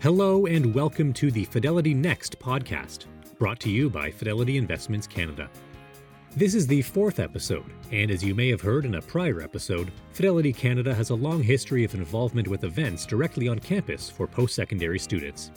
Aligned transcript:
Hello, 0.00 0.46
and 0.46 0.72
welcome 0.72 1.12
to 1.14 1.32
the 1.32 1.44
Fidelity 1.46 1.92
Next 1.92 2.38
podcast, 2.38 3.06
brought 3.36 3.58
to 3.58 3.68
you 3.68 3.90
by 3.90 4.12
Fidelity 4.12 4.56
Investments 4.56 5.08
Canada. 5.08 5.50
This 6.36 6.54
is 6.54 6.68
the 6.68 6.82
fourth 6.82 7.18
episode, 7.18 7.64
and 7.90 8.08
as 8.08 8.22
you 8.22 8.32
may 8.32 8.48
have 8.48 8.60
heard 8.60 8.84
in 8.84 8.94
a 8.94 9.02
prior 9.02 9.40
episode, 9.40 9.90
Fidelity 10.12 10.52
Canada 10.52 10.94
has 10.94 11.10
a 11.10 11.16
long 11.16 11.42
history 11.42 11.82
of 11.82 11.94
involvement 11.94 12.46
with 12.46 12.62
events 12.62 13.06
directly 13.06 13.48
on 13.48 13.58
campus 13.58 14.08
for 14.08 14.28
post 14.28 14.54
secondary 14.54 15.00
students. 15.00 15.50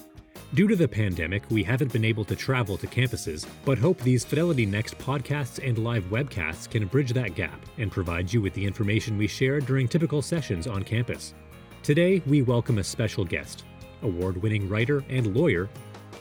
Due 0.56 0.68
to 0.68 0.76
the 0.76 0.88
pandemic, 0.88 1.44
we 1.52 1.62
haven't 1.62 1.94
been 1.94 2.04
able 2.04 2.26
to 2.26 2.36
travel 2.36 2.78
to 2.78 2.88
campuses, 2.88 3.46
but 3.64 3.78
hope 3.78 4.00
these 4.00 4.26
Fidelity 4.26 4.66
Next 4.66 4.98
podcasts 4.98 5.64
and 5.64 5.78
live 5.78 6.06
webcasts 6.06 6.68
can 6.68 6.88
bridge 6.88 7.14
that 7.14 7.36
gap 7.36 7.64
and 7.78 7.92
provide 7.92 8.34
you 8.34 8.42
with 8.42 8.56
the 8.56 8.66
information 8.66 9.20
we 9.20 9.28
share 9.28 9.60
during 9.60 9.88
typical 9.88 10.24
sessions 10.24 10.66
on 10.66 10.84
campus. 10.84 11.36
Today, 11.84 12.24
we 12.26 12.42
welcome 12.42 12.80
a 12.80 12.84
special 12.84 13.24
guest, 13.24 13.66
award 14.04 14.42
winning 14.42 14.68
writer 14.68 15.04
and 15.10 15.36
lawyer, 15.36 15.70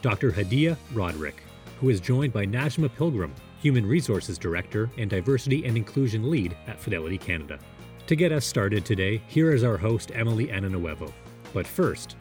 Dr. 0.03 0.31
Hadiya 0.31 0.77
Roderique, 0.93 1.43
who 1.81 1.89
is 1.89 2.01
joined 2.01 2.33
by 2.33 2.47
Najma 2.47 2.95
Pilgrim, 2.95 3.35
Human 3.61 3.87
Resources 3.87 4.39
Director 4.39 4.91
and 4.97 5.11
Diversity 5.11 5.65
and 5.67 5.77
Inclusion 5.77 6.31
Lead 6.31 6.57
at 6.67 6.81
Fidelity 6.81 7.19
Canada. 7.19 7.59
To 8.07 8.17
get 8.17 8.33
us 8.33 8.45
started 8.45 8.85
today, 8.85 9.23
here 9.29 9.53
is 9.53 9.63
our 9.63 9.77
host, 9.77 10.11
Emily 10.15 10.49
Ananuevo. 10.49 11.13
But 11.53 11.67
first, 11.67 12.17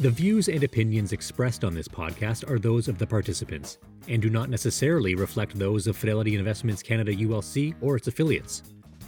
the 0.00 0.10
views 0.10 0.48
and 0.48 0.62
opinions 0.62 1.12
expressed 1.12 1.64
on 1.64 1.74
this 1.74 1.88
podcast 1.88 2.48
are 2.48 2.58
those 2.58 2.86
of 2.86 2.98
the 2.98 3.06
participants 3.06 3.78
and 4.06 4.22
do 4.22 4.30
not 4.30 4.48
necessarily 4.48 5.14
reflect 5.14 5.58
those 5.58 5.86
of 5.86 5.96
Fidelity 5.96 6.36
Investments 6.36 6.82
Canada 6.82 7.12
ULC 7.12 7.74
or 7.80 7.96
its 7.96 8.06
affiliates. 8.06 8.62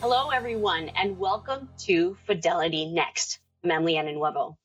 Hello, 0.00 0.30
everyone, 0.30 0.88
and 0.96 1.18
welcome 1.18 1.68
to 1.80 2.16
Fidelity 2.24 2.86
Next. 2.86 3.38
I'm 3.62 3.70
Emily 3.70 3.96
Ananuevo. 3.96 4.56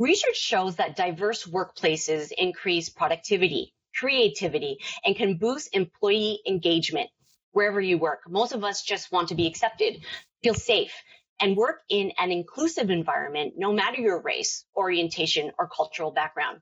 Research 0.00 0.36
shows 0.36 0.74
that 0.76 0.96
diverse 0.96 1.46
workplaces 1.46 2.32
increase 2.36 2.88
productivity, 2.88 3.72
creativity, 3.96 4.78
and 5.04 5.14
can 5.14 5.36
boost 5.36 5.76
employee 5.76 6.40
engagement 6.44 7.08
wherever 7.52 7.80
you 7.80 7.98
work. 7.98 8.22
Most 8.28 8.52
of 8.52 8.64
us 8.64 8.82
just 8.82 9.12
want 9.12 9.28
to 9.28 9.36
be 9.36 9.46
accepted, 9.46 10.04
feel 10.42 10.54
safe, 10.54 10.92
and 11.40 11.56
work 11.56 11.82
in 11.88 12.10
an 12.18 12.32
inclusive 12.32 12.90
environment, 12.90 13.54
no 13.56 13.72
matter 13.72 14.00
your 14.00 14.20
race, 14.22 14.64
orientation, 14.74 15.52
or 15.56 15.68
cultural 15.68 16.10
background. 16.10 16.58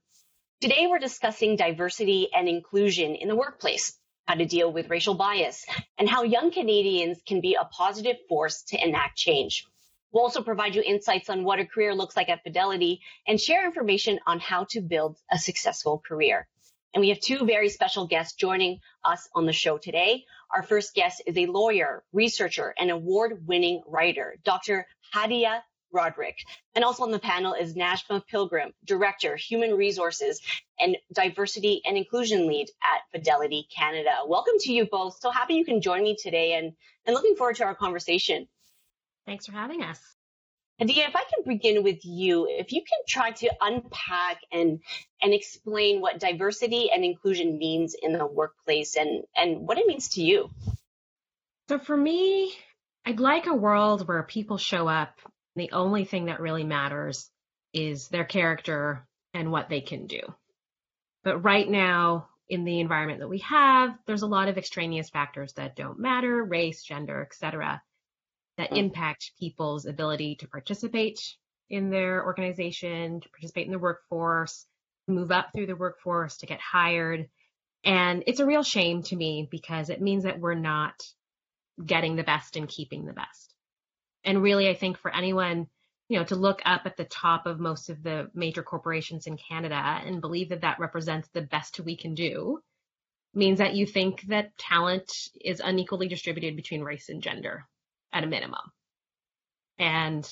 Today, 0.60 0.86
we're 0.86 0.98
discussing 0.98 1.56
diversity 1.56 2.28
and 2.34 2.46
inclusion 2.46 3.14
in 3.14 3.28
the 3.28 3.36
workplace, 3.36 3.98
how 4.26 4.34
to 4.34 4.44
deal 4.44 4.72
with 4.72 4.90
racial 4.90 5.14
bias, 5.14 5.64
and 5.98 6.08
how 6.08 6.22
young 6.22 6.50
Canadians 6.50 7.18
can 7.26 7.40
be 7.40 7.54
a 7.54 7.64
positive 7.64 8.16
force 8.28 8.62
to 8.62 8.82
enact 8.82 9.16
change. 9.16 9.66
We'll 10.12 10.24
also 10.24 10.42
provide 10.42 10.74
you 10.74 10.82
insights 10.82 11.30
on 11.30 11.42
what 11.42 11.58
a 11.58 11.66
career 11.66 11.94
looks 11.94 12.16
like 12.16 12.28
at 12.28 12.42
Fidelity 12.42 13.00
and 13.26 13.40
share 13.40 13.64
information 13.64 14.20
on 14.26 14.40
how 14.40 14.66
to 14.70 14.80
build 14.80 15.16
a 15.30 15.38
successful 15.38 16.02
career. 16.06 16.46
And 16.94 17.00
we 17.00 17.08
have 17.08 17.20
two 17.20 17.46
very 17.46 17.70
special 17.70 18.06
guests 18.06 18.34
joining 18.34 18.80
us 19.02 19.26
on 19.34 19.46
the 19.46 19.52
show 19.54 19.78
today. 19.78 20.24
Our 20.54 20.62
first 20.62 20.94
guest 20.94 21.22
is 21.26 21.38
a 21.38 21.46
lawyer, 21.46 22.04
researcher, 22.12 22.74
and 22.78 22.90
award 22.90 23.46
winning 23.46 23.82
writer, 23.86 24.36
Dr. 24.44 24.86
Hadiya 25.14 25.62
Roderique. 25.92 26.44
And 26.74 26.84
also 26.84 27.02
on 27.02 27.10
the 27.10 27.18
panel 27.18 27.54
is 27.54 27.74
Najma 27.74 28.26
Pilgrim, 28.26 28.72
Director, 28.84 29.36
Human 29.36 29.74
Resources 29.74 30.40
and 30.80 30.96
Diversity 31.12 31.82
and 31.84 31.96
Inclusion 31.96 32.46
Lead 32.46 32.68
at 32.82 33.02
Fidelity 33.12 33.68
Canada. 33.76 34.10
Welcome 34.26 34.54
to 34.60 34.72
you 34.72 34.86
both. 34.86 35.18
So 35.20 35.30
happy 35.30 35.54
you 35.54 35.64
can 35.64 35.80
join 35.80 36.02
me 36.02 36.16
today 36.20 36.54
and, 36.54 36.72
and 37.06 37.14
looking 37.14 37.36
forward 37.36 37.56
to 37.56 37.64
our 37.64 37.74
conversation. 37.74 38.48
Thanks 39.26 39.46
for 39.46 39.52
having 39.52 39.82
us. 39.82 40.00
Hadiya, 40.80 41.08
if 41.08 41.14
I 41.14 41.22
can 41.22 41.44
begin 41.46 41.84
with 41.84 42.04
you, 42.04 42.48
if 42.50 42.72
you 42.72 42.80
can 42.80 42.98
try 43.06 43.30
to 43.30 43.50
unpack 43.60 44.38
and 44.50 44.80
and 45.20 45.32
explain 45.32 46.00
what 46.00 46.18
diversity 46.18 46.90
and 46.92 47.04
inclusion 47.04 47.58
means 47.58 47.94
in 47.94 48.12
the 48.12 48.26
workplace 48.26 48.96
and 48.96 49.22
and 49.36 49.68
what 49.68 49.78
it 49.78 49.86
means 49.86 50.08
to 50.10 50.22
you. 50.22 50.50
So 51.68 51.78
for 51.78 51.96
me, 51.96 52.52
I'd 53.06 53.20
like 53.20 53.46
a 53.46 53.54
world 53.54 54.08
where 54.08 54.22
people 54.22 54.58
show 54.58 54.88
up. 54.88 55.20
The 55.56 55.72
only 55.72 56.04
thing 56.04 56.26
that 56.26 56.40
really 56.40 56.64
matters 56.64 57.30
is 57.72 58.08
their 58.08 58.24
character 58.24 59.06
and 59.34 59.50
what 59.50 59.68
they 59.68 59.80
can 59.80 60.06
do. 60.06 60.20
But 61.24 61.38
right 61.38 61.68
now, 61.68 62.28
in 62.48 62.64
the 62.64 62.80
environment 62.80 63.20
that 63.20 63.28
we 63.28 63.38
have, 63.38 63.96
there's 64.06 64.22
a 64.22 64.26
lot 64.26 64.48
of 64.48 64.58
extraneous 64.58 65.08
factors 65.10 65.52
that 65.54 65.76
don't 65.76 65.98
matter, 65.98 66.42
race, 66.42 66.82
gender, 66.82 67.22
etc 67.22 67.80
that 68.58 68.76
impact 68.76 69.32
people's 69.38 69.86
ability 69.86 70.36
to 70.36 70.48
participate 70.48 71.20
in 71.70 71.90
their 71.90 72.24
organization, 72.24 73.20
to 73.20 73.28
participate 73.30 73.66
in 73.66 73.72
the 73.72 73.78
workforce, 73.78 74.66
move 75.08 75.30
up 75.30 75.48
through 75.54 75.66
the 75.66 75.76
workforce, 75.76 76.36
to 76.38 76.46
get 76.46 76.60
hired. 76.60 77.28
And 77.84 78.24
it's 78.26 78.40
a 78.40 78.46
real 78.46 78.62
shame 78.62 79.02
to 79.04 79.16
me 79.16 79.48
because 79.50 79.88
it 79.88 80.02
means 80.02 80.24
that 80.24 80.38
we're 80.38 80.54
not 80.54 80.94
getting 81.84 82.16
the 82.16 82.22
best 82.22 82.56
and 82.56 82.68
keeping 82.68 83.06
the 83.06 83.12
best. 83.12 83.51
And 84.24 84.42
really, 84.42 84.68
I 84.68 84.74
think 84.74 84.98
for 84.98 85.14
anyone, 85.14 85.66
you 86.08 86.18
know, 86.18 86.24
to 86.24 86.36
look 86.36 86.60
up 86.64 86.82
at 86.84 86.96
the 86.96 87.04
top 87.04 87.46
of 87.46 87.58
most 87.58 87.88
of 87.88 88.02
the 88.02 88.30
major 88.34 88.62
corporations 88.62 89.26
in 89.26 89.36
Canada 89.36 89.76
and 89.76 90.20
believe 90.20 90.50
that 90.50 90.60
that 90.60 90.78
represents 90.78 91.28
the 91.28 91.42
best 91.42 91.80
we 91.80 91.96
can 91.96 92.14
do 92.14 92.60
means 93.34 93.58
that 93.58 93.74
you 93.74 93.86
think 93.86 94.22
that 94.28 94.56
talent 94.58 95.10
is 95.40 95.60
unequally 95.60 96.08
distributed 96.08 96.54
between 96.54 96.82
race 96.82 97.08
and 97.08 97.22
gender 97.22 97.66
at 98.12 98.24
a 98.24 98.26
minimum. 98.26 98.60
And, 99.78 100.28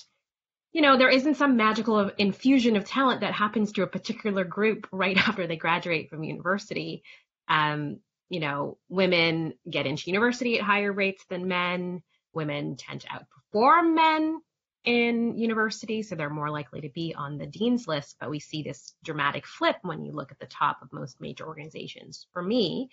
you 0.73 0.83
know, 0.83 0.99
there 0.99 1.09
isn't 1.09 1.37
some 1.37 1.57
magical 1.57 2.11
infusion 2.19 2.77
of 2.77 2.85
talent 2.85 3.23
that 3.23 3.33
happens 3.33 3.73
to 3.73 3.83
a 3.83 3.87
particular 3.87 4.45
group 4.45 4.87
right 4.93 5.17
after 5.17 5.47
they 5.47 5.57
graduate 5.57 6.11
from 6.11 6.25
university. 6.25 7.03
Um, 7.49 8.01
you 8.29 8.41
know, 8.41 8.79
women 8.89 9.55
get 9.69 9.87
into 9.87 10.11
university 10.11 10.59
at 10.59 10.65
higher 10.65 10.93
rates 10.93 11.25
than 11.29 11.49
men. 11.49 12.03
Women 12.33 12.77
tend 12.77 13.03
to 13.03 13.09
outperform 13.09 13.95
men 13.95 14.41
in 14.85 15.37
university, 15.37 16.03
so 16.03 16.15
they're 16.15 16.31
more 16.31 16.51
likely 16.51 16.81
to 16.83 16.89
be 16.89 17.15
on 17.15 17.39
the 17.39 17.47
dean's 17.47 17.87
list. 17.87 18.17
But 18.19 18.31
we 18.31 18.41
see 18.41 18.63
this 18.63 18.95
dramatic 19.05 19.47
flip 19.47 19.77
when 19.83 20.05
you 20.05 20.13
look 20.13 20.33
at 20.33 20.39
the 20.39 20.47
top 20.47 20.83
of 20.83 20.93
most 20.93 21.21
major 21.21 21.47
organizations. 21.47 22.27
For 22.33 22.43
me, 22.43 22.91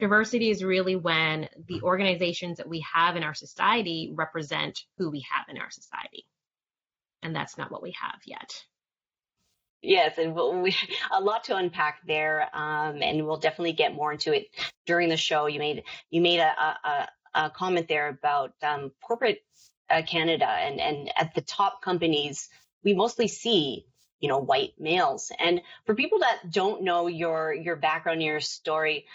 Diversity 0.00 0.48
is 0.48 0.64
really 0.64 0.96
when 0.96 1.46
the 1.68 1.82
organizations 1.82 2.56
that 2.56 2.68
we 2.68 2.80
have 2.92 3.16
in 3.16 3.22
our 3.22 3.34
society 3.34 4.10
represent 4.14 4.82
who 4.96 5.10
we 5.10 5.26
have 5.30 5.46
in 5.50 5.60
our 5.60 5.70
society. 5.70 6.26
And 7.22 7.36
that's 7.36 7.58
not 7.58 7.70
what 7.70 7.82
we 7.82 7.94
have 8.00 8.18
yet. 8.24 8.64
Yes, 9.82 10.16
and 10.16 10.34
we 10.34 10.74
a 11.12 11.20
lot 11.20 11.44
to 11.44 11.56
unpack 11.56 12.00
there, 12.06 12.48
um, 12.54 13.02
and 13.02 13.26
we'll 13.26 13.36
definitely 13.36 13.72
get 13.72 13.94
more 13.94 14.12
into 14.12 14.34
it 14.34 14.46
during 14.86 15.10
the 15.10 15.18
show. 15.18 15.46
You 15.46 15.58
made 15.58 15.84
you 16.10 16.22
made 16.22 16.40
a, 16.40 16.50
a, 16.50 17.08
a 17.34 17.50
comment 17.50 17.88
there 17.88 18.08
about 18.08 18.54
um, 18.62 18.92
corporate 19.02 19.42
uh, 19.88 20.02
Canada, 20.02 20.46
and 20.46 20.80
and 20.80 21.10
at 21.16 21.34
the 21.34 21.40
top 21.40 21.82
companies, 21.82 22.48
we 22.84 22.94
mostly 22.94 23.28
see 23.28 23.86
you 24.20 24.28
know 24.28 24.38
white 24.38 24.74
males. 24.78 25.32
And 25.38 25.62
for 25.84 25.94
people 25.94 26.20
that 26.20 26.50
don't 26.50 26.82
know 26.82 27.06
your 27.06 27.52
your 27.52 27.76
background, 27.76 28.22
your 28.22 28.40
story, 28.40 29.06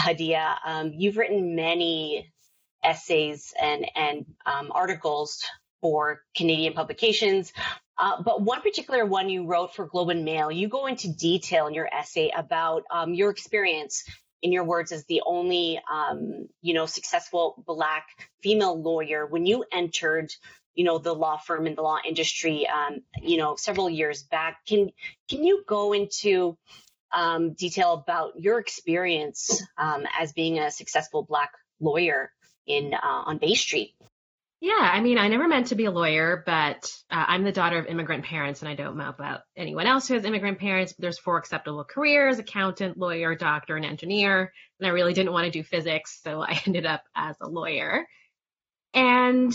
Hadiya, 0.00 0.56
um, 0.64 0.92
you've 0.94 1.16
written 1.16 1.56
many 1.56 2.32
essays 2.82 3.52
and, 3.60 3.86
and 3.94 4.26
um, 4.46 4.72
articles 4.72 5.44
for 5.80 6.22
Canadian 6.34 6.72
publications. 6.72 7.52
Uh, 7.98 8.22
but 8.22 8.42
one 8.42 8.62
particular 8.62 9.04
one 9.04 9.28
you 9.28 9.46
wrote 9.46 9.74
for 9.74 9.86
Globe 9.86 10.08
and 10.08 10.24
Mail, 10.24 10.50
you 10.50 10.68
go 10.68 10.86
into 10.86 11.08
detail 11.08 11.66
in 11.66 11.74
your 11.74 11.88
essay 11.92 12.32
about 12.34 12.84
um, 12.90 13.12
your 13.12 13.30
experience, 13.30 14.04
in 14.42 14.52
your 14.52 14.64
words, 14.64 14.92
as 14.92 15.04
the 15.06 15.22
only, 15.26 15.80
um, 15.92 16.48
you 16.62 16.74
know, 16.74 16.86
successful 16.86 17.62
Black 17.66 18.06
female 18.42 18.80
lawyer 18.80 19.26
when 19.26 19.46
you 19.46 19.64
entered, 19.72 20.30
you 20.74 20.84
know, 20.84 20.98
the 20.98 21.14
law 21.14 21.36
firm 21.36 21.66
and 21.66 21.76
the 21.76 21.82
law 21.82 21.98
industry, 22.06 22.66
um, 22.66 23.00
you 23.22 23.36
know, 23.36 23.56
several 23.56 23.90
years 23.90 24.22
back. 24.22 24.58
Can 24.66 24.90
can 25.28 25.44
you 25.44 25.64
go 25.66 25.92
into 25.92 26.56
um, 27.12 27.52
detail 27.54 27.92
about 27.94 28.38
your 28.38 28.58
experience 28.58 29.62
um, 29.76 30.04
as 30.18 30.32
being 30.32 30.58
a 30.58 30.70
successful 30.70 31.22
Black 31.22 31.50
lawyer 31.80 32.32
in 32.66 32.94
uh, 32.94 32.98
on 33.02 33.38
Bay 33.38 33.54
Street. 33.54 33.94
Yeah, 34.62 34.74
I 34.78 35.00
mean, 35.00 35.16
I 35.16 35.28
never 35.28 35.48
meant 35.48 35.68
to 35.68 35.74
be 35.74 35.86
a 35.86 35.90
lawyer, 35.90 36.42
but 36.44 36.84
uh, 37.10 37.24
I'm 37.28 37.44
the 37.44 37.52
daughter 37.52 37.78
of 37.78 37.86
immigrant 37.86 38.26
parents, 38.26 38.60
and 38.60 38.68
I 38.68 38.74
don't 38.74 38.98
know 38.98 39.08
about 39.08 39.40
anyone 39.56 39.86
else 39.86 40.06
who 40.06 40.12
has 40.12 40.24
immigrant 40.26 40.58
parents. 40.58 40.94
There's 40.98 41.18
four 41.18 41.38
acceptable 41.38 41.82
careers: 41.84 42.38
accountant, 42.38 42.98
lawyer, 42.98 43.34
doctor, 43.34 43.76
and 43.76 43.86
engineer. 43.86 44.52
And 44.78 44.86
I 44.86 44.90
really 44.90 45.14
didn't 45.14 45.32
want 45.32 45.46
to 45.46 45.50
do 45.50 45.62
physics, 45.62 46.20
so 46.22 46.42
I 46.42 46.60
ended 46.66 46.84
up 46.84 47.02
as 47.16 47.36
a 47.40 47.48
lawyer. 47.48 48.06
And 48.92 49.54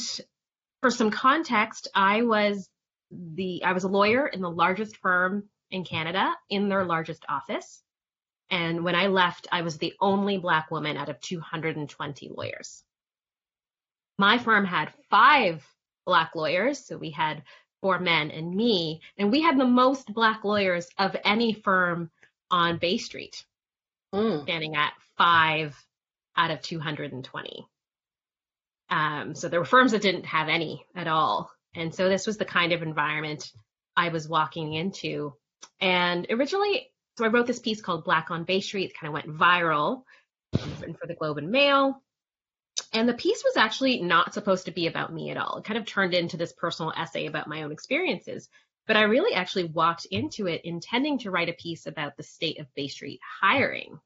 for 0.81 0.89
some 0.89 1.11
context, 1.11 1.87
I 1.93 2.23
was 2.23 2.67
the 3.11 3.63
I 3.63 3.73
was 3.73 3.83
a 3.83 3.89
lawyer 3.89 4.25
in 4.25 4.41
the 4.41 4.49
largest 4.49 4.97
firm 4.97 5.49
in 5.69 5.85
Canada 5.85 6.33
in 6.49 6.67
their 6.67 6.83
largest 6.83 7.23
office. 7.29 7.83
And 8.49 8.83
when 8.83 8.95
I 8.95 9.07
left, 9.07 9.47
I 9.51 9.61
was 9.61 9.77
the 9.77 9.93
only 10.01 10.39
black 10.39 10.71
woman 10.71 10.97
out 10.97 11.09
of 11.09 11.21
220 11.21 12.31
lawyers 12.35 12.83
my 14.17 14.37
firm 14.37 14.65
had 14.65 14.93
five 15.09 15.65
black 16.05 16.35
lawyers. 16.35 16.85
So 16.85 16.97
we 16.97 17.11
had 17.11 17.43
four 17.81 17.99
men 17.99 18.31
and 18.31 18.55
me, 18.55 19.01
and 19.17 19.31
we 19.31 19.41
had 19.41 19.59
the 19.59 19.65
most 19.65 20.13
black 20.13 20.43
lawyers 20.43 20.87
of 20.97 21.15
any 21.23 21.53
firm 21.53 22.09
on 22.49 22.77
Bay 22.77 22.97
Street, 22.97 23.43
mm. 24.13 24.43
standing 24.43 24.75
at 24.75 24.93
five 25.17 25.75
out 26.37 26.51
of 26.51 26.61
220. 26.61 27.67
Um, 28.89 29.35
so 29.35 29.49
there 29.49 29.59
were 29.59 29.65
firms 29.65 29.91
that 29.91 30.01
didn't 30.01 30.25
have 30.25 30.47
any 30.47 30.85
at 30.95 31.07
all. 31.07 31.51
And 31.75 31.93
so 31.93 32.07
this 32.07 32.27
was 32.27 32.37
the 32.37 32.45
kind 32.45 32.71
of 32.71 32.81
environment 32.81 33.51
I 33.95 34.09
was 34.09 34.27
walking 34.27 34.73
into. 34.73 35.33
And 35.79 36.27
originally, 36.29 36.91
so 37.17 37.25
I 37.25 37.29
wrote 37.29 37.47
this 37.47 37.59
piece 37.59 37.81
called 37.81 38.03
Black 38.03 38.31
on 38.31 38.43
Bay 38.43 38.61
Street, 38.61 38.91
it 38.91 38.99
kind 38.99 39.07
of 39.07 39.13
went 39.13 39.37
viral, 39.37 40.03
written 40.53 40.95
for 40.95 41.07
the 41.07 41.15
Globe 41.15 41.37
and 41.37 41.49
Mail. 41.49 42.01
And 42.93 43.07
the 43.07 43.13
piece 43.13 43.43
was 43.43 43.57
actually 43.57 44.01
not 44.01 44.33
supposed 44.33 44.65
to 44.65 44.71
be 44.71 44.87
about 44.87 45.13
me 45.13 45.29
at 45.29 45.37
all. 45.37 45.57
It 45.57 45.65
kind 45.65 45.77
of 45.77 45.85
turned 45.85 46.13
into 46.13 46.37
this 46.37 46.53
personal 46.53 46.93
essay 46.95 47.25
about 47.25 47.47
my 47.47 47.63
own 47.63 47.71
experiences. 47.71 48.49
But 48.87 48.97
I 48.97 49.03
really 49.03 49.33
actually 49.33 49.65
walked 49.65 50.05
into 50.05 50.47
it 50.47 50.61
intending 50.63 51.19
to 51.19 51.31
write 51.31 51.49
a 51.49 51.53
piece 51.53 51.87
about 51.87 52.17
the 52.17 52.23
state 52.23 52.59
of 52.59 52.73
Bay 52.75 52.87
Street 52.87 53.19
hiring 53.41 53.99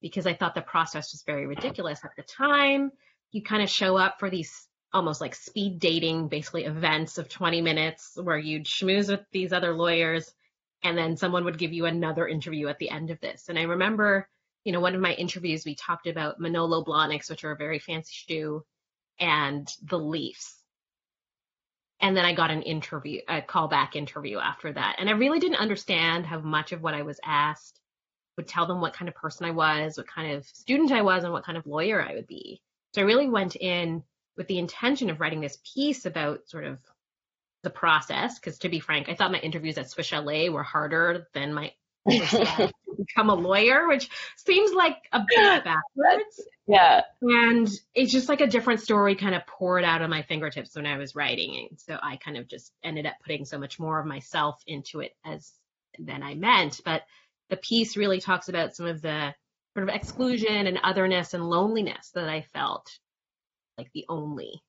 because 0.00 0.26
I 0.26 0.34
thought 0.34 0.54
the 0.54 0.62
process 0.62 1.12
was 1.12 1.22
very 1.22 1.46
ridiculous 1.46 2.04
at 2.04 2.10
the 2.16 2.22
time. 2.22 2.92
You 3.32 3.42
kind 3.42 3.62
of 3.62 3.70
show 3.70 3.96
up 3.96 4.18
for 4.18 4.30
these 4.30 4.68
almost 4.92 5.20
like 5.20 5.34
speed 5.34 5.80
dating, 5.80 6.28
basically 6.28 6.64
events 6.64 7.18
of 7.18 7.28
20 7.28 7.60
minutes 7.60 8.16
where 8.22 8.38
you'd 8.38 8.64
schmooze 8.64 9.08
with 9.08 9.24
these 9.32 9.52
other 9.52 9.74
lawyers 9.74 10.32
and 10.82 10.96
then 10.96 11.16
someone 11.16 11.44
would 11.44 11.58
give 11.58 11.72
you 11.72 11.86
another 11.86 12.26
interview 12.26 12.68
at 12.68 12.78
the 12.78 12.90
end 12.90 13.10
of 13.10 13.20
this. 13.20 13.48
And 13.48 13.58
I 13.58 13.62
remember 13.62 14.28
you 14.64 14.72
know, 14.72 14.80
one 14.80 14.94
of 14.94 15.00
my 15.00 15.14
interviews, 15.14 15.64
we 15.64 15.74
talked 15.74 16.06
about 16.06 16.40
Manolo 16.40 16.84
Blahniks, 16.84 17.30
which 17.30 17.44
are 17.44 17.52
a 17.52 17.56
very 17.56 17.78
fancy 17.78 18.12
shoe, 18.12 18.64
and 19.18 19.68
the 19.82 19.98
Leafs. 19.98 20.62
And 22.00 22.16
then 22.16 22.24
I 22.24 22.34
got 22.34 22.50
an 22.50 22.62
interview, 22.62 23.20
a 23.28 23.42
callback 23.42 23.96
interview 23.96 24.38
after 24.38 24.72
that. 24.72 24.96
And 24.98 25.08
I 25.08 25.12
really 25.12 25.40
didn't 25.40 25.56
understand 25.56 26.26
how 26.26 26.38
much 26.40 26.72
of 26.72 26.80
what 26.80 26.94
I 26.94 27.02
was 27.02 27.18
asked 27.24 27.80
would 28.36 28.46
tell 28.46 28.66
them 28.66 28.80
what 28.80 28.94
kind 28.94 29.08
of 29.08 29.16
person 29.16 29.46
I 29.46 29.50
was, 29.50 29.96
what 29.96 30.06
kind 30.06 30.32
of 30.32 30.46
student 30.46 30.92
I 30.92 31.02
was, 31.02 31.24
and 31.24 31.32
what 31.32 31.44
kind 31.44 31.58
of 31.58 31.66
lawyer 31.66 32.00
I 32.00 32.14
would 32.14 32.28
be. 32.28 32.62
So 32.94 33.02
I 33.02 33.04
really 33.04 33.28
went 33.28 33.56
in 33.56 34.04
with 34.36 34.46
the 34.46 34.58
intention 34.58 35.10
of 35.10 35.20
writing 35.20 35.40
this 35.40 35.58
piece 35.74 36.06
about 36.06 36.48
sort 36.48 36.64
of 36.64 36.78
the 37.64 37.70
process. 37.70 38.38
Because 38.38 38.58
to 38.58 38.68
be 38.68 38.78
frank, 38.78 39.08
I 39.08 39.14
thought 39.14 39.32
my 39.32 39.40
interviews 39.40 39.76
at 39.76 39.90
Swiss 39.90 40.06
Chalet 40.06 40.50
were 40.50 40.62
harder 40.62 41.26
than 41.34 41.52
my 41.52 41.72
become 42.96 43.30
a 43.30 43.34
lawyer, 43.34 43.86
which 43.88 44.08
seems 44.36 44.72
like 44.72 44.96
a 45.12 45.20
bit 45.20 45.64
backwards. 45.64 46.42
Yeah. 46.66 47.02
And 47.22 47.68
it's 47.94 48.12
just 48.12 48.28
like 48.28 48.40
a 48.40 48.46
different 48.46 48.80
story 48.80 49.14
kind 49.14 49.34
of 49.34 49.46
poured 49.46 49.84
out 49.84 50.02
of 50.02 50.10
my 50.10 50.22
fingertips 50.22 50.76
when 50.76 50.86
I 50.86 50.98
was 50.98 51.14
writing. 51.14 51.68
And 51.70 51.80
so 51.80 51.98
I 52.02 52.16
kind 52.16 52.36
of 52.36 52.46
just 52.46 52.72
ended 52.84 53.06
up 53.06 53.14
putting 53.22 53.44
so 53.44 53.58
much 53.58 53.78
more 53.78 53.98
of 53.98 54.06
myself 54.06 54.62
into 54.66 55.00
it 55.00 55.12
as 55.24 55.52
than 55.98 56.22
I 56.22 56.34
meant. 56.34 56.80
But 56.84 57.02
the 57.50 57.56
piece 57.56 57.96
really 57.96 58.20
talks 58.20 58.48
about 58.48 58.76
some 58.76 58.86
of 58.86 59.00
the 59.00 59.34
sort 59.74 59.88
of 59.88 59.94
exclusion 59.94 60.66
and 60.66 60.78
otherness 60.82 61.34
and 61.34 61.48
loneliness 61.48 62.10
that 62.14 62.28
I 62.28 62.42
felt 62.52 62.90
like 63.76 63.90
the 63.92 64.04
only 64.08 64.62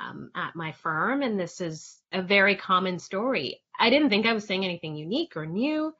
um, 0.00 0.30
at 0.34 0.56
my 0.56 0.72
firm. 0.72 1.22
And 1.22 1.38
this 1.38 1.60
is 1.60 1.98
a 2.12 2.22
very 2.22 2.56
common 2.56 2.98
story. 2.98 3.60
I 3.78 3.90
didn't 3.90 4.10
think 4.10 4.26
I 4.26 4.32
was 4.32 4.44
saying 4.44 4.64
anything 4.64 4.96
unique 4.96 5.36
or 5.36 5.46
new 5.46 5.94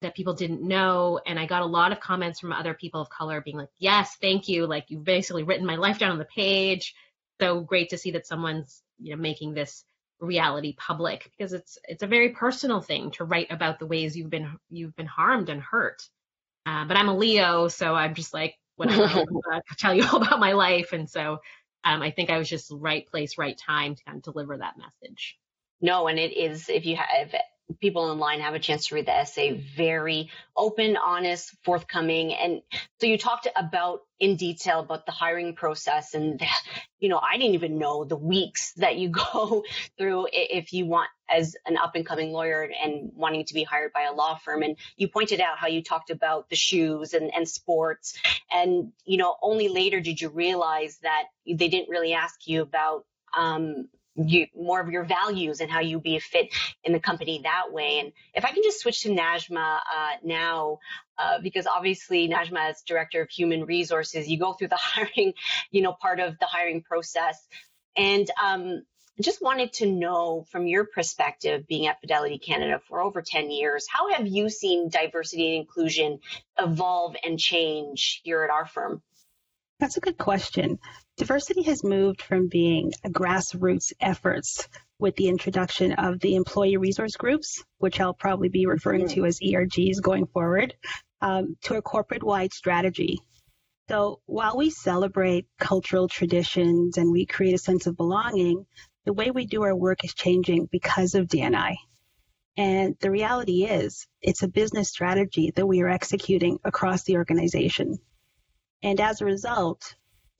that 0.00 0.14
people 0.14 0.34
didn't 0.34 0.62
know. 0.62 1.20
And 1.26 1.38
I 1.38 1.46
got 1.46 1.62
a 1.62 1.66
lot 1.66 1.92
of 1.92 2.00
comments 2.00 2.40
from 2.40 2.52
other 2.52 2.74
people 2.74 3.00
of 3.00 3.10
color 3.10 3.40
being 3.40 3.56
like, 3.56 3.70
yes, 3.78 4.16
thank 4.20 4.48
you. 4.48 4.66
Like 4.66 4.86
you've 4.88 5.04
basically 5.04 5.42
written 5.42 5.66
my 5.66 5.76
life 5.76 5.98
down 5.98 6.12
on 6.12 6.18
the 6.18 6.24
page. 6.24 6.94
So 7.40 7.60
great 7.60 7.90
to 7.90 7.98
see 7.98 8.12
that 8.12 8.26
someone's, 8.26 8.82
you 8.98 9.14
know, 9.14 9.20
making 9.20 9.54
this 9.54 9.84
reality 10.20 10.74
public 10.76 11.30
because 11.36 11.52
it's 11.52 11.78
it's 11.84 12.02
a 12.02 12.06
very 12.06 12.30
personal 12.30 12.80
thing 12.80 13.12
to 13.12 13.24
write 13.24 13.46
about 13.50 13.78
the 13.78 13.86
ways 13.86 14.16
you've 14.16 14.30
been 14.30 14.58
you've 14.68 14.96
been 14.96 15.06
harmed 15.06 15.48
and 15.48 15.62
hurt. 15.62 16.02
Uh, 16.66 16.84
but 16.84 16.96
I'm 16.96 17.08
a 17.08 17.16
Leo, 17.16 17.68
so 17.68 17.94
I'm 17.94 18.14
just 18.14 18.34
like 18.34 18.56
whatever. 18.76 19.04
I 19.52 19.60
tell 19.78 19.94
you 19.94 20.04
all 20.12 20.22
about 20.22 20.40
my 20.40 20.52
life, 20.52 20.92
and 20.92 21.08
so 21.08 21.38
um, 21.84 22.02
I 22.02 22.10
think 22.10 22.30
I 22.30 22.38
was 22.38 22.48
just 22.48 22.72
right 22.72 23.06
place, 23.06 23.38
right 23.38 23.58
time 23.58 23.94
to 23.94 24.04
kind 24.04 24.18
of 24.18 24.22
deliver 24.22 24.58
that 24.58 24.74
message. 24.76 25.38
No, 25.80 26.08
and 26.08 26.18
it 26.18 26.36
is 26.36 26.68
if 26.68 26.84
you 26.86 26.96
have 26.96 27.34
people 27.80 28.02
online 28.02 28.40
have 28.40 28.54
a 28.54 28.58
chance 28.58 28.88
to 28.88 28.94
read 28.94 29.06
the 29.06 29.14
essay. 29.14 29.52
Very 29.76 30.30
open 30.56 30.96
honest 30.96 31.54
forthcoming. 31.64 32.32
And 32.34 32.62
so 33.00 33.06
you 33.06 33.18
talked 33.18 33.48
about 33.56 34.00
in 34.20 34.36
detail 34.36 34.80
about 34.80 35.06
the 35.06 35.12
hiring 35.12 35.54
process 35.54 36.14
and 36.14 36.40
you 36.98 37.08
know 37.08 37.20
i 37.22 37.36
didn't 37.36 37.54
even 37.54 37.78
know 37.78 38.02
the 38.02 38.16
weeks 38.16 38.72
that 38.72 38.96
you 38.96 39.08
go 39.32 39.62
through 39.96 40.26
if 40.32 40.72
you 40.72 40.86
want 40.86 41.08
as 41.28 41.56
an 41.66 41.76
up 41.76 41.94
and 41.94 42.06
coming 42.06 42.32
lawyer 42.32 42.68
and 42.82 43.12
wanting 43.14 43.44
to 43.44 43.54
be 43.54 43.62
hired 43.62 43.92
by 43.92 44.04
a 44.04 44.12
law 44.12 44.36
firm. 44.36 44.62
And 44.62 44.76
you 44.96 45.08
pointed 45.08 45.40
out 45.40 45.58
how 45.58 45.66
you 45.66 45.82
talked 45.82 46.10
about 46.10 46.48
the 46.48 46.56
shoes 46.56 47.12
and, 47.12 47.30
and 47.34 47.48
sports. 47.48 48.18
And 48.50 48.92
you 49.04 49.18
know 49.18 49.36
only 49.42 49.68
later 49.68 50.00
did 50.00 50.20
you 50.20 50.30
realize 50.30 50.98
that 51.02 51.24
they 51.46 51.68
didn't 51.68 51.88
really 51.88 52.14
ask 52.14 52.46
you 52.46 52.62
about 52.62 53.04
um, 53.36 53.88
you, 54.26 54.46
more 54.56 54.80
of 54.80 54.90
your 54.90 55.04
values 55.04 55.60
and 55.60 55.70
how 55.70 55.80
you 55.80 56.00
be 56.00 56.16
a 56.16 56.20
fit 56.20 56.48
in 56.84 56.92
the 56.92 57.00
company 57.00 57.40
that 57.44 57.72
way. 57.72 58.00
And 58.00 58.12
if 58.34 58.44
I 58.44 58.50
can 58.50 58.62
just 58.62 58.80
switch 58.80 59.02
to 59.02 59.10
Najma 59.10 59.78
uh, 59.78 60.12
now, 60.22 60.78
uh, 61.16 61.38
because 61.42 61.66
obviously 61.66 62.28
Najma 62.28 62.70
as 62.70 62.82
director 62.82 63.22
of 63.22 63.30
human 63.30 63.64
resources, 63.64 64.28
you 64.28 64.38
go 64.38 64.52
through 64.52 64.68
the 64.68 64.76
hiring, 64.80 65.34
you 65.70 65.82
know, 65.82 65.92
part 65.92 66.20
of 66.20 66.38
the 66.38 66.46
hiring 66.46 66.82
process. 66.82 67.46
And 67.96 68.28
um, 68.42 68.82
just 69.20 69.42
wanted 69.42 69.72
to 69.74 69.86
know 69.86 70.46
from 70.50 70.66
your 70.66 70.84
perspective, 70.84 71.66
being 71.66 71.86
at 71.86 72.00
Fidelity 72.00 72.38
Canada 72.38 72.80
for 72.88 73.00
over 73.00 73.22
10 73.22 73.50
years, 73.50 73.86
how 73.88 74.12
have 74.12 74.26
you 74.26 74.48
seen 74.48 74.88
diversity 74.88 75.56
and 75.56 75.66
inclusion 75.66 76.20
evolve 76.58 77.16
and 77.24 77.38
change 77.38 78.20
here 78.22 78.44
at 78.44 78.50
our 78.50 78.66
firm? 78.66 79.02
That's 79.80 79.96
a 79.96 80.00
good 80.00 80.18
question. 80.18 80.80
Diversity 81.16 81.62
has 81.62 81.84
moved 81.84 82.20
from 82.20 82.48
being 82.48 82.92
a 83.04 83.10
grassroots 83.10 83.92
efforts 84.00 84.68
with 84.98 85.14
the 85.14 85.28
introduction 85.28 85.92
of 85.92 86.18
the 86.18 86.34
employee 86.34 86.76
resource 86.76 87.14
groups, 87.14 87.62
which 87.78 88.00
I'll 88.00 88.14
probably 88.14 88.48
be 88.48 88.66
referring 88.66 89.06
to 89.10 89.24
as 89.24 89.38
ERGs 89.38 90.02
going 90.02 90.26
forward, 90.26 90.74
um, 91.20 91.56
to 91.62 91.76
a 91.76 91.82
corporate 91.82 92.24
wide 92.24 92.52
strategy. 92.52 93.20
So 93.88 94.20
while 94.26 94.56
we 94.56 94.70
celebrate 94.70 95.46
cultural 95.60 96.08
traditions 96.08 96.98
and 96.98 97.12
we 97.12 97.24
create 97.24 97.54
a 97.54 97.58
sense 97.58 97.86
of 97.86 97.96
belonging, 97.96 98.66
the 99.04 99.12
way 99.12 99.30
we 99.30 99.46
do 99.46 99.62
our 99.62 99.76
work 99.76 100.04
is 100.04 100.12
changing 100.12 100.68
because 100.72 101.14
of 101.14 101.28
DNI. 101.28 101.76
And 102.56 102.96
the 102.98 103.12
reality 103.12 103.64
is, 103.64 104.08
it's 104.20 104.42
a 104.42 104.48
business 104.48 104.88
strategy 104.88 105.52
that 105.54 105.66
we 105.66 105.82
are 105.82 105.88
executing 105.88 106.58
across 106.64 107.04
the 107.04 107.16
organization. 107.16 107.98
And 108.82 109.00
as 109.00 109.20
a 109.20 109.24
result, 109.24 109.94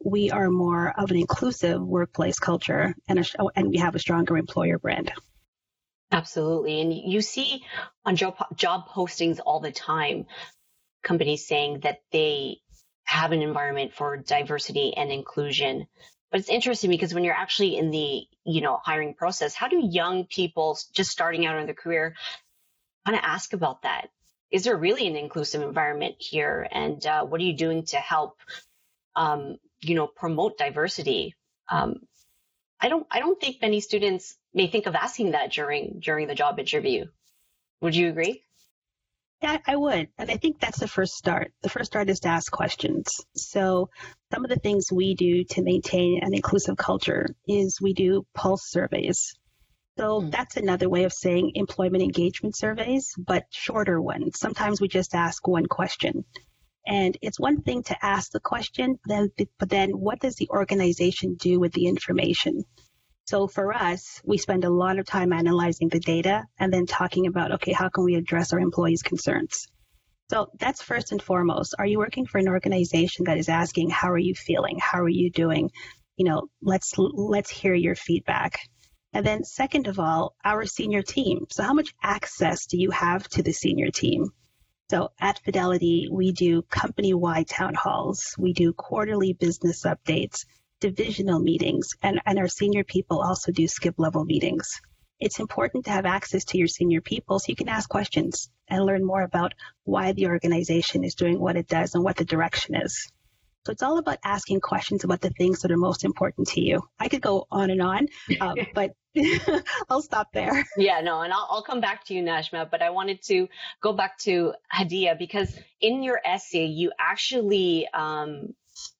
we 0.04 0.30
are 0.30 0.50
more 0.50 0.92
of 0.96 1.10
an 1.10 1.16
inclusive 1.16 1.80
workplace 1.80 2.38
culture 2.38 2.94
and, 3.08 3.18
a, 3.18 3.24
oh, 3.38 3.50
and 3.54 3.68
we 3.68 3.78
have 3.78 3.94
a 3.94 3.98
stronger 3.98 4.36
employer 4.36 4.78
brand. 4.78 5.12
Absolutely. 6.10 6.80
And 6.80 6.94
you 6.94 7.20
see 7.20 7.64
on 8.04 8.16
job, 8.16 8.36
job 8.54 8.88
postings 8.88 9.40
all 9.44 9.60
the 9.60 9.72
time, 9.72 10.26
companies 11.02 11.46
saying 11.46 11.80
that 11.80 11.98
they 12.12 12.58
have 13.04 13.32
an 13.32 13.42
environment 13.42 13.92
for 13.94 14.16
diversity 14.16 14.94
and 14.96 15.10
inclusion. 15.10 15.86
But 16.30 16.40
it's 16.40 16.48
interesting 16.48 16.90
because 16.90 17.12
when 17.12 17.24
you're 17.24 17.34
actually 17.34 17.76
in 17.76 17.90
the, 17.90 18.22
you 18.44 18.60
know, 18.60 18.78
hiring 18.82 19.14
process, 19.14 19.54
how 19.54 19.68
do 19.68 19.80
young 19.82 20.24
people 20.24 20.78
just 20.92 21.10
starting 21.10 21.46
out 21.46 21.58
in 21.58 21.66
their 21.66 21.74
career 21.74 22.14
kind 23.04 23.16
of 23.16 23.24
ask 23.24 23.52
about 23.52 23.82
that? 23.82 24.08
Is 24.50 24.64
there 24.64 24.76
really 24.76 25.06
an 25.06 25.16
inclusive 25.16 25.62
environment 25.62 26.16
here? 26.18 26.66
And 26.70 27.04
uh, 27.04 27.24
what 27.24 27.40
are 27.40 27.44
you 27.44 27.56
doing 27.56 27.84
to 27.86 27.96
help, 27.96 28.40
um, 29.14 29.58
you 29.80 29.94
know, 29.94 30.06
promote 30.06 30.58
diversity? 30.58 31.34
Um, 31.68 31.96
I 32.80 32.88
don't, 32.88 33.06
I 33.10 33.18
don't 33.18 33.40
think 33.40 33.60
many 33.60 33.80
students 33.80 34.36
may 34.54 34.68
think 34.68 34.86
of 34.86 34.94
asking 34.94 35.32
that 35.32 35.52
during 35.52 36.00
during 36.00 36.28
the 36.28 36.34
job 36.34 36.58
interview. 36.58 37.06
Would 37.80 37.94
you 37.94 38.08
agree? 38.08 38.44
Yeah, 39.42 39.58
I 39.66 39.76
would. 39.76 40.08
And 40.18 40.30
I 40.30 40.36
think 40.36 40.58
that's 40.58 40.80
the 40.80 40.88
first 40.88 41.14
start. 41.14 41.52
The 41.62 41.68
first 41.68 41.92
start 41.92 42.10
is 42.10 42.20
to 42.20 42.28
ask 42.28 42.50
questions. 42.50 43.20
So, 43.36 43.88
some 44.32 44.44
of 44.44 44.50
the 44.50 44.56
things 44.56 44.90
we 44.90 45.14
do 45.14 45.44
to 45.44 45.62
maintain 45.62 46.20
an 46.22 46.34
inclusive 46.34 46.76
culture 46.76 47.26
is 47.46 47.80
we 47.80 47.92
do 47.92 48.26
pulse 48.34 48.68
surveys. 48.68 49.34
So, 49.98 50.20
mm. 50.20 50.30
that's 50.30 50.56
another 50.56 50.88
way 50.88 51.04
of 51.04 51.12
saying 51.12 51.52
employment 51.54 52.02
engagement 52.02 52.56
surveys, 52.56 53.12
but 53.18 53.44
shorter 53.50 54.00
ones. 54.00 54.38
Sometimes 54.38 54.80
we 54.80 54.88
just 54.88 55.14
ask 55.14 55.46
one 55.46 55.66
question. 55.66 56.24
And 56.86 57.18
it's 57.20 57.38
one 57.38 57.60
thing 57.60 57.82
to 57.84 58.04
ask 58.04 58.30
the 58.30 58.40
question, 58.40 58.98
then, 59.04 59.30
but 59.58 59.68
then 59.68 59.90
what 59.90 60.20
does 60.20 60.36
the 60.36 60.48
organization 60.48 61.34
do 61.34 61.60
with 61.60 61.72
the 61.72 61.86
information? 61.86 62.64
So 63.26 63.46
for 63.46 63.74
us, 63.74 64.22
we 64.24 64.38
spend 64.38 64.64
a 64.64 64.70
lot 64.70 64.98
of 64.98 65.04
time 65.04 65.34
analyzing 65.34 65.88
the 65.88 66.00
data 66.00 66.44
and 66.58 66.72
then 66.72 66.86
talking 66.86 67.26
about, 67.26 67.52
okay, 67.52 67.72
how 67.72 67.90
can 67.90 68.04
we 68.04 68.14
address 68.14 68.54
our 68.54 68.58
employees' 68.58 69.02
concerns? 69.02 69.66
So 70.30 70.50
that's 70.58 70.80
first 70.80 71.12
and 71.12 71.20
foremost. 71.20 71.74
Are 71.78 71.84
you 71.84 71.98
working 71.98 72.24
for 72.24 72.38
an 72.38 72.48
organization 72.48 73.26
that 73.26 73.36
is 73.36 73.50
asking, 73.50 73.90
how 73.90 74.10
are 74.10 74.18
you 74.18 74.34
feeling? 74.34 74.78
How 74.80 75.00
are 75.00 75.10
you 75.10 75.30
doing? 75.30 75.70
You 76.16 76.24
know, 76.24 76.48
let's 76.62 76.94
let's 76.96 77.50
hear 77.50 77.74
your 77.74 77.94
feedback. 77.94 78.60
And 79.18 79.26
then 79.26 79.42
second 79.42 79.88
of 79.88 79.98
all, 79.98 80.36
our 80.44 80.64
senior 80.64 81.02
team. 81.02 81.48
So 81.50 81.64
how 81.64 81.74
much 81.74 81.92
access 82.00 82.66
do 82.66 82.78
you 82.78 82.92
have 82.92 83.26
to 83.30 83.42
the 83.42 83.50
senior 83.50 83.90
team? 83.90 84.30
So 84.92 85.10
at 85.18 85.40
Fidelity, 85.40 86.08
we 86.08 86.30
do 86.30 86.62
company-wide 86.62 87.48
town 87.48 87.74
halls. 87.74 88.36
We 88.38 88.52
do 88.52 88.72
quarterly 88.72 89.32
business 89.32 89.82
updates 89.82 90.44
divisional 90.78 91.40
meetings, 91.40 91.88
and, 92.00 92.20
and 92.26 92.38
our 92.38 92.46
senior 92.46 92.84
people 92.84 93.20
also 93.20 93.50
do 93.50 93.66
skip 93.66 93.96
level 93.98 94.24
meetings. 94.24 94.80
It's 95.18 95.40
important 95.40 95.86
to 95.86 95.90
have 95.90 96.06
access 96.06 96.44
to 96.44 96.58
your 96.58 96.68
senior 96.68 97.00
people 97.00 97.40
so 97.40 97.46
you 97.48 97.56
can 97.56 97.68
ask 97.68 97.88
questions 97.88 98.48
and 98.68 98.84
learn 98.84 99.04
more 99.04 99.22
about 99.22 99.52
why 99.82 100.12
the 100.12 100.28
organization 100.28 101.02
is 101.02 101.16
doing 101.16 101.40
what 101.40 101.56
it 101.56 101.66
does 101.66 101.96
and 101.96 102.04
what 102.04 102.14
the 102.14 102.24
direction 102.24 102.76
is. 102.76 103.10
So 103.68 103.72
it's 103.72 103.82
all 103.82 103.98
about 103.98 104.16
asking 104.24 104.60
questions 104.60 105.04
about 105.04 105.20
the 105.20 105.28
things 105.28 105.60
that 105.60 105.70
are 105.70 105.76
most 105.76 106.02
important 106.02 106.48
to 106.48 106.62
you. 106.62 106.88
I 106.98 107.08
could 107.08 107.20
go 107.20 107.46
on 107.50 107.68
and 107.68 107.82
on, 107.82 108.08
uh, 108.40 108.54
but 108.74 108.92
I'll 109.90 110.00
stop 110.00 110.32
there. 110.32 110.64
Yeah, 110.78 111.02
no, 111.02 111.20
and 111.20 111.34
I'll, 111.34 111.46
I'll 111.50 111.62
come 111.62 111.82
back 111.82 112.06
to 112.06 112.14
you, 112.14 112.22
Najma, 112.22 112.70
but 112.70 112.80
I 112.80 112.88
wanted 112.88 113.20
to 113.24 113.46
go 113.82 113.92
back 113.92 114.16
to 114.20 114.54
Hadiya 114.74 115.18
because 115.18 115.54
in 115.82 116.02
your 116.02 116.18
essay, 116.24 116.64
you 116.64 116.92
actually 116.98 117.86
um, 117.92 118.54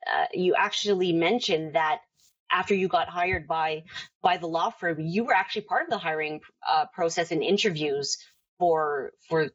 uh, 0.06 0.26
you 0.34 0.54
actually 0.54 1.14
mentioned 1.14 1.74
that 1.74 2.00
after 2.50 2.74
you 2.74 2.88
got 2.88 3.08
hired 3.08 3.48
by 3.48 3.84
by 4.20 4.36
the 4.36 4.48
law 4.48 4.68
firm, 4.68 5.00
you 5.00 5.24
were 5.24 5.32
actually 5.32 5.62
part 5.62 5.84
of 5.84 5.88
the 5.88 5.96
hiring 5.96 6.42
uh, 6.70 6.84
process 6.92 7.32
and 7.32 7.42
interviews 7.42 8.18
for 8.58 9.12
for 9.30 9.48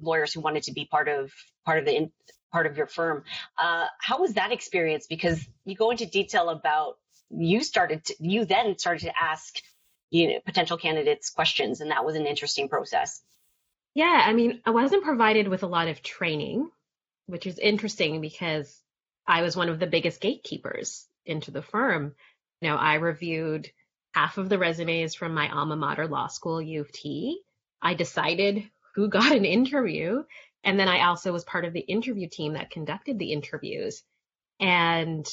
lawyers 0.00 0.32
who 0.32 0.40
wanted 0.40 0.62
to 0.62 0.72
be 0.72 0.84
part 0.84 1.08
of 1.08 1.32
part 1.64 1.80
of 1.80 1.84
the 1.84 1.96
in, 1.96 2.12
part 2.52 2.66
of 2.66 2.76
your 2.76 2.86
firm. 2.86 3.24
Uh, 3.58 3.86
how 3.98 4.20
was 4.20 4.34
that 4.34 4.52
experience? 4.52 5.06
Because 5.06 5.44
you 5.64 5.74
go 5.74 5.90
into 5.90 6.06
detail 6.06 6.50
about 6.50 6.98
you 7.30 7.64
started 7.64 8.04
to, 8.04 8.14
you 8.20 8.44
then 8.44 8.78
started 8.78 9.06
to 9.06 9.12
ask 9.20 9.56
you 10.10 10.28
know 10.28 10.40
potential 10.44 10.76
candidates 10.76 11.30
questions, 11.30 11.80
and 11.80 11.90
that 11.90 12.04
was 12.04 12.16
an 12.16 12.26
interesting 12.26 12.68
process. 12.68 13.22
Yeah, 13.94 14.22
I 14.24 14.32
mean, 14.32 14.60
I 14.64 14.70
wasn't 14.70 15.04
provided 15.04 15.48
with 15.48 15.62
a 15.62 15.66
lot 15.66 15.88
of 15.88 16.02
training, 16.02 16.70
which 17.26 17.46
is 17.46 17.58
interesting 17.58 18.20
because 18.20 18.80
I 19.26 19.42
was 19.42 19.56
one 19.56 19.68
of 19.68 19.78
the 19.78 19.86
biggest 19.86 20.20
gatekeepers 20.20 21.06
into 21.26 21.50
the 21.50 21.62
firm. 21.62 22.14
You 22.60 22.70
know, 22.70 22.76
I 22.76 22.94
reviewed 22.94 23.70
half 24.14 24.38
of 24.38 24.48
the 24.48 24.58
resumes 24.58 25.14
from 25.14 25.34
my 25.34 25.50
alma 25.50 25.76
mater 25.76 26.06
law 26.06 26.28
school, 26.28 26.60
U 26.60 26.82
of 26.82 26.92
T. 26.92 27.40
I 27.80 27.94
decided 27.94 28.68
who 28.94 29.08
got 29.08 29.34
an 29.34 29.44
interview. 29.44 30.24
And 30.64 30.78
then 30.78 30.88
I 30.88 31.06
also 31.06 31.32
was 31.32 31.44
part 31.44 31.64
of 31.64 31.72
the 31.72 31.80
interview 31.80 32.28
team 32.28 32.54
that 32.54 32.70
conducted 32.70 33.18
the 33.18 33.32
interviews. 33.32 34.02
And 34.60 35.26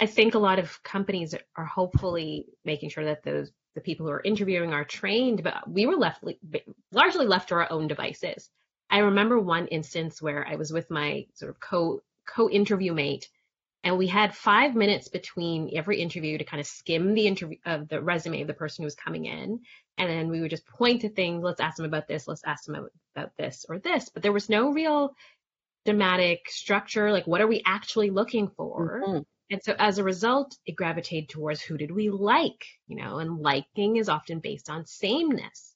I 0.00 0.06
think 0.06 0.34
a 0.34 0.38
lot 0.40 0.58
of 0.58 0.82
companies 0.82 1.34
are 1.56 1.64
hopefully 1.64 2.46
making 2.64 2.90
sure 2.90 3.04
that 3.04 3.22
those 3.22 3.50
the 3.74 3.80
people 3.80 4.04
who 4.04 4.12
are 4.12 4.22
interviewing 4.22 4.74
are 4.74 4.84
trained, 4.84 5.42
but 5.42 5.68
we 5.68 5.86
were 5.86 5.96
left 5.96 6.22
largely 6.92 7.26
left 7.26 7.48
to 7.48 7.54
our 7.54 7.72
own 7.72 7.88
devices. 7.88 8.50
I 8.90 8.98
remember 8.98 9.38
one 9.38 9.66
instance 9.68 10.20
where 10.20 10.46
I 10.46 10.56
was 10.56 10.72
with 10.72 10.90
my 10.90 11.26
sort 11.34 11.50
of 11.50 11.60
co 11.60 12.02
co-interview 12.26 12.92
mate 12.92 13.28
and 13.84 13.98
we 13.98 14.06
had 14.06 14.36
five 14.36 14.74
minutes 14.74 15.08
between 15.08 15.70
every 15.74 16.00
interview 16.00 16.38
to 16.38 16.44
kind 16.44 16.60
of 16.60 16.66
skim 16.66 17.14
the 17.14 17.26
interview 17.26 17.58
of 17.64 17.88
the 17.88 18.00
resume 18.00 18.42
of 18.42 18.46
the 18.46 18.54
person 18.54 18.82
who 18.82 18.86
was 18.86 18.94
coming 18.94 19.24
in 19.24 19.60
and 19.98 20.08
then 20.08 20.28
we 20.28 20.40
would 20.40 20.50
just 20.50 20.66
point 20.66 21.00
to 21.02 21.08
things 21.08 21.42
let's 21.42 21.60
ask 21.60 21.76
them 21.76 21.86
about 21.86 22.08
this 22.08 22.26
let's 22.26 22.44
ask 22.44 22.64
them 22.64 22.88
about 23.14 23.30
this 23.36 23.64
or 23.68 23.78
this. 23.78 24.08
But 24.08 24.22
there 24.22 24.32
was 24.32 24.48
no 24.48 24.72
real 24.72 25.14
thematic 25.84 26.48
structure 26.48 27.12
like 27.12 27.26
what 27.26 27.40
are 27.40 27.46
we 27.46 27.62
actually 27.66 28.10
looking 28.10 28.48
for? 28.48 29.00
Mm-hmm. 29.00 29.18
and 29.50 29.62
so 29.62 29.74
as 29.78 29.98
a 29.98 30.04
result 30.04 30.56
it 30.66 30.76
gravitated 30.76 31.28
towards 31.28 31.60
who 31.60 31.76
did 31.76 31.90
we 31.90 32.10
like 32.10 32.64
you 32.86 32.96
know 32.96 33.18
and 33.18 33.38
liking 33.38 33.96
is 33.96 34.08
often 34.08 34.40
based 34.40 34.70
on 34.70 34.86
sameness. 34.86 35.74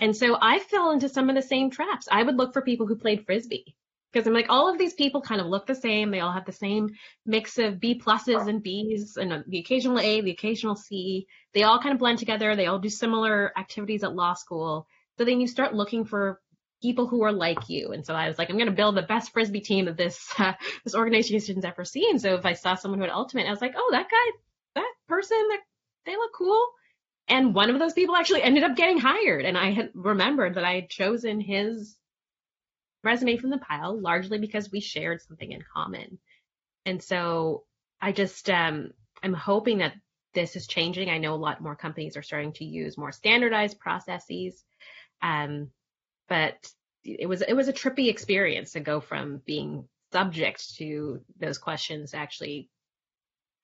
And 0.00 0.16
so 0.16 0.36
i 0.40 0.58
fell 0.58 0.90
into 0.90 1.08
some 1.08 1.28
of 1.28 1.36
the 1.36 1.42
same 1.42 1.70
traps. 1.70 2.08
I 2.10 2.22
would 2.22 2.36
look 2.36 2.52
for 2.52 2.62
people 2.62 2.86
who 2.86 2.96
played 2.96 3.26
frisbee 3.26 3.76
because 4.12 4.26
I'm 4.26 4.34
like, 4.34 4.46
all 4.48 4.70
of 4.70 4.78
these 4.78 4.94
people 4.94 5.22
kind 5.22 5.40
of 5.40 5.46
look 5.46 5.66
the 5.66 5.74
same. 5.74 6.10
They 6.10 6.20
all 6.20 6.32
have 6.32 6.44
the 6.44 6.52
same 6.52 6.90
mix 7.24 7.58
of 7.58 7.80
B 7.80 7.98
pluses 7.98 8.46
and 8.46 8.62
Bs 8.62 9.16
and 9.16 9.44
the 9.48 9.58
occasional 9.58 9.98
A, 9.98 10.20
the 10.20 10.32
occasional 10.32 10.76
C. 10.76 11.26
They 11.54 11.62
all 11.62 11.80
kind 11.80 11.94
of 11.94 11.98
blend 11.98 12.18
together. 12.18 12.54
They 12.54 12.66
all 12.66 12.78
do 12.78 12.90
similar 12.90 13.52
activities 13.56 14.04
at 14.04 14.14
law 14.14 14.34
school. 14.34 14.86
So 15.18 15.24
then 15.24 15.40
you 15.40 15.46
start 15.46 15.74
looking 15.74 16.04
for 16.04 16.40
people 16.82 17.06
who 17.06 17.22
are 17.22 17.32
like 17.32 17.68
you. 17.68 17.92
And 17.92 18.04
so 18.04 18.14
I 18.14 18.28
was 18.28 18.38
like, 18.38 18.50
I'm 18.50 18.56
going 18.56 18.66
to 18.66 18.74
build 18.74 18.96
the 18.96 19.02
best 19.02 19.32
frisbee 19.32 19.60
team 19.60 19.86
that 19.86 19.96
this 19.96 20.28
uh, 20.38 20.52
this 20.84 20.94
organization's 20.94 21.64
ever 21.64 21.84
seen. 21.84 22.18
So 22.18 22.34
if 22.34 22.44
I 22.44 22.52
saw 22.52 22.74
someone 22.74 22.98
who 22.98 23.04
had 23.04 23.12
ultimate, 23.12 23.46
I 23.46 23.50
was 23.50 23.60
like, 23.62 23.74
oh, 23.76 23.88
that 23.92 24.10
guy, 24.10 24.38
that 24.74 24.92
person, 25.08 25.38
that 25.50 25.60
they 26.04 26.16
look 26.16 26.32
cool. 26.34 26.66
And 27.28 27.54
one 27.54 27.70
of 27.70 27.78
those 27.78 27.92
people 27.94 28.16
actually 28.16 28.42
ended 28.42 28.64
up 28.64 28.76
getting 28.76 28.98
hired. 28.98 29.46
And 29.46 29.56
I 29.56 29.70
had 29.70 29.90
remembered 29.94 30.56
that 30.56 30.64
I 30.64 30.74
had 30.74 30.90
chosen 30.90 31.40
his 31.40 31.96
resume 33.02 33.36
from 33.36 33.50
the 33.50 33.58
pile, 33.58 34.00
largely 34.00 34.38
because 34.38 34.70
we 34.70 34.80
shared 34.80 35.20
something 35.22 35.50
in 35.50 35.62
common. 35.74 36.18
And 36.84 37.02
so 37.02 37.64
I 38.00 38.12
just, 38.12 38.48
um, 38.50 38.92
I'm 39.22 39.34
hoping 39.34 39.78
that 39.78 39.94
this 40.34 40.56
is 40.56 40.66
changing. 40.66 41.10
I 41.10 41.18
know 41.18 41.34
a 41.34 41.36
lot 41.36 41.60
more 41.60 41.76
companies 41.76 42.16
are 42.16 42.22
starting 42.22 42.52
to 42.54 42.64
use 42.64 42.98
more 42.98 43.12
standardized 43.12 43.78
processes. 43.78 44.64
Um, 45.20 45.70
but 46.28 46.56
it 47.04 47.28
was, 47.28 47.42
it 47.42 47.54
was 47.54 47.68
a 47.68 47.72
trippy 47.72 48.08
experience 48.08 48.72
to 48.72 48.80
go 48.80 49.00
from 49.00 49.42
being 49.44 49.88
subject 50.12 50.76
to 50.76 51.22
those 51.38 51.58
questions 51.58 52.14
actually 52.14 52.68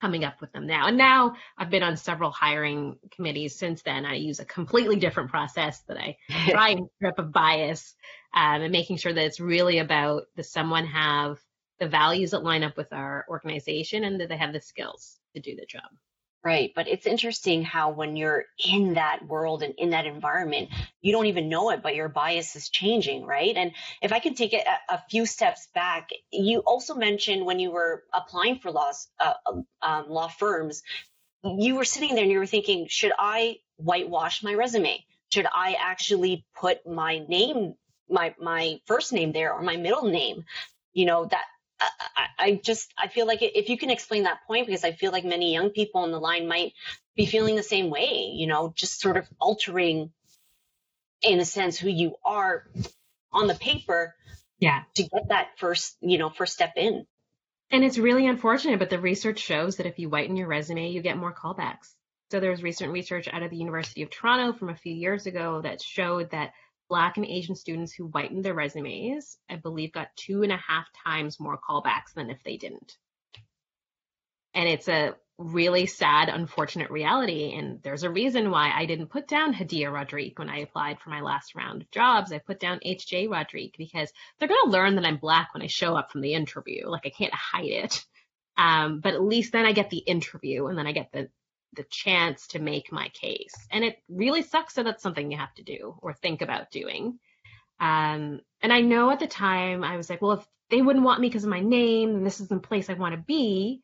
coming 0.01 0.23
up 0.23 0.39
with 0.41 0.51
them 0.51 0.65
now. 0.65 0.87
And 0.87 0.97
now 0.97 1.35
I've 1.57 1.69
been 1.69 1.83
on 1.83 1.97
several 1.97 2.31
hiring 2.31 2.97
committees 3.11 3.57
since 3.57 3.81
then. 3.81 4.05
I 4.05 4.15
use 4.15 4.39
a 4.39 4.45
completely 4.45 4.95
different 4.95 5.29
process 5.29 5.81
that 5.87 5.97
I 5.97 6.17
try 6.49 6.69
and 6.69 6.87
strip 6.97 7.19
of 7.19 7.31
bias 7.31 7.95
um, 8.33 8.61
and 8.61 8.71
making 8.71 8.97
sure 8.97 9.13
that 9.13 9.25
it's 9.25 9.39
really 9.39 9.79
about 9.79 10.23
does 10.35 10.51
someone 10.51 10.85
have 10.85 11.39
the 11.79 11.87
values 11.87 12.31
that 12.31 12.43
line 12.43 12.63
up 12.63 12.77
with 12.77 12.91
our 12.91 13.25
organization 13.29 14.03
and 14.03 14.19
that 14.19 14.29
they 14.29 14.37
have 14.37 14.53
the 14.53 14.61
skills 14.61 15.17
to 15.35 15.41
do 15.41 15.55
the 15.55 15.65
job. 15.65 15.89
Right. 16.41 16.71
But 16.73 16.87
it's 16.87 17.05
interesting 17.05 17.63
how 17.63 17.91
when 17.91 18.15
you're 18.15 18.45
in 18.65 18.93
that 18.93 19.27
world 19.27 19.61
and 19.61 19.73
in 19.77 19.89
that 19.89 20.05
environment, 20.05 20.69
you 21.01 21.11
don't 21.11 21.25
even 21.25 21.49
know 21.49 21.69
it, 21.71 21.83
but 21.83 21.95
your 21.95 22.07
bias 22.07 22.55
is 22.55 22.69
changing, 22.69 23.25
right? 23.25 23.57
And 23.57 23.73
if 24.01 24.13
I 24.13 24.19
can 24.19 24.35
take 24.35 24.53
it 24.53 24.65
a, 24.65 24.93
a 24.93 25.03
few 25.09 25.25
steps 25.25 25.67
back, 25.75 26.09
you 26.31 26.59
also 26.59 26.95
mentioned 26.95 27.45
when 27.45 27.59
you 27.59 27.71
were 27.71 28.03
applying 28.13 28.59
for 28.59 28.71
laws, 28.71 29.09
uh, 29.19 29.33
um, 29.81 30.09
law 30.09 30.29
firms, 30.29 30.81
you 31.43 31.75
were 31.75 31.85
sitting 31.85 32.15
there 32.15 32.23
and 32.23 32.31
you 32.31 32.39
were 32.39 32.45
thinking, 32.45 32.87
should 32.87 33.11
I 33.19 33.57
whitewash 33.75 34.41
my 34.41 34.53
resume? 34.53 35.03
Should 35.33 35.47
I 35.53 35.75
actually 35.77 36.45
put 36.55 36.87
my 36.87 37.19
name, 37.19 37.75
my, 38.09 38.33
my 38.39 38.79
first 38.85 39.11
name 39.11 39.33
there 39.33 39.53
or 39.53 39.61
my 39.61 39.75
middle 39.75 40.05
name? 40.05 40.45
You 40.93 41.05
know, 41.05 41.25
that 41.25 41.45
I, 41.79 42.27
I 42.37 42.61
just 42.63 42.93
I 42.97 43.07
feel 43.07 43.25
like 43.25 43.39
if 43.41 43.69
you 43.69 43.77
can 43.77 43.89
explain 43.89 44.23
that 44.23 44.45
point 44.47 44.67
because 44.67 44.83
I 44.83 44.91
feel 44.91 45.11
like 45.11 45.25
many 45.25 45.53
young 45.53 45.69
people 45.69 46.01
on 46.01 46.11
the 46.11 46.19
line 46.19 46.47
might 46.47 46.73
be 47.15 47.25
feeling 47.25 47.55
the 47.55 47.63
same 47.63 47.89
way, 47.89 48.31
you 48.33 48.47
know, 48.47 48.73
just 48.75 48.99
sort 48.99 49.17
of 49.17 49.27
altering 49.39 50.11
in 51.21 51.39
a 51.39 51.45
sense 51.45 51.77
who 51.77 51.89
you 51.89 52.15
are 52.23 52.65
on 53.31 53.47
the 53.47 53.55
paper 53.55 54.15
yeah. 54.59 54.83
to 54.95 55.03
get 55.03 55.29
that 55.29 55.49
first 55.57 55.97
you 56.01 56.17
know 56.17 56.29
first 56.29 56.53
step 56.53 56.73
in. 56.75 57.05
And 57.71 57.83
it's 57.83 57.97
really 57.97 58.27
unfortunate 58.27 58.79
but 58.79 58.89
the 58.89 58.99
research 58.99 59.39
shows 59.39 59.77
that 59.77 59.85
if 59.85 59.99
you 59.99 60.09
whiten 60.09 60.35
your 60.35 60.47
resume 60.47 60.89
you 60.89 61.01
get 61.01 61.17
more 61.17 61.33
callbacks. 61.33 61.93
So 62.31 62.39
there 62.39 62.51
was 62.51 62.61
recent 62.61 62.91
research 62.91 63.27
out 63.31 63.41
of 63.41 63.49
the 63.49 63.57
university 63.57 64.03
of 64.03 64.09
toronto 64.09 64.57
from 64.57 64.69
a 64.69 64.75
few 64.75 64.93
years 64.93 65.25
ago 65.25 65.61
that 65.61 65.81
showed 65.81 66.31
that 66.31 66.53
Black 66.89 67.17
and 67.17 67.25
Asian 67.25 67.55
students 67.55 67.93
who 67.93 68.07
whitened 68.07 68.43
their 68.43 68.53
resumes, 68.53 69.37
I 69.49 69.55
believe, 69.55 69.93
got 69.93 70.15
two 70.15 70.43
and 70.43 70.51
a 70.51 70.57
half 70.57 70.87
times 71.05 71.39
more 71.39 71.59
callbacks 71.59 72.13
than 72.15 72.29
if 72.29 72.43
they 72.43 72.57
didn't. 72.57 72.97
And 74.53 74.67
it's 74.67 74.87
a 74.87 75.15
really 75.37 75.85
sad, 75.85 76.27
unfortunate 76.27 76.91
reality. 76.91 77.53
And 77.55 77.81
there's 77.81 78.03
a 78.03 78.09
reason 78.09 78.51
why 78.51 78.71
I 78.75 78.85
didn't 78.85 79.07
put 79.07 79.27
down 79.27 79.53
Hadiya 79.53 79.91
Roderique 79.91 80.37
when 80.37 80.49
I 80.49 80.59
applied 80.59 80.99
for 80.99 81.11
my 81.11 81.21
last 81.21 81.55
round 81.55 81.81
of 81.81 81.91
jobs. 81.91 82.33
I 82.33 82.39
put 82.39 82.59
down 82.59 82.81
HJ 82.85 83.29
Roderique 83.29 83.75
because 83.77 84.11
they're 84.37 84.49
going 84.49 84.65
to 84.65 84.71
learn 84.71 84.95
that 84.95 85.05
I'm 85.05 85.17
black 85.17 85.53
when 85.53 85.63
I 85.63 85.67
show 85.67 85.95
up 85.95 86.11
from 86.11 86.21
the 86.21 86.33
interview. 86.33 86.87
Like 86.87 87.05
I 87.05 87.09
can't 87.09 87.33
hide 87.33 87.65
it. 87.65 88.05
Um, 88.57 88.99
but 88.99 89.13
at 89.13 89.23
least 89.23 89.53
then 89.53 89.65
I 89.65 89.71
get 89.71 89.89
the 89.89 89.99
interview 89.99 90.67
and 90.67 90.77
then 90.77 90.85
I 90.85 90.91
get 90.91 91.13
the, 91.13 91.29
the 91.73 91.85
chance 91.89 92.47
to 92.47 92.59
make 92.59 92.91
my 92.91 93.09
case. 93.09 93.53
And 93.71 93.83
it 93.83 93.99
really 94.09 94.41
sucks 94.41 94.73
that 94.73 94.85
that's 94.85 95.03
something 95.03 95.31
you 95.31 95.37
have 95.37 95.53
to 95.55 95.63
do 95.63 95.97
or 96.01 96.13
think 96.13 96.41
about 96.41 96.71
doing. 96.71 97.19
Um, 97.79 98.41
and 98.61 98.73
I 98.73 98.81
know 98.81 99.11
at 99.11 99.19
the 99.19 99.27
time 99.27 99.83
I 99.83 99.95
was 99.97 100.09
like, 100.09 100.21
well, 100.21 100.33
if 100.33 100.47
they 100.69 100.81
wouldn't 100.81 101.05
want 101.05 101.21
me 101.21 101.27
because 101.27 101.43
of 101.43 101.49
my 101.49 101.59
name, 101.59 102.15
and 102.15 102.25
this 102.25 102.39
is 102.39 102.47
the 102.47 102.59
place 102.59 102.89
I 102.89 102.93
want 102.93 103.15
to 103.15 103.21
be. 103.21 103.81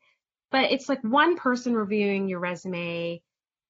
But 0.50 0.70
it's 0.70 0.88
like 0.88 1.02
one 1.02 1.36
person 1.36 1.74
reviewing 1.74 2.28
your 2.28 2.38
resume, 2.38 3.22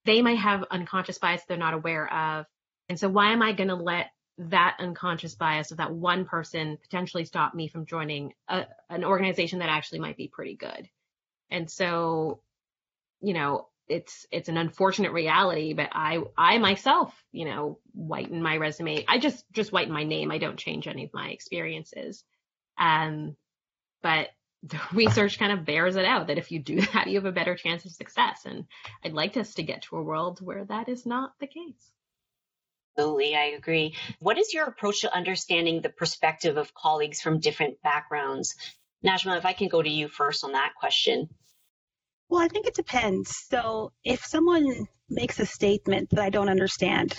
they 0.04 0.23
might 0.23 0.38
have 0.38 0.64
unconscious 0.70 1.18
bias 1.18 1.42
they're 1.49 1.56
not 1.56 1.75
aware 1.75 2.12
of. 2.12 2.46
And 2.88 2.99
so 2.99 3.08
why 3.08 3.32
am 3.32 3.42
I 3.42 3.52
going 3.52 3.68
to 3.68 3.75
let 3.75 4.11
that 4.38 4.76
unconscious 4.78 5.35
bias 5.35 5.70
of 5.70 5.78
that 5.78 5.92
one 5.92 6.26
person 6.26 6.76
potentially 6.82 7.25
stop 7.25 7.54
me 7.54 7.68
from 7.68 7.87
joining 7.87 8.35
a, 8.49 8.66
an 8.90 9.04
organization 9.04 9.61
that 9.61 9.70
actually 9.70 10.00
might 10.00 10.16
be 10.16 10.28
pretty 10.28 10.54
good? 10.54 10.88
And 11.50 11.70
so, 11.70 12.40
you 13.20 13.32
know, 13.32 13.68
it's 13.88 14.26
it's 14.31 14.49
an 14.49 14.57
unfortunate 14.57 15.12
reality, 15.12 15.73
but 15.73 15.90
I 15.93 16.23
I 16.37 16.59
myself, 16.59 17.14
you 17.33 17.45
know, 17.45 17.78
whiten 17.93 18.43
my 18.43 18.57
resume. 18.57 19.05
I 19.07 19.19
just 19.19 19.45
just 19.52 19.73
whiten 19.73 19.93
my 19.93 20.05
name. 20.05 20.31
I 20.31 20.38
don't 20.38 20.59
change 20.59 20.88
any 20.88 21.05
of 21.05 21.14
my 21.14 21.28
experiences. 21.28 22.25
Um, 22.78 23.37
but 24.02 24.28
the 24.62 24.81
research 24.93 25.38
kind 25.38 25.52
of 25.52 25.64
bears 25.64 25.97
it 25.97 26.05
out 26.05 26.26
that 26.26 26.38
if 26.38 26.50
you 26.50 26.59
do 26.59 26.81
that, 26.93 27.07
you 27.07 27.16
have 27.16 27.26
a 27.26 27.33
better 27.33 27.55
chance 27.55 27.85
of 27.85 27.93
success. 27.93 28.43
And 28.45 28.64
I'd 29.05 29.12
like 29.12 29.37
us 29.37 29.55
to 29.55 29.62
get 29.62 29.83
to 29.83 29.97
a 29.97 30.02
world 30.02 30.40
where 30.40 30.64
that 30.64 30.88
is 30.88 31.07
not 31.07 31.33
the 31.38 31.47
case. 31.47 31.93
Absolutely, 32.99 33.37
I 33.37 33.45
agree. 33.57 33.95
What 34.21 34.38
is 34.38 34.55
your 34.55 34.64
approach 34.64 35.02
to 35.02 35.14
understanding 35.14 35.83
the 35.83 35.90
perspective 35.90 36.57
of 36.57 36.73
colleagues 36.73 37.21
from 37.21 37.40
different 37.40 37.83
backgrounds? 37.83 38.57
Najma, 39.05 39.37
if 39.37 39.45
I 39.45 39.52
can 39.52 39.69
go 39.69 39.83
to 39.83 39.88
you 39.88 40.09
first 40.09 40.45
on 40.45 40.52
that 40.52 40.73
question. 40.81 41.28
Well, 42.28 42.42
I 42.42 42.49
think 42.49 42.66
it 42.66 42.75
depends. 42.75 43.35
So 43.49 43.92
if 44.04 44.25
someone 44.25 44.88
makes 45.09 45.38
a 45.38 45.47
statement 45.47 46.11
that 46.11 46.21
I 46.21 46.30
don't 46.30 46.49
understand, 46.49 47.14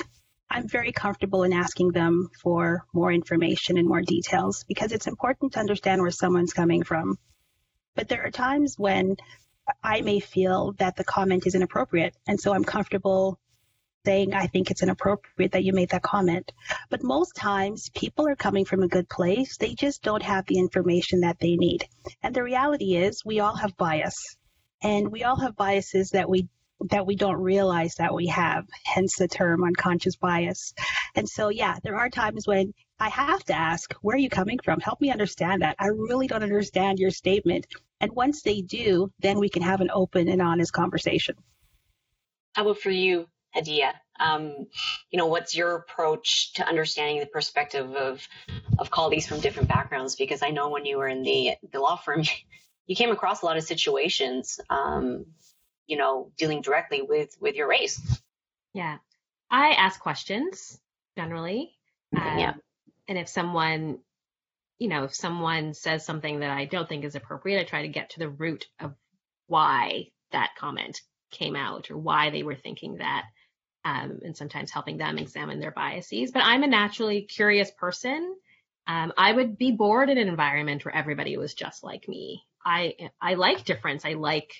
I'm 0.50 0.68
very 0.68 0.92
comfortable 0.92 1.44
in 1.44 1.54
asking 1.54 1.92
them 1.92 2.30
for 2.42 2.86
more 2.94 3.12
information 3.12 3.78
and 3.78 3.88
more 3.88 4.02
details 4.02 4.66
because 4.68 4.92
it's 4.92 5.08
important 5.08 5.54
to 5.54 5.60
understand 5.60 6.02
where 6.02 6.12
someone's 6.12 6.54
coming 6.54 6.84
from. 6.84 7.18
But 7.96 8.10
there 8.10 8.26
are 8.26 8.32
times 8.32 8.76
when 8.78 9.16
I 9.84 10.02
may 10.02 10.20
feel 10.20 10.74
that 10.74 10.96
the 10.96 11.04
comment 11.04 11.48
is 11.48 11.56
inappropriate. 11.56 12.16
And 12.28 12.40
so 12.40 12.54
I'm 12.54 12.64
comfortable 12.64 13.40
saying, 14.06 14.34
I 14.34 14.48
think 14.48 14.72
it's 14.72 14.84
inappropriate 14.84 15.52
that 15.52 15.64
you 15.64 15.74
made 15.74 15.90
that 15.90 16.02
comment. 16.02 16.52
But 16.90 17.04
most 17.04 17.36
times, 17.36 17.90
people 17.94 18.28
are 18.28 18.36
coming 18.36 18.64
from 18.64 18.84
a 18.84 18.88
good 18.88 19.10
place. 19.10 19.58
They 19.58 19.74
just 19.74 20.02
don't 20.02 20.24
have 20.24 20.46
the 20.46 20.60
information 20.60 21.22
that 21.22 21.40
they 21.40 21.56
need. 21.56 21.88
And 22.24 22.34
the 22.34 22.44
reality 22.44 22.96
is, 22.96 23.24
we 23.26 23.40
all 23.42 23.56
have 23.56 23.76
bias. 23.76 24.38
And 24.81 25.12
we 25.12 25.24
all 25.24 25.38
have 25.38 25.55
biases 25.55 26.12
that 26.12 26.29
we 26.29 26.48
that 26.89 27.07
we 27.07 27.15
don't 27.15 27.41
realize 27.41 27.96
that 27.96 28.13
we 28.13 28.27
have, 28.27 28.67
hence 28.84 29.15
the 29.15 29.27
term 29.27 29.63
unconscious 29.63 30.15
bias. 30.15 30.74
And 31.15 31.27
so, 31.27 31.50
yeah, 31.50 31.77
there 31.84 31.96
are 31.96 32.10
times 32.10 32.46
when 32.46 32.74
I 33.00 33.10
have 33.10 33.43
to 33.46 33.53
ask, 33.53 33.93
where 34.01 34.15
are 34.15 34.19
you 34.19 34.29
coming 34.29 34.60
from? 34.63 34.79
Help 34.79 35.01
me 35.01 35.12
understand 35.12 35.62
that. 35.62 35.75
I 35.79 35.88
really 35.88 36.27
don't 36.27 36.43
understand 36.43 37.00
your 37.00 37.10
statement. 37.10 37.65
And 38.00 38.12
once 38.12 38.43
they 38.43 38.62
do, 38.62 39.12
then 39.19 39.39
we 39.39 39.50
can 39.50 39.63
have 39.63 39.81
an 39.81 39.89
open 39.91 40.27
and 40.27 40.41
honest 40.41 40.72
conversation. 40.72 41.36
How 42.53 42.63
about 42.63 42.79
for 42.79 42.91
you, 42.91 43.27
Hadiya? 43.55 43.93
Um, 44.19 44.67
you 45.12 45.17
know, 45.17 45.27
what's 45.27 45.55
your 45.55 45.75
approach 45.75 46.53
to 46.53 46.67
understanding 46.67 47.19
the 47.19 47.27
perspective 47.27 47.96
of 47.96 48.27
of 48.79 48.89
colleagues 48.89 49.27
from 49.27 49.39
different 49.39 49.69
backgrounds? 49.69 50.15
Because 50.15 50.41
I 50.41 50.50
know 50.50 50.69
when 50.69 50.86
you 50.86 50.98
were 50.98 51.07
in 51.07 51.22
the 51.22 51.53
the 51.72 51.79
law 51.79 51.98
firm, 51.98 52.24
you 52.88 52.96
came 52.96 53.12
across 53.12 53.41
a 53.41 53.46
lot 53.46 53.58
of 53.58 53.63
situations, 53.63 54.60
um, 54.70 55.25
you 55.86 55.98
know, 55.98 56.32
dealing 56.38 56.62
directly 56.62 57.01
with 57.01 57.36
with 57.39 57.56
your 57.56 57.67
race. 57.67 58.01
Yeah, 58.74 58.98
I 59.51 59.72
ask 59.72 60.00
questions 60.00 60.79
generally. 61.15 61.75
Um, 62.15 62.39
yeah. 62.39 62.53
And 63.08 63.17
if 63.17 63.27
someone, 63.27 64.00
you 64.79 64.88
know, 64.88 65.03
if 65.03 65.13
someone 65.13 65.74
says 65.74 66.05
something 66.05 66.40
that 66.40 66.51
I 66.51 66.66
don't 66.66 66.88
think 66.88 67.03
is 67.03 67.16
appropriate, 67.16 67.59
I 67.59 67.64
try 67.64 67.81
to 67.83 67.88
get 67.88 68.12
to 68.12 68.20
the 68.20 68.29
root 68.29 68.68
of 68.79 68.94
why 69.48 70.09
that 70.31 70.51
comment 70.57 71.01
came 71.31 71.55
out 71.55 71.92
or 71.92 71.98
why 71.98 72.29
they 72.29 72.44
were 72.44 72.55
thinking 72.55 72.98
that. 72.98 73.25
Um, 73.85 74.20
and 74.25 74.35
sometimes 74.35 74.70
helping 74.70 74.98
them 74.98 75.18
examine 75.18 75.62
their 75.62 75.72
biases. 75.72 76.31
But 76.31 76.44
I'm 76.44 76.64
a 76.64 76.68
naturally 76.68 77.22
curious 77.22 77.72
person. 77.72 78.35
Um, 78.85 79.14
I 79.18 79.31
would 79.31 79.57
be 79.57 79.72
bored 79.72 80.09
in 80.09 80.18
an 80.18 80.27
environment 80.27 80.83
where 80.83 80.96
everybody 80.96 81.38
was 81.38 81.53
just 81.53 81.85
like 81.85 82.05
me. 82.09 82.44
I 82.68 82.96
I 83.22 83.36
like 83.36 83.64
difference. 83.64 84.03
I 84.03 84.14
like 84.14 84.53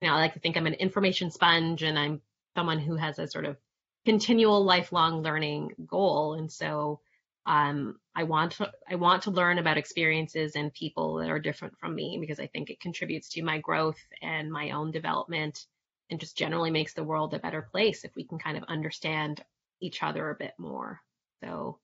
you 0.00 0.08
know 0.08 0.14
I 0.14 0.18
like 0.18 0.34
to 0.34 0.40
think 0.40 0.56
I'm 0.56 0.66
an 0.66 0.74
information 0.74 1.30
sponge 1.30 1.84
and 1.84 1.96
I'm 1.98 2.20
someone 2.56 2.80
who 2.80 2.96
has 2.96 3.18
a 3.20 3.28
sort 3.28 3.46
of 3.46 3.56
continual 4.04 4.64
lifelong 4.64 5.22
learning 5.22 5.70
goal. 5.86 6.34
And 6.34 6.50
so 6.50 7.00
um, 7.46 8.00
I 8.16 8.24
want 8.24 8.52
to 8.52 8.72
I 8.90 8.96
want 8.96 9.22
to 9.24 9.30
learn 9.30 9.58
about 9.58 9.78
experiences 9.78 10.56
and 10.56 10.74
people 10.74 11.16
that 11.16 11.30
are 11.30 11.38
different 11.38 11.78
from 11.78 11.94
me 11.94 12.18
because 12.20 12.40
I 12.40 12.48
think 12.48 12.68
it 12.68 12.80
contributes 12.80 13.28
to 13.30 13.42
my 13.44 13.58
growth 13.58 14.00
and 14.20 14.50
my 14.50 14.70
own 14.70 14.90
development 14.90 15.64
and 16.10 16.18
just 16.18 16.36
generally 16.36 16.72
makes 16.72 16.94
the 16.94 17.04
world 17.04 17.32
a 17.32 17.38
better 17.38 17.62
place 17.62 18.04
if 18.04 18.14
we 18.16 18.24
can 18.24 18.38
kind 18.40 18.56
of 18.56 18.64
understand 18.64 19.42
each 19.80 20.02
other 20.02 20.30
a 20.30 20.34
bit 20.36 20.54
more. 20.58 21.00
So 21.44 21.78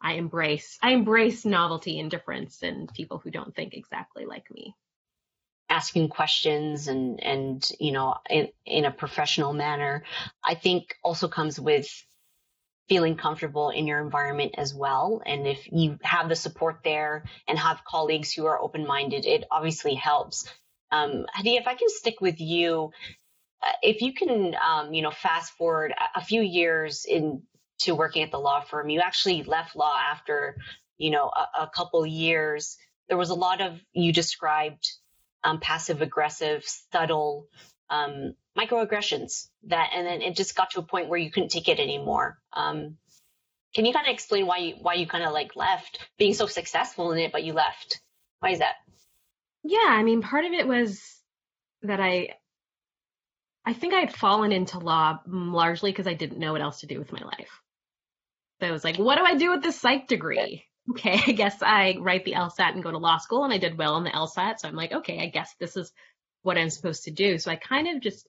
I 0.00 0.14
embrace 0.14 0.78
I 0.82 0.92
embrace 0.92 1.44
novelty 1.44 2.00
and 2.00 2.10
difference 2.10 2.62
and 2.62 2.92
people 2.94 3.18
who 3.18 3.30
don't 3.30 3.54
think 3.54 3.74
exactly 3.74 4.24
like 4.24 4.50
me 4.50 4.74
asking 5.70 6.08
questions 6.08 6.88
and 6.88 7.22
and 7.22 7.70
you 7.80 7.92
know 7.92 8.16
in, 8.28 8.48
in 8.66 8.84
a 8.84 8.90
professional 8.90 9.52
manner 9.52 10.04
i 10.44 10.54
think 10.54 10.96
also 11.04 11.28
comes 11.28 11.58
with 11.60 11.88
feeling 12.90 13.16
comfortable 13.16 13.70
in 13.70 13.86
your 13.86 14.00
environment 14.00 14.56
as 14.58 14.74
well. 14.74 15.22
And 15.24 15.46
if 15.46 15.70
you 15.70 15.96
have 16.02 16.28
the 16.28 16.34
support 16.34 16.80
there 16.82 17.24
and 17.46 17.56
have 17.56 17.84
colleagues 17.84 18.32
who 18.32 18.46
are 18.46 18.60
open-minded 18.60 19.26
it 19.26 19.44
obviously 19.48 19.94
helps. 19.94 20.48
Um, 20.90 21.26
Hadi, 21.32 21.54
if 21.54 21.68
i 21.68 21.74
can 21.74 21.88
stick 21.88 22.20
with 22.20 22.40
you 22.40 22.90
uh, 23.64 23.72
if 23.82 24.02
you 24.02 24.12
can 24.12 24.56
um, 24.56 24.92
you 24.92 25.02
know 25.02 25.12
fast 25.12 25.52
forward 25.52 25.94
a 26.16 26.24
few 26.24 26.42
years 26.42 27.04
into 27.04 27.94
working 27.94 28.24
at 28.24 28.32
the 28.32 28.40
law 28.40 28.60
firm 28.60 28.88
you 28.88 29.00
actually 29.00 29.44
left 29.44 29.76
law 29.76 29.96
after 29.96 30.56
you 30.98 31.10
know 31.10 31.30
a, 31.34 31.62
a 31.62 31.70
couple 31.74 32.04
years. 32.06 32.76
There 33.08 33.18
was 33.18 33.30
a 33.30 33.34
lot 33.34 33.60
of 33.60 33.80
you 33.92 34.12
described 34.12 34.88
um, 35.44 35.60
passive 35.60 36.02
aggressive, 36.02 36.64
subtle 36.92 37.46
um, 37.88 38.34
microaggressions 38.56 39.48
that, 39.64 39.90
and 39.94 40.06
then 40.06 40.22
it 40.22 40.36
just 40.36 40.56
got 40.56 40.70
to 40.70 40.80
a 40.80 40.84
point 40.84 41.08
where 41.08 41.18
you 41.18 41.30
couldn't 41.30 41.50
take 41.50 41.68
it 41.68 41.80
anymore. 41.80 42.38
Um, 42.52 42.96
can 43.74 43.84
you 43.84 43.92
kind 43.92 44.06
of 44.06 44.12
explain 44.12 44.46
why 44.46 44.58
you 44.58 44.74
why 44.80 44.94
you 44.94 45.06
kind 45.06 45.24
of 45.24 45.32
like 45.32 45.56
left, 45.56 45.98
being 46.18 46.34
so 46.34 46.46
successful 46.46 47.12
in 47.12 47.18
it, 47.18 47.32
but 47.32 47.44
you 47.44 47.52
left? 47.52 48.00
Why 48.40 48.50
is 48.50 48.58
that? 48.58 48.74
Yeah, 49.62 49.86
I 49.88 50.02
mean, 50.02 50.22
part 50.22 50.44
of 50.44 50.52
it 50.52 50.66
was 50.66 51.02
that 51.82 52.00
I 52.00 52.36
I 53.64 53.72
think 53.72 53.94
I 53.94 54.00
had 54.00 54.14
fallen 54.14 54.52
into 54.52 54.78
law 54.78 55.20
largely 55.26 55.92
because 55.92 56.06
I 56.06 56.14
didn't 56.14 56.38
know 56.38 56.52
what 56.52 56.62
else 56.62 56.80
to 56.80 56.86
do 56.86 56.98
with 56.98 57.12
my 57.12 57.20
life. 57.20 57.60
So 58.60 58.66
I 58.66 58.72
was 58.72 58.84
like, 58.84 58.96
what 58.96 59.16
do 59.16 59.24
I 59.24 59.36
do 59.36 59.50
with 59.50 59.62
this 59.62 59.80
psych 59.80 60.08
degree? 60.08 60.64
Okay, 60.90 61.20
I 61.26 61.32
guess 61.32 61.62
I 61.62 61.96
write 62.00 62.24
the 62.24 62.32
LSAT 62.32 62.74
and 62.74 62.82
go 62.82 62.90
to 62.90 62.98
law 62.98 63.18
school, 63.18 63.44
and 63.44 63.52
I 63.52 63.58
did 63.58 63.78
well 63.78 63.94
on 63.94 64.04
the 64.04 64.10
LSAT. 64.10 64.60
So 64.60 64.68
I'm 64.68 64.76
like, 64.76 64.92
okay, 64.92 65.20
I 65.20 65.26
guess 65.26 65.54
this 65.58 65.76
is 65.76 65.92
what 66.42 66.58
I'm 66.58 66.70
supposed 66.70 67.04
to 67.04 67.10
do. 67.10 67.38
So 67.38 67.50
I 67.50 67.56
kind 67.56 67.88
of 67.88 68.02
just 68.02 68.26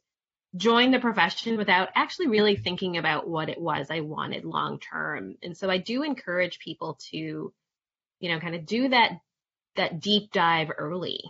joined 0.56 0.93
the 0.93 1.00
profession 1.00 1.58
without 1.58 1.89
actually 1.95 2.28
really 2.28 2.58
thinking 2.58 2.97
about 2.97 3.28
what 3.28 3.50
it 3.50 3.60
was 3.60 3.88
I 3.89 4.02
wanted 4.02 4.43
long 4.43 4.80
term. 4.80 5.36
And 5.41 5.56
so 5.56 5.69
I 5.69 5.78
do 5.78 6.04
encourage 6.04 6.60
people 6.60 7.00
to, 7.12 7.54
you 8.19 8.30
know, 8.30 8.39
kind 8.39 8.56
of 8.56 8.65
do 8.65 8.89
that 8.89 9.12
that 9.78 10.02
deep 10.02 10.32
dive 10.32 10.69
early. 10.78 11.21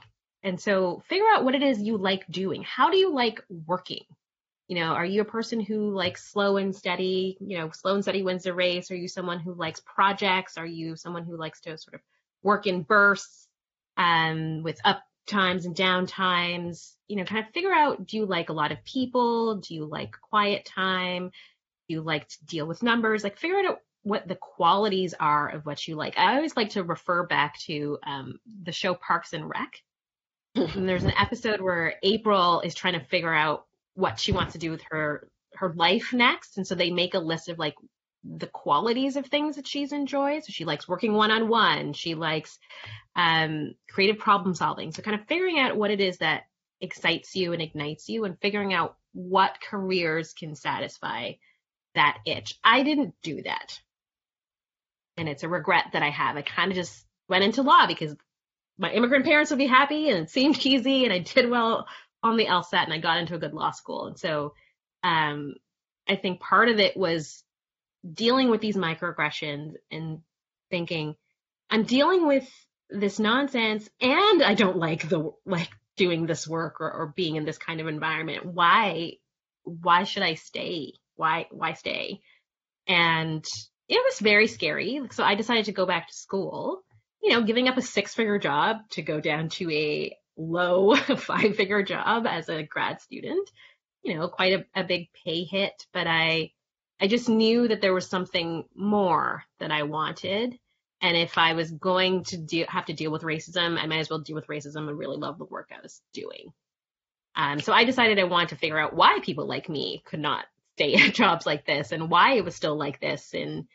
And 0.44 0.60
so 0.60 1.04
figure 1.08 1.28
out 1.32 1.44
what 1.44 1.54
it 1.54 1.62
is 1.62 1.80
you 1.80 1.98
like 1.98 2.26
doing. 2.28 2.64
How 2.64 2.90
do 2.90 2.98
you 2.98 3.14
like 3.14 3.42
working? 3.68 4.04
You 4.72 4.80
know, 4.80 4.94
are 4.94 5.04
you 5.04 5.20
a 5.20 5.26
person 5.26 5.60
who 5.60 5.92
likes 5.92 6.32
slow 6.32 6.56
and 6.56 6.74
steady? 6.74 7.36
You 7.42 7.58
know, 7.58 7.72
slow 7.72 7.96
and 7.96 8.06
steady 8.06 8.24
wins 8.24 8.44
the 8.44 8.54
race. 8.54 8.90
Are 8.90 8.96
you 8.96 9.10
someone 9.10 9.42
who 9.42 9.54
likes 9.54 9.82
projects? 9.82 10.58
Are 10.58 10.66
you 10.66 10.96
someone 10.96 11.26
who 11.26 11.36
likes 11.36 11.60
to 11.64 11.78
sort 11.78 11.96
of 11.96 12.00
work 12.42 12.68
in 12.68 12.84
bursts 12.84 13.50
um, 13.98 14.64
with 14.64 14.80
up 14.86 15.04
times 15.28 15.66
and 15.66 15.76
down 15.76 16.06
times? 16.06 16.96
You 17.10 17.18
know, 17.18 17.26
kind 17.26 17.46
of 17.46 17.52
figure 17.52 17.74
out 17.74 18.08
do 18.08 18.16
you 18.16 18.26
like 18.26 18.48
a 18.48 18.54
lot 18.54 18.72
of 18.72 18.82
people? 18.86 19.56
Do 19.56 19.76
you 19.76 19.84
like 19.84 20.16
quiet 20.30 20.64
time? 20.64 21.32
Do 21.90 21.94
you 21.94 22.02
like 22.02 22.30
to 22.30 22.46
deal 22.46 22.66
with 22.66 22.82
numbers? 22.82 23.26
Like 23.26 23.40
figure 23.40 23.60
out 23.60 23.80
what 24.04 24.26
the 24.26 24.36
qualities 24.36 25.14
are 25.20 25.50
of 25.50 25.66
what 25.66 25.86
you 25.86 25.98
like. 25.98 26.18
I 26.18 26.38
always 26.38 26.56
like 26.56 26.70
to 26.70 26.84
refer 26.84 27.28
back 27.28 27.60
to 27.64 27.98
um, 28.08 28.40
the 28.64 28.72
show 28.72 28.94
Parks 28.94 29.34
and 29.34 29.50
Rec 29.50 29.82
and 30.56 30.88
there's 30.88 31.04
an 31.04 31.14
episode 31.18 31.62
where 31.62 31.96
April 32.04 32.62
is 32.62 32.76
trying 32.76 32.94
to 32.94 33.06
figure 33.06 33.34
out 33.34 33.66
what 33.96 34.20
she 34.20 34.32
wants 34.32 34.54
to 34.54 34.60
do 34.60 34.72
with 34.72 34.82
her 34.90 35.30
her 35.56 35.74
life 35.74 36.14
next, 36.14 36.58
and 36.58 36.66
so 36.66 36.76
they 36.76 36.92
make 36.92 37.14
a 37.14 37.20
list 37.20 37.50
of 37.50 37.60
like 37.60 37.76
the 38.24 38.48
qualities 38.48 39.16
of 39.16 39.26
things 39.26 39.56
that 39.56 39.68
she's 39.68 39.92
enjoyed. 39.92 40.44
So 40.44 40.52
she 40.52 40.66
likes 40.66 40.88
working 40.88 41.14
one 41.14 41.32
on 41.32 41.50
one. 41.50 41.94
She 41.94 42.16
likes 42.16 42.60
um, 43.16 43.74
creative 43.90 44.20
problem 44.20 44.54
solving. 44.54 44.92
So 44.92 45.02
kind 45.02 45.20
of 45.20 45.28
figuring 45.28 45.60
out 45.60 45.76
what 45.76 45.92
it 45.92 46.00
is 46.00 46.20
that 46.20 46.44
excites 46.80 47.36
you 47.36 47.54
and 47.54 47.62
ignites 47.62 48.10
you, 48.10 48.24
and 48.26 48.40
figuring 48.40 48.74
out 48.74 48.96
what 49.14 49.60
careers 49.70 50.34
can 50.34 50.56
satisfy 50.56 51.34
that 51.96 52.20
itch. 52.26 52.58
I 52.64 52.84
didn't 52.84 53.14
do 53.22 53.42
that, 53.42 53.80
and 55.18 55.28
it's 55.28 55.44
a 55.44 55.50
regret 55.50 55.86
that 55.94 56.04
I 56.04 56.10
have. 56.10 56.38
I 56.38 56.42
kind 56.44 56.72
of 56.72 56.76
just 56.76 57.06
went 57.28 57.44
into 57.44 57.62
law 57.62 57.88
because 57.88 58.16
my 58.78 58.92
immigrant 58.92 59.26
parents 59.26 59.52
would 59.52 59.60
be 59.60 59.68
happy, 59.68 60.10
and 60.10 60.20
it 60.20 60.30
seemed 60.30 60.66
easy, 60.66 61.04
and 61.04 61.14
I 61.14 61.20
did 61.20 61.50
well 61.50 61.88
on 62.24 62.38
the 62.38 62.46
LSAT, 62.46 62.84
and 62.84 62.94
I 62.94 63.00
got 63.00 63.18
into 63.18 63.36
a 63.36 63.40
good 63.40 63.54
law 63.54 63.72
school, 63.72 64.08
and 64.08 64.18
so. 64.18 64.54
Um, 65.04 65.56
I 66.08 66.16
think 66.16 66.40
part 66.40 66.70
of 66.70 66.80
it 66.80 66.98
was 66.98 67.44
dealing 68.14 68.50
with 68.50 68.62
these 68.62 68.76
microaggressions 68.76 69.76
and 69.92 70.20
thinking, 70.70 71.16
I'm 71.70 71.84
dealing 71.84 72.28
with 72.28 72.50
this 72.90 73.20
nonsense 73.20 73.90
and 74.02 74.44
I 74.44 74.56
don't 74.56 74.78
like 74.78 75.08
the 75.08 75.32
like 75.46 75.70
doing 75.96 76.26
this 76.26 76.48
work 76.48 76.82
or, 76.82 76.92
or 76.92 77.14
being 77.16 77.36
in 77.36 77.46
this 77.46 77.58
kind 77.58 77.80
of 77.80 77.88
environment. 77.88 78.46
Why 78.46 79.14
why 79.64 80.04
should 80.04 80.24
I 80.24 80.34
stay? 80.34 80.94
Why 81.16 81.48
why 81.52 81.74
stay? 81.74 82.22
And 82.88 83.46
it 83.88 84.04
was 84.04 84.20
very 84.20 84.48
scary. 84.48 85.02
So 85.12 85.24
I 85.24 85.36
decided 85.36 85.66
to 85.66 85.72
go 85.72 85.86
back 85.86 86.08
to 86.08 86.14
school, 86.14 86.82
you 87.22 87.32
know, 87.32 87.44
giving 87.44 87.68
up 87.68 87.78
a 87.78 87.82
six 87.82 88.14
figure 88.14 88.40
job 88.40 88.78
to 88.92 89.02
go 89.02 89.22
down 89.22 89.50
to 89.50 89.72
a 89.72 90.18
low 90.50 90.96
five 91.18 91.56
figure 91.56 91.84
job 91.84 92.26
as 92.28 92.50
a 92.50 92.64
grad 92.64 93.02
student. 93.02 93.50
You 94.04 94.16
know, 94.16 94.28
quite 94.28 94.54
a, 94.54 94.80
a 94.80 94.84
big 94.84 95.10
pay 95.14 95.44
hit, 95.44 95.86
but 95.94 96.08
I 96.08 96.52
I 97.00 97.08
just 97.08 97.30
knew 97.30 97.68
that 97.68 97.82
there 97.82 97.94
was 97.94 98.08
something 98.08 98.66
more 98.76 99.44
that 99.60 99.72
I 99.72 99.84
wanted. 99.84 100.58
And 101.02 101.18
if 101.18 101.38
I 101.38 101.54
was 101.54 101.72
going 101.72 102.26
to 102.26 102.38
do, 102.38 102.64
have 102.68 102.86
to 102.86 102.94
deal 102.94 103.12
with 103.12 103.24
racism, 103.24 103.80
I 103.80 103.88
might 103.88 104.00
as 104.00 104.10
well 104.10 104.20
deal 104.20 104.36
with 104.36 104.46
racism 104.48 104.88
and 104.88 104.98
really 104.98 105.18
love 105.18 105.40
the 105.40 105.46
work 105.46 105.72
I 105.76 105.82
was 105.82 106.00
doing. 106.14 106.54
Um, 107.36 107.60
so 107.60 107.74
I 107.74 107.86
decided 107.86 108.20
I 108.20 108.26
wanted 108.26 108.50
to 108.50 108.58
figure 108.58 108.78
out 108.78 108.96
why 108.96 109.20
people 109.24 109.48
like 109.48 109.68
me 109.68 110.04
could 110.06 110.20
not 110.20 110.46
stay 110.76 110.94
at 111.08 111.16
jobs 111.16 111.46
like 111.46 111.66
this 111.66 111.92
and 111.92 112.12
why 112.12 112.34
it 112.34 112.46
was 112.46 112.56
still 112.56 112.76
like 112.76 113.00
this 113.00 113.34
in 113.34 113.68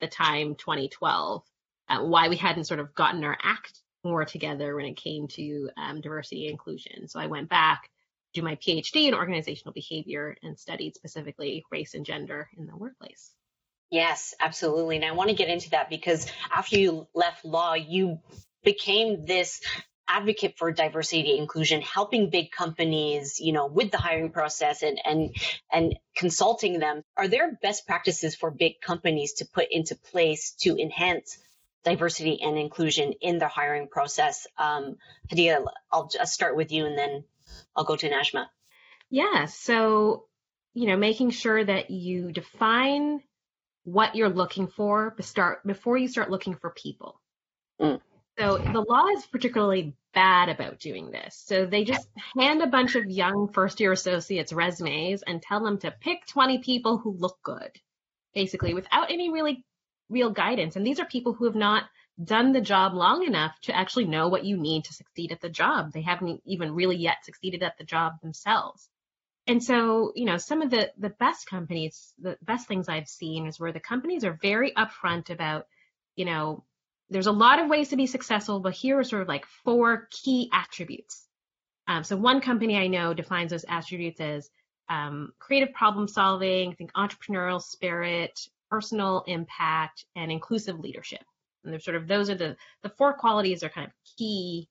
the 0.00 0.06
time 0.06 0.54
2012, 0.54 1.42
uh, 1.88 2.00
why 2.00 2.28
we 2.28 2.36
hadn't 2.36 2.64
sort 2.64 2.80
of 2.80 2.94
gotten 2.94 3.24
our 3.24 3.38
act 3.42 3.80
more 4.04 4.24
together 4.24 4.74
when 4.76 4.86
it 4.86 4.96
came 4.96 5.28
to 5.28 5.70
um, 5.76 6.00
diversity 6.00 6.44
and 6.44 6.52
inclusion. 6.52 7.08
So 7.08 7.18
I 7.20 7.26
went 7.26 7.48
back 7.48 7.90
do 8.34 8.42
my 8.42 8.56
PhD 8.56 9.08
in 9.08 9.14
organizational 9.14 9.72
behavior 9.72 10.36
and 10.42 10.58
studied 10.58 10.94
specifically 10.94 11.64
race 11.70 11.94
and 11.94 12.04
gender 12.04 12.50
in 12.58 12.66
the 12.66 12.76
workplace. 12.76 13.32
Yes, 13.90 14.34
absolutely. 14.40 14.96
And 14.96 15.04
I 15.04 15.12
want 15.12 15.30
to 15.30 15.36
get 15.36 15.48
into 15.48 15.70
that 15.70 15.88
because 15.88 16.26
after 16.52 16.76
you 16.76 17.06
left 17.14 17.44
law, 17.44 17.74
you 17.74 18.18
became 18.64 19.24
this 19.24 19.60
advocate 20.08 20.58
for 20.58 20.72
diversity 20.72 21.38
inclusion, 21.38 21.80
helping 21.80 22.28
big 22.28 22.50
companies, 22.50 23.40
you 23.40 23.52
know, 23.52 23.66
with 23.66 23.90
the 23.90 23.98
hiring 23.98 24.30
process 24.30 24.82
and 24.82 25.00
and 25.04 25.34
and 25.72 25.94
consulting 26.16 26.78
them. 26.78 27.02
Are 27.16 27.28
there 27.28 27.56
best 27.62 27.86
practices 27.86 28.34
for 28.34 28.50
big 28.50 28.80
companies 28.80 29.34
to 29.34 29.46
put 29.46 29.68
into 29.70 29.94
place 29.94 30.54
to 30.62 30.76
enhance 30.76 31.38
diversity 31.84 32.40
and 32.42 32.58
inclusion 32.58 33.12
in 33.20 33.38
their 33.38 33.48
hiring 33.48 33.88
process? 33.88 34.46
Um, 34.58 34.96
Hadiya, 35.30 35.64
I'll 35.92 36.08
just 36.08 36.32
start 36.32 36.56
with 36.56 36.72
you 36.72 36.86
and 36.86 36.98
then 36.98 37.24
I'll 37.76 37.84
go 37.84 37.96
to 37.96 38.10
Najma. 38.10 38.46
Yeah. 39.10 39.46
So, 39.46 40.26
you 40.72 40.86
know, 40.86 40.96
making 40.96 41.30
sure 41.30 41.64
that 41.64 41.90
you 41.90 42.32
define 42.32 43.22
what 43.84 44.14
you're 44.14 44.30
looking 44.30 44.66
for 44.66 45.14
start 45.20 45.64
before 45.66 45.96
you 45.96 46.08
start 46.08 46.30
looking 46.30 46.54
for 46.54 46.70
people. 46.70 47.20
Mm. 47.80 48.00
So 48.38 48.58
the 48.58 48.84
law 48.88 49.06
is 49.16 49.26
particularly 49.26 49.94
bad 50.12 50.48
about 50.48 50.80
doing 50.80 51.10
this. 51.10 51.40
So 51.46 51.66
they 51.66 51.84
just 51.84 52.08
hand 52.38 52.62
a 52.62 52.66
bunch 52.66 52.96
of 52.96 53.06
young 53.06 53.52
first 53.52 53.78
year 53.78 53.92
associates 53.92 54.52
resumes 54.52 55.22
and 55.22 55.40
tell 55.40 55.62
them 55.62 55.78
to 55.78 55.94
pick 56.00 56.26
20 56.26 56.58
people 56.58 56.98
who 56.98 57.16
look 57.16 57.38
good, 57.42 57.70
basically, 58.34 58.74
without 58.74 59.10
any 59.10 59.30
really 59.30 59.64
real 60.08 60.30
guidance. 60.30 60.76
And 60.76 60.86
these 60.86 61.00
are 61.00 61.06
people 61.06 61.32
who 61.32 61.44
have 61.44 61.54
not 61.54 61.84
done 62.22 62.52
the 62.52 62.60
job 62.60 62.94
long 62.94 63.24
enough 63.24 63.58
to 63.62 63.76
actually 63.76 64.04
know 64.04 64.28
what 64.28 64.44
you 64.44 64.56
need 64.56 64.84
to 64.84 64.94
succeed 64.94 65.32
at 65.32 65.40
the 65.40 65.48
job. 65.48 65.92
They 65.92 66.02
haven't 66.02 66.42
even 66.44 66.74
really 66.74 66.96
yet 66.96 67.24
succeeded 67.24 67.62
at 67.62 67.76
the 67.78 67.84
job 67.84 68.20
themselves. 68.20 68.88
And 69.46 69.62
so, 69.62 70.12
you 70.14 70.24
know, 70.24 70.38
some 70.38 70.62
of 70.62 70.70
the 70.70 70.90
the 70.96 71.10
best 71.10 71.46
companies, 71.46 72.14
the 72.18 72.38
best 72.42 72.66
things 72.66 72.88
I've 72.88 73.08
seen 73.08 73.46
is 73.46 73.60
where 73.60 73.72
the 73.72 73.80
companies 73.80 74.24
are 74.24 74.38
very 74.40 74.72
upfront 74.72 75.28
about, 75.30 75.66
you 76.16 76.24
know, 76.24 76.64
there's 77.10 77.26
a 77.26 77.32
lot 77.32 77.58
of 77.58 77.68
ways 77.68 77.90
to 77.90 77.96
be 77.96 78.06
successful, 78.06 78.60
but 78.60 78.72
here 78.72 78.98
are 78.98 79.04
sort 79.04 79.22
of 79.22 79.28
like 79.28 79.44
four 79.64 80.08
key 80.10 80.48
attributes. 80.52 81.26
Um, 81.86 82.04
so 82.04 82.16
one 82.16 82.40
company 82.40 82.78
I 82.78 82.86
know 82.86 83.12
defines 83.12 83.50
those 83.50 83.66
attributes 83.68 84.20
as 84.20 84.48
um, 84.88 85.32
creative 85.38 85.74
problem 85.74 86.08
solving, 86.08 86.70
I 86.70 86.74
think 86.74 86.92
entrepreneurial 86.94 87.62
spirit, 87.62 88.40
personal 88.74 89.22
impact, 89.28 90.04
and 90.16 90.32
inclusive 90.32 90.80
leadership. 90.80 91.22
And 91.62 91.72
they're 91.72 91.80
sort 91.80 91.96
of 91.96 92.08
those 92.08 92.28
are 92.28 92.34
the 92.34 92.56
the 92.82 92.88
four 92.88 93.12
qualities 93.14 93.62
are 93.62 93.68
kind 93.68 93.86
of 93.86 93.92
key 94.18 94.68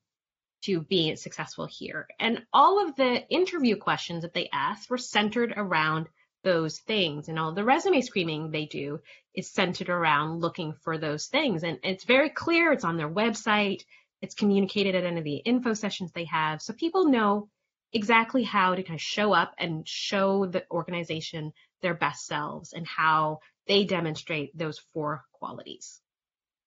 to 0.64 0.82
being 0.82 1.16
successful 1.16 1.66
here. 1.66 2.08
And 2.20 2.44
all 2.52 2.86
of 2.86 2.96
the 2.96 3.26
interview 3.30 3.78
questions 3.78 4.24
that 4.24 4.34
they 4.34 4.50
asked 4.52 4.90
were 4.90 4.98
centered 4.98 5.54
around 5.56 6.08
those 6.44 6.80
things. 6.80 7.30
And 7.30 7.40
all 7.40 7.54
the 7.54 7.64
resume 7.64 8.02
screening 8.02 8.52
they 8.52 8.66
do 8.66 9.00
is 9.34 9.50
centered 9.50 9.90
around 9.90 10.42
looking 10.42 10.74
for 10.84 10.98
those 10.98 11.28
things. 11.28 11.64
And 11.64 11.80
it's 11.84 12.04
very 12.04 12.30
clear, 12.30 12.74
it's 12.74 12.84
on 12.84 12.98
their 12.98 13.10
website, 13.10 13.84
it's 14.22 14.36
communicated 14.36 14.96
at 14.96 15.06
any 15.06 15.18
of 15.18 15.24
the 15.24 15.38
info 15.38 15.74
sessions 15.74 16.12
they 16.12 16.26
have. 16.26 16.62
So 16.62 16.74
people 16.74 17.08
know 17.08 17.50
exactly 17.94 18.44
how 18.44 18.76
to 18.76 18.84
kind 18.84 18.98
of 18.98 19.02
show 19.02 19.34
up 19.34 19.54
and 19.58 19.88
show 19.88 20.46
the 20.46 20.66
organization 20.72 21.54
their 21.82 21.94
best 21.94 22.26
selves 22.26 22.74
and 22.74 22.88
how 22.88 23.40
they 23.68 23.86
demonstrate 23.86 24.58
those 24.58 24.80
four 24.94 25.24
qualities. 25.34 26.00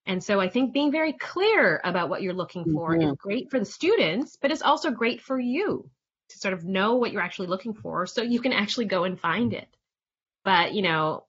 And 0.06 0.22
so 0.22 0.40
I 0.40 0.48
think 0.48 0.72
being 0.72 0.92
very 0.92 1.12
clear 1.12 1.80
about 1.82 2.08
what 2.08 2.22
you're 2.22 2.32
looking 2.32 2.64
for 2.72 2.92
mm-hmm. 2.92 3.10
is 3.10 3.16
great 3.18 3.50
for 3.50 3.58
the 3.58 3.64
students, 3.64 4.36
but 4.40 4.52
it's 4.52 4.62
also 4.62 4.90
great 4.90 5.20
for 5.20 5.38
you 5.38 5.90
to 6.28 6.38
sort 6.38 6.54
of 6.54 6.64
know 6.64 6.94
what 6.96 7.12
you're 7.12 7.22
actually 7.22 7.48
looking 7.48 7.74
for 7.74 8.06
so 8.06 8.22
you 8.22 8.40
can 8.40 8.52
actually 8.52 8.86
go 8.86 9.04
and 9.04 9.18
find 9.18 9.52
it. 9.52 9.68
But, 10.44 10.74
you 10.74 10.82
know, 10.82 11.24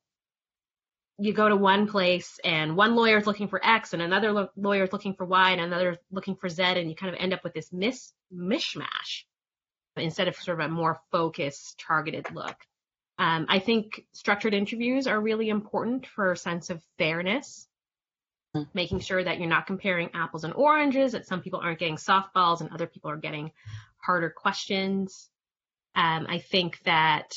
you 1.18 1.34
go 1.34 1.50
to 1.50 1.56
one 1.56 1.88
place 1.88 2.40
and 2.44 2.78
one 2.78 2.96
lawyer 2.96 3.18
is 3.18 3.26
looking 3.26 3.48
for 3.48 3.66
X 3.66 3.94
and 3.94 4.02
another 4.02 4.32
lo- 4.32 4.50
lawyer 4.56 4.84
is 4.84 4.94
looking 4.94 5.16
for 5.16 5.26
Y 5.26 5.52
and 5.52 5.62
another 5.62 5.98
looking 6.12 6.36
for 6.36 6.48
Z, 6.48 6.62
and 6.62 6.90
you 6.90 6.96
kind 6.96 7.14
of 7.14 7.20
end 7.20 7.34
up 7.34 7.44
with 7.44 7.54
this 7.54 7.74
mis- 7.74 8.14
mishmash 8.32 9.24
instead 9.96 10.28
of 10.28 10.36
sort 10.36 10.60
of 10.60 10.68
a 10.68 10.70
more 10.70 11.00
focused, 11.12 11.80
targeted 11.80 12.32
look. 12.32 12.56
Um, 13.20 13.48
I 13.50 13.60
think 13.60 14.06
structured 14.12 14.54
interviews 14.54 15.08
are 15.08 15.20
really 15.20 15.50
important 15.50 16.06
for 16.06 16.32
a 16.32 16.38
sense 16.38 16.70
of 16.70 16.84
fairness 16.98 17.68
making 18.74 19.00
sure 19.00 19.24
that 19.24 19.40
you're 19.40 19.50
not 19.50 19.68
comparing 19.68 20.10
apples 20.14 20.44
and 20.44 20.54
oranges, 20.54 21.12
that 21.12 21.28
some 21.28 21.42
people 21.42 21.60
aren't 21.60 21.80
getting 21.80 21.98
softballs 21.98 22.62
and 22.62 22.72
other 22.72 22.88
people 22.88 23.12
are 23.12 23.18
getting 23.18 23.52
harder 23.98 24.30
questions. 24.30 25.30
Um, 25.96 26.28
I 26.30 26.40
think 26.40 26.80
that 26.84 27.36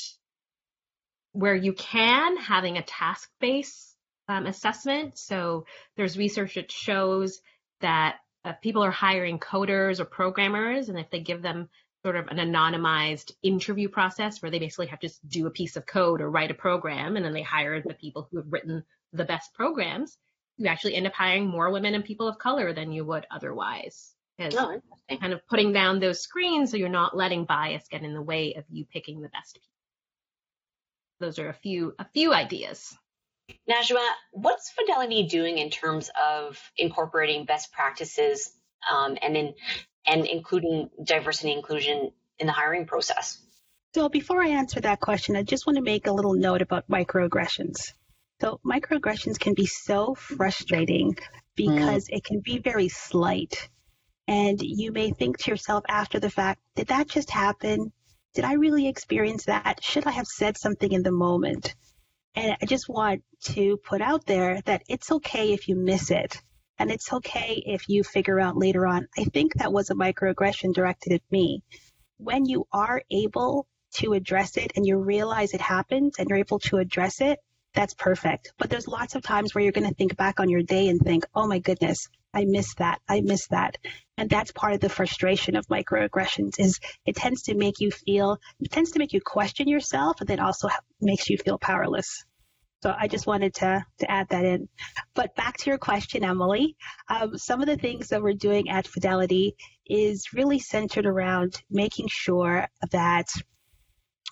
where 1.33 1.55
you 1.55 1.73
can, 1.73 2.37
having 2.37 2.77
a 2.77 2.83
task 2.83 3.29
based 3.39 3.95
um, 4.27 4.45
assessment. 4.45 5.17
So 5.17 5.65
there's 5.95 6.17
research 6.17 6.55
that 6.55 6.71
shows 6.71 7.41
that 7.81 8.17
uh, 8.43 8.53
people 8.53 8.83
are 8.83 8.91
hiring 8.91 9.39
coders 9.39 9.99
or 9.99 10.05
programmers, 10.05 10.89
and 10.89 10.99
if 10.99 11.09
they 11.09 11.19
give 11.19 11.41
them 11.41 11.69
sort 12.03 12.15
of 12.15 12.27
an 12.27 12.37
anonymized 12.37 13.31
interview 13.43 13.87
process 13.87 14.41
where 14.41 14.51
they 14.51 14.59
basically 14.59 14.87
have 14.87 14.99
to 14.99 15.07
just 15.07 15.27
do 15.27 15.45
a 15.47 15.51
piece 15.51 15.75
of 15.75 15.85
code 15.85 16.21
or 16.21 16.29
write 16.29 16.51
a 16.51 16.55
program, 16.55 17.15
and 17.15 17.25
then 17.25 17.33
they 17.33 17.43
hire 17.43 17.81
the 17.81 17.93
people 17.93 18.27
who 18.29 18.37
have 18.37 18.51
written 18.51 18.83
the 19.13 19.25
best 19.25 19.53
programs, 19.53 20.17
you 20.57 20.67
actually 20.67 20.95
end 20.95 21.07
up 21.07 21.13
hiring 21.13 21.47
more 21.47 21.71
women 21.71 21.95
and 21.95 22.05
people 22.05 22.27
of 22.27 22.37
color 22.37 22.73
than 22.73 22.91
you 22.91 23.03
would 23.05 23.25
otherwise. 23.31 24.13
Because 24.37 24.55
oh, 24.55 24.81
kind 25.17 25.33
of 25.33 25.45
putting 25.47 25.73
down 25.73 25.99
those 25.99 26.21
screens 26.21 26.71
so 26.71 26.77
you're 26.77 26.89
not 26.89 27.15
letting 27.15 27.45
bias 27.45 27.83
get 27.89 28.03
in 28.03 28.13
the 28.13 28.21
way 28.21 28.53
of 28.53 28.63
you 28.69 28.85
picking 28.85 29.21
the 29.21 29.29
best 29.29 29.55
people. 29.55 29.67
Those 31.19 31.37
are 31.37 31.49
a 31.49 31.53
few 31.53 31.93
a 31.99 32.05
few 32.05 32.33
ideas. 32.33 32.95
Najma, 33.69 34.07
what's 34.31 34.71
Fidelity 34.71 35.27
doing 35.27 35.57
in 35.57 35.69
terms 35.69 36.09
of 36.19 36.59
incorporating 36.77 37.45
best 37.45 37.71
practices 37.71 38.51
um, 38.91 39.17
and 39.21 39.37
in 39.37 39.53
and 40.05 40.25
including 40.25 40.89
diversity 41.03 41.49
and 41.49 41.57
inclusion 41.57 42.11
in 42.39 42.47
the 42.47 42.53
hiring 42.53 42.85
process? 42.85 43.39
So 43.93 44.07
before 44.07 44.41
I 44.41 44.49
answer 44.49 44.79
that 44.81 44.99
question, 44.99 45.35
I 45.35 45.43
just 45.43 45.67
want 45.67 45.75
to 45.77 45.83
make 45.83 46.07
a 46.07 46.13
little 46.13 46.33
note 46.33 46.61
about 46.61 46.89
microaggressions. 46.89 47.91
So 48.39 48.59
microaggressions 48.65 49.39
can 49.39 49.53
be 49.53 49.65
so 49.65 50.15
frustrating 50.15 51.17
because 51.55 52.07
mm. 52.07 52.17
it 52.17 52.23
can 52.23 52.39
be 52.39 52.59
very 52.59 52.87
slight. 52.87 53.69
And 54.27 54.59
you 54.61 54.91
may 54.91 55.11
think 55.11 55.39
to 55.39 55.51
yourself 55.51 55.83
after 55.89 56.19
the 56.19 56.29
fact, 56.29 56.61
did 56.75 56.87
that 56.87 57.09
just 57.09 57.29
happen? 57.29 57.91
Did 58.33 58.45
I 58.45 58.53
really 58.53 58.87
experience 58.87 59.45
that? 59.45 59.83
Should 59.83 60.07
I 60.07 60.11
have 60.11 60.25
said 60.25 60.57
something 60.57 60.91
in 60.91 61.03
the 61.03 61.11
moment? 61.11 61.75
And 62.33 62.55
I 62.61 62.65
just 62.65 62.87
want 62.87 63.23
to 63.43 63.77
put 63.77 64.01
out 64.01 64.25
there 64.25 64.61
that 64.61 64.83
it's 64.87 65.11
okay 65.11 65.51
if 65.51 65.67
you 65.67 65.75
miss 65.75 66.11
it. 66.11 66.41
And 66.79 66.91
it's 66.91 67.13
okay 67.13 67.61
if 67.65 67.87
you 67.89 68.03
figure 68.03 68.39
out 68.39 68.57
later 68.57 68.87
on, 68.87 69.07
I 69.17 69.25
think 69.25 69.53
that 69.55 69.73
was 69.73 69.89
a 69.89 69.95
microaggression 69.95 70.73
directed 70.73 71.13
at 71.13 71.21
me. 71.31 71.61
When 72.17 72.45
you 72.45 72.67
are 72.71 73.01
able 73.11 73.67
to 73.95 74.13
address 74.13 74.57
it 74.57 74.71
and 74.75 74.85
you 74.85 74.97
realize 74.97 75.53
it 75.53 75.61
happened 75.61 76.13
and 76.17 76.29
you're 76.29 76.39
able 76.39 76.59
to 76.59 76.77
address 76.77 77.21
it, 77.21 77.39
that's 77.73 77.93
perfect. 77.93 78.53
But 78.57 78.69
there's 78.69 78.87
lots 78.87 79.15
of 79.15 79.23
times 79.23 79.53
where 79.53 79.63
you're 79.63 79.71
going 79.71 79.87
to 79.87 79.95
think 79.95 80.17
back 80.17 80.39
on 80.39 80.49
your 80.49 80.63
day 80.63 80.89
and 80.89 80.99
think, 80.99 81.25
oh 81.35 81.47
my 81.47 81.59
goodness, 81.59 82.07
I 82.33 82.45
missed 82.45 82.77
that. 82.77 82.99
I 83.07 83.21
missed 83.21 83.49
that. 83.51 83.77
And 84.17 84.29
that's 84.29 84.51
part 84.51 84.73
of 84.73 84.79
the 84.79 84.89
frustration 84.89 85.55
of 85.55 85.67
microaggressions 85.67 86.59
is 86.59 86.79
it 87.05 87.15
tends 87.15 87.43
to 87.43 87.55
make 87.55 87.79
you 87.79 87.91
feel, 87.91 88.37
it 88.59 88.71
tends 88.71 88.91
to 88.91 88.99
make 88.99 89.13
you 89.13 89.21
question 89.21 89.67
yourself 89.67 90.19
and 90.19 90.27
then 90.27 90.39
also 90.39 90.69
makes 90.99 91.29
you 91.29 91.37
feel 91.37 91.57
powerless. 91.57 92.23
So 92.81 92.95
I 92.97 93.07
just 93.07 93.27
wanted 93.27 93.53
to, 93.55 93.85
to 93.99 94.11
add 94.11 94.27
that 94.29 94.43
in. 94.43 94.67
But 95.13 95.35
back 95.35 95.57
to 95.57 95.69
your 95.69 95.77
question, 95.77 96.23
Emily, 96.23 96.75
um, 97.09 97.37
some 97.37 97.61
of 97.61 97.67
the 97.67 97.77
things 97.77 98.09
that 98.09 98.23
we're 98.23 98.33
doing 98.33 98.69
at 98.69 98.87
Fidelity 98.87 99.55
is 99.85 100.33
really 100.33 100.59
centered 100.59 101.05
around 101.05 101.61
making 101.69 102.07
sure 102.09 102.67
that 102.91 103.27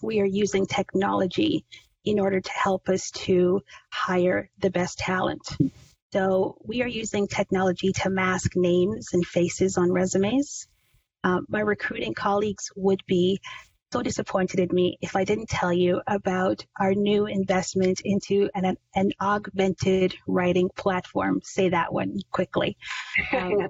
we 0.02 0.20
are 0.20 0.26
using 0.26 0.66
technology 0.66 1.66
in 2.06 2.20
order 2.20 2.42
to 2.42 2.52
help 2.52 2.90
us 2.90 3.12
to 3.12 3.62
hire 3.92 4.50
the 4.60 4.72
best 4.72 4.98
talent. 4.98 5.42
So 6.12 6.58
we 6.64 6.82
are 6.82 6.88
using 6.88 7.28
technology 7.28 7.92
to 8.02 8.10
mask 8.10 8.54
names 8.56 9.10
and 9.14 9.24
faces 9.26 9.78
on 9.78 9.92
resumes. 9.92 10.68
Um, 11.24 11.46
my 11.50 11.60
recruiting 11.60 12.16
colleagues 12.16 12.72
would 12.76 13.02
be 13.06 13.42
so 13.92 14.02
disappointed 14.02 14.60
in 14.60 14.70
me 14.72 14.98
if 15.02 15.16
I 15.16 15.24
didn't 15.24 15.50
tell 15.50 15.74
you 15.74 16.02
about 16.06 16.66
our 16.80 16.94
new 16.94 17.26
investment 17.26 18.02
into 18.06 18.50
an, 18.54 18.78
an 18.96 19.12
augmented 19.20 20.16
writing 20.28 20.70
platform. 20.76 21.42
Say 21.44 21.70
that 21.70 21.92
one 21.92 22.20
quickly. 22.32 22.78
Um, 23.34 23.68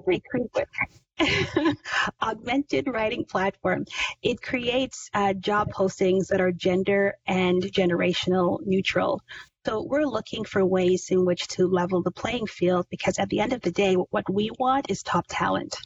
augmented 2.22 2.86
writing 2.86 3.24
platform. 3.24 3.84
It 4.22 4.42
creates 4.42 5.10
uh, 5.14 5.34
job 5.34 5.70
postings 5.70 6.28
that 6.28 6.40
are 6.40 6.52
gender 6.52 7.14
and 7.26 7.62
generational 7.62 8.58
neutral. 8.64 9.22
So 9.66 9.82
we're 9.82 10.06
looking 10.06 10.44
for 10.44 10.64
ways 10.64 11.08
in 11.10 11.26
which 11.26 11.46
to 11.48 11.66
level 11.66 12.02
the 12.02 12.10
playing 12.10 12.46
field 12.46 12.86
because 12.90 13.18
at 13.18 13.28
the 13.28 13.40
end 13.40 13.52
of 13.52 13.60
the 13.60 13.70
day, 13.70 13.94
what 13.94 14.24
we 14.32 14.50
want 14.58 14.90
is 14.90 15.02
top 15.02 15.26
talent. 15.28 15.76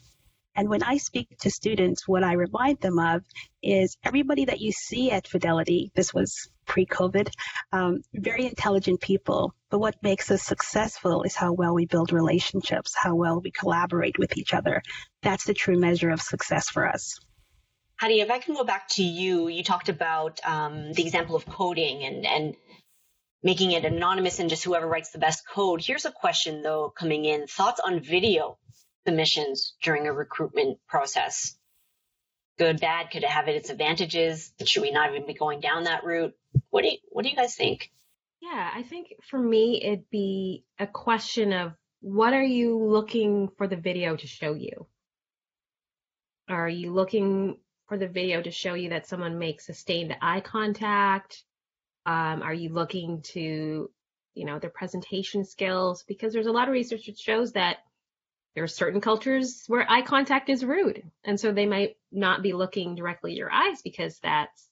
And 0.56 0.68
when 0.68 0.82
I 0.84 0.98
speak 0.98 1.36
to 1.40 1.50
students, 1.50 2.06
what 2.06 2.22
I 2.22 2.34
remind 2.34 2.80
them 2.80 2.98
of 2.98 3.22
is 3.62 3.96
everybody 4.04 4.44
that 4.44 4.60
you 4.60 4.70
see 4.70 5.10
at 5.10 5.26
Fidelity, 5.26 5.90
this 5.94 6.14
was 6.14 6.48
pre 6.64 6.86
COVID, 6.86 7.28
um, 7.72 8.02
very 8.14 8.46
intelligent 8.46 9.00
people. 9.00 9.52
But 9.70 9.80
what 9.80 10.02
makes 10.02 10.30
us 10.30 10.42
successful 10.42 11.24
is 11.24 11.34
how 11.34 11.52
well 11.52 11.74
we 11.74 11.86
build 11.86 12.12
relationships, 12.12 12.94
how 12.94 13.16
well 13.16 13.40
we 13.40 13.50
collaborate 13.50 14.18
with 14.18 14.36
each 14.38 14.54
other. 14.54 14.82
That's 15.22 15.44
the 15.44 15.54
true 15.54 15.78
measure 15.78 16.10
of 16.10 16.22
success 16.22 16.68
for 16.68 16.86
us. 16.86 17.18
Hadi, 17.96 18.20
if 18.20 18.30
I 18.30 18.38
can 18.38 18.54
go 18.54 18.64
back 18.64 18.88
to 18.90 19.02
you, 19.02 19.48
you 19.48 19.64
talked 19.64 19.88
about 19.88 20.40
um, 20.44 20.92
the 20.92 21.02
example 21.02 21.34
of 21.36 21.46
coding 21.46 22.04
and, 22.04 22.26
and 22.26 22.54
making 23.42 23.72
it 23.72 23.84
anonymous 23.84 24.38
and 24.38 24.50
just 24.50 24.64
whoever 24.64 24.86
writes 24.86 25.10
the 25.10 25.18
best 25.18 25.46
code. 25.48 25.82
Here's 25.82 26.04
a 26.04 26.12
question, 26.12 26.62
though, 26.62 26.90
coming 26.90 27.24
in 27.24 27.46
thoughts 27.46 27.80
on 27.84 28.00
video 28.00 28.58
submissions 29.06 29.74
during 29.82 30.06
a 30.06 30.12
recruitment 30.12 30.78
process? 30.88 31.56
Good, 32.58 32.80
bad? 32.80 33.10
Could 33.10 33.24
it 33.24 33.30
have 33.30 33.48
its 33.48 33.70
advantages? 33.70 34.52
Should 34.64 34.82
we 34.82 34.92
not 34.92 35.10
even 35.10 35.26
be 35.26 35.34
going 35.34 35.60
down 35.60 35.84
that 35.84 36.04
route? 36.04 36.34
What 36.70 36.82
do 36.82 36.88
you, 36.88 36.98
what 37.10 37.24
do 37.24 37.30
you 37.30 37.36
guys 37.36 37.56
think? 37.56 37.90
Yeah, 38.40 38.70
I 38.74 38.82
think 38.82 39.14
for 39.28 39.38
me 39.38 39.80
it'd 39.82 40.10
be 40.10 40.64
a 40.78 40.86
question 40.86 41.52
of 41.52 41.72
what 42.00 42.34
are 42.34 42.44
you 42.44 42.78
looking 42.78 43.48
for 43.56 43.66
the 43.66 43.76
video 43.76 44.14
to 44.14 44.26
show 44.26 44.52
you? 44.52 44.86
Are 46.48 46.68
you 46.68 46.92
looking 46.92 47.58
for 47.88 47.96
the 47.96 48.08
video 48.08 48.42
to 48.42 48.50
show 48.50 48.74
you 48.74 48.90
that 48.90 49.06
someone 49.06 49.38
makes 49.38 49.66
sustained 49.66 50.14
eye 50.20 50.40
contact? 50.40 51.42
Um, 52.06 52.42
are 52.42 52.52
you 52.52 52.68
looking 52.68 53.22
to, 53.32 53.90
you 54.34 54.44
know, 54.44 54.58
their 54.58 54.70
presentation 54.70 55.44
skills? 55.44 56.04
Because 56.06 56.32
there's 56.32 56.46
a 56.46 56.52
lot 56.52 56.68
of 56.68 56.74
research 56.74 57.06
that 57.06 57.18
shows 57.18 57.52
that 57.52 57.78
there 58.54 58.64
are 58.64 58.68
certain 58.68 59.00
cultures 59.00 59.64
where 59.66 59.90
eye 59.90 60.02
contact 60.02 60.48
is 60.48 60.64
rude. 60.64 61.02
And 61.24 61.38
so 61.38 61.52
they 61.52 61.66
might 61.66 61.96
not 62.12 62.42
be 62.42 62.52
looking 62.52 62.94
directly 62.94 63.32
at 63.32 63.36
your 63.36 63.52
eyes 63.52 63.82
because 63.82 64.18
that's 64.20 64.68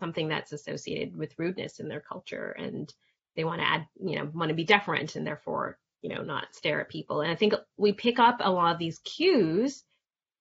something 0.00 0.28
that's 0.28 0.52
associated 0.52 1.16
with 1.16 1.38
rudeness 1.38 1.78
in 1.78 1.88
their 1.88 2.00
culture. 2.00 2.50
And 2.50 2.92
they 3.36 3.44
want 3.44 3.60
to 3.60 3.68
add, 3.68 3.86
you 4.04 4.16
know, 4.16 4.28
want 4.34 4.48
to 4.48 4.54
be 4.54 4.66
deferent 4.66 5.14
and 5.14 5.26
therefore, 5.26 5.78
you 6.02 6.12
know, 6.12 6.22
not 6.22 6.54
stare 6.54 6.80
at 6.80 6.88
people. 6.88 7.20
And 7.20 7.30
I 7.30 7.36
think 7.36 7.54
we 7.76 7.92
pick 7.92 8.18
up 8.18 8.38
a 8.40 8.50
lot 8.50 8.72
of 8.72 8.78
these 8.78 8.98
cues 8.98 9.84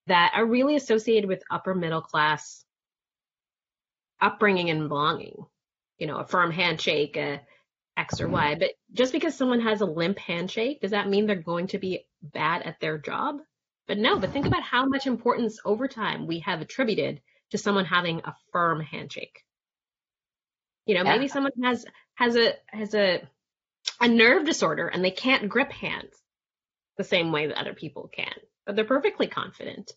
that 0.07 0.31
are 0.35 0.45
really 0.45 0.75
associated 0.75 1.27
with 1.27 1.43
upper 1.51 1.75
middle 1.75 2.01
class 2.01 2.65
upbringing 4.19 4.71
and 4.71 4.89
belonging. 4.89 5.45
You 5.99 6.07
know, 6.07 6.17
a 6.17 6.25
firm 6.25 6.49
handshake, 6.49 7.15
a 7.15 7.41
X 7.95 8.21
or 8.21 8.27
Y. 8.27 8.55
But 8.55 8.71
just 8.91 9.13
because 9.13 9.35
someone 9.35 9.61
has 9.61 9.81
a 9.81 9.85
limp 9.85 10.17
handshake, 10.17 10.81
does 10.81 10.91
that 10.91 11.07
mean 11.07 11.27
they're 11.27 11.35
going 11.35 11.67
to 11.67 11.77
be 11.77 12.07
bad 12.21 12.61
at 12.63 12.79
their 12.79 12.97
job? 12.97 13.37
But 13.87 13.97
no, 13.97 14.19
but 14.19 14.31
think 14.31 14.45
about 14.45 14.63
how 14.63 14.85
much 14.85 15.07
importance 15.07 15.59
over 15.65 15.87
time 15.87 16.27
we 16.27 16.39
have 16.39 16.61
attributed 16.61 17.21
to 17.51 17.57
someone 17.57 17.85
having 17.85 18.21
a 18.23 18.35
firm 18.51 18.79
handshake. 18.79 19.43
You 20.85 20.95
know, 20.95 21.03
yeah. 21.03 21.13
maybe 21.13 21.27
someone 21.27 21.51
has 21.63 21.85
has 22.15 22.35
a 22.35 22.53
has 22.67 22.93
a 22.95 23.21
a 23.99 24.07
nerve 24.07 24.45
disorder 24.45 24.87
and 24.87 25.03
they 25.03 25.11
can't 25.11 25.49
grip 25.49 25.71
hands 25.71 26.13
the 26.97 27.03
same 27.03 27.31
way 27.31 27.47
that 27.47 27.57
other 27.57 27.73
people 27.73 28.09
can, 28.13 28.33
but 28.65 28.75
they're 28.75 28.85
perfectly 28.85 29.27
confident. 29.27 29.91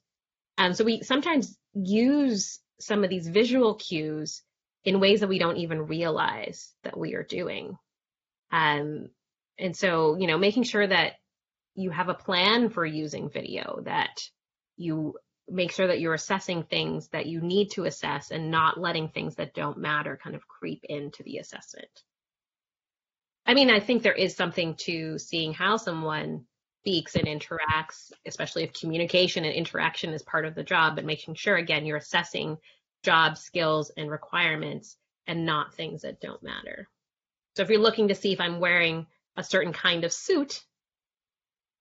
Um, 0.57 0.75
so 0.75 0.85
we 0.85 1.03
sometimes 1.03 1.57
use 1.75 2.61
some 2.81 3.05
of 3.05 3.11
these 3.11 3.29
visual 3.29 3.75
cues 3.75 4.43
in 4.85 5.01
ways 5.01 5.21
that 5.21 5.29
we 5.29 5.39
don't 5.39 5.57
even 5.57 5.87
realize 5.87 6.73
that 6.85 6.99
we 6.99 7.15
are 7.15 7.23
doing. 7.23 7.77
Um, 8.53 9.09
and 9.59 9.77
so, 9.77 10.17
you 10.17 10.27
know, 10.27 10.39
making 10.39 10.65
sure 10.65 10.87
that 10.87 11.15
you 11.75 11.91
have 11.91 12.09
a 12.09 12.15
plan 12.15 12.69
for 12.71 12.85
using 12.87 13.31
video, 13.31 13.81
that 13.85 14.21
you 14.77 15.17
make 15.49 15.73
sure 15.73 15.87
that 15.87 16.01
you're 16.01 16.15
assessing 16.15 16.63
things 16.63 17.09
that 17.09 17.27
you 17.27 17.41
need 17.41 17.71
to 17.73 17.85
assess 17.85 18.31
and 18.31 18.51
not 18.51 18.81
letting 18.81 19.09
things 19.09 19.37
that 19.37 19.55
don't 19.55 19.79
matter 19.79 20.19
kind 20.23 20.35
of 20.35 20.49
creep 20.49 20.85
into 20.85 21.23
the 21.23 21.39
assessment. 21.39 21.89
I 23.47 23.55
mean, 23.55 23.71
I 23.71 23.81
think 23.81 24.03
there 24.03 24.13
is 24.13 24.35
something 24.35 24.75
to 24.87 25.19
seeing 25.19 25.53
how 25.53 25.77
someone 25.77 26.47
speaks 26.81 27.15
and 27.15 27.27
interacts, 27.27 28.13
especially 28.27 28.65
if 28.65 28.73
communication 28.73 29.45
and 29.45 29.55
interaction 29.55 30.13
is 30.15 30.23
part 30.23 30.47
of 30.47 30.55
the 30.55 30.63
job, 30.63 30.97
but 30.97 31.05
making 31.05 31.35
sure, 31.35 31.57
again, 31.57 31.85
you're 31.85 31.99
assessing 31.99 32.57
job 33.03 33.37
skills 33.37 33.91
and 33.97 34.11
requirements 34.11 34.97
and 35.27 35.45
not 35.45 35.75
things 35.75 36.03
that 36.03 36.21
don't 36.21 36.43
matter. 36.43 36.89
So 37.57 37.63
if 37.63 37.69
you're 37.69 37.81
looking 37.81 38.09
to 38.09 38.15
see 38.15 38.33
if 38.33 38.41
I'm 38.41 38.61
wearing 38.61 39.07
a 39.37 39.45
certain 39.45 39.73
kind 39.73 40.05
of 40.05 40.13
suit, 40.13 40.63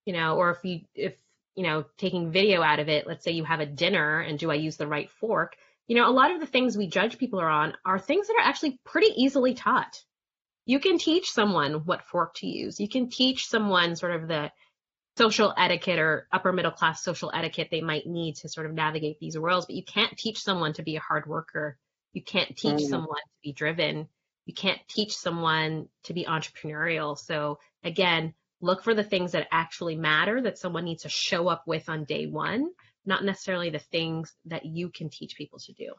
you 0.06 0.14
know, 0.14 0.36
or 0.36 0.52
if 0.52 0.64
you 0.64 0.82
if 0.96 1.16
you 1.56 1.64
know 1.64 1.86
taking 1.98 2.32
video 2.32 2.62
out 2.62 2.80
of 2.80 2.90
it, 2.90 3.08
let's 3.08 3.24
say 3.24 3.32
you 3.32 3.44
have 3.44 3.60
a 3.60 3.66
dinner 3.66 4.20
and 4.20 4.40
do 4.40 4.52
I 4.52 4.56
use 4.56 4.78
the 4.78 4.88
right 4.88 5.10
fork? 5.10 5.56
You 5.88 5.98
know, 5.98 6.10
a 6.10 6.12
lot 6.12 6.32
of 6.32 6.40
the 6.40 6.48
things 6.48 6.78
we 6.78 6.88
judge 6.88 7.18
people 7.18 7.40
are 7.40 7.50
on 7.50 7.74
are 7.86 8.00
things 8.00 8.28
that 8.28 8.38
are 8.38 8.48
actually 8.48 8.80
pretty 8.84 9.12
easily 9.16 9.54
taught. 9.54 10.02
You 10.66 10.80
can 10.80 10.98
teach 10.98 11.32
someone 11.32 11.86
what 11.86 12.06
fork 12.06 12.36
to 12.36 12.48
use. 12.48 12.80
You 12.80 12.88
can 12.88 13.10
teach 13.10 13.48
someone 13.48 13.96
sort 13.96 14.14
of 14.14 14.28
the 14.28 14.52
social 15.18 15.54
etiquette 15.56 16.00
or 16.00 16.28
upper 16.32 16.54
middle 16.54 16.72
class 16.72 17.04
social 17.04 17.32
etiquette 17.34 17.68
they 17.70 17.82
might 17.82 18.08
need 18.08 18.36
to 18.38 18.50
sort 18.50 18.66
of 18.66 18.74
navigate 18.74 19.20
these 19.20 19.38
worlds, 19.38 19.66
but 19.66 19.76
you 19.76 19.84
can't 19.84 20.18
teach 20.18 20.42
someone 20.42 20.74
to 20.74 20.84
be 20.84 20.96
a 20.96 21.02
hard 21.02 21.28
worker. 21.28 21.78
You 22.14 22.24
can't 22.24 22.56
teach 22.56 22.80
mm. 22.80 22.90
someone 22.90 23.18
to 23.18 23.42
be 23.44 23.52
driven 23.52 24.08
you 24.46 24.54
can't 24.54 24.80
teach 24.88 25.16
someone 25.16 25.88
to 26.04 26.14
be 26.14 26.26
entrepreneurial. 26.26 27.18
So 27.18 27.60
again, 27.84 28.34
look 28.64 28.82
for 28.82 28.94
the 28.94 29.04
things 29.04 29.34
that 29.34 29.48
actually 29.52 29.98
matter 29.98 30.42
that 30.42 30.58
someone 30.58 30.86
needs 30.86 31.04
to 31.04 31.10
show 31.10 31.50
up 31.50 31.64
with 31.68 31.90
on 31.90 32.06
day 32.06 32.28
one, 32.28 32.70
not 33.06 33.24
necessarily 33.24 33.70
the 33.70 33.80
things 33.80 34.34
that 34.46 34.66
you 34.66 34.90
can 34.90 35.10
teach 35.10 35.36
people 35.36 35.60
to 35.60 35.74
do. 35.74 35.94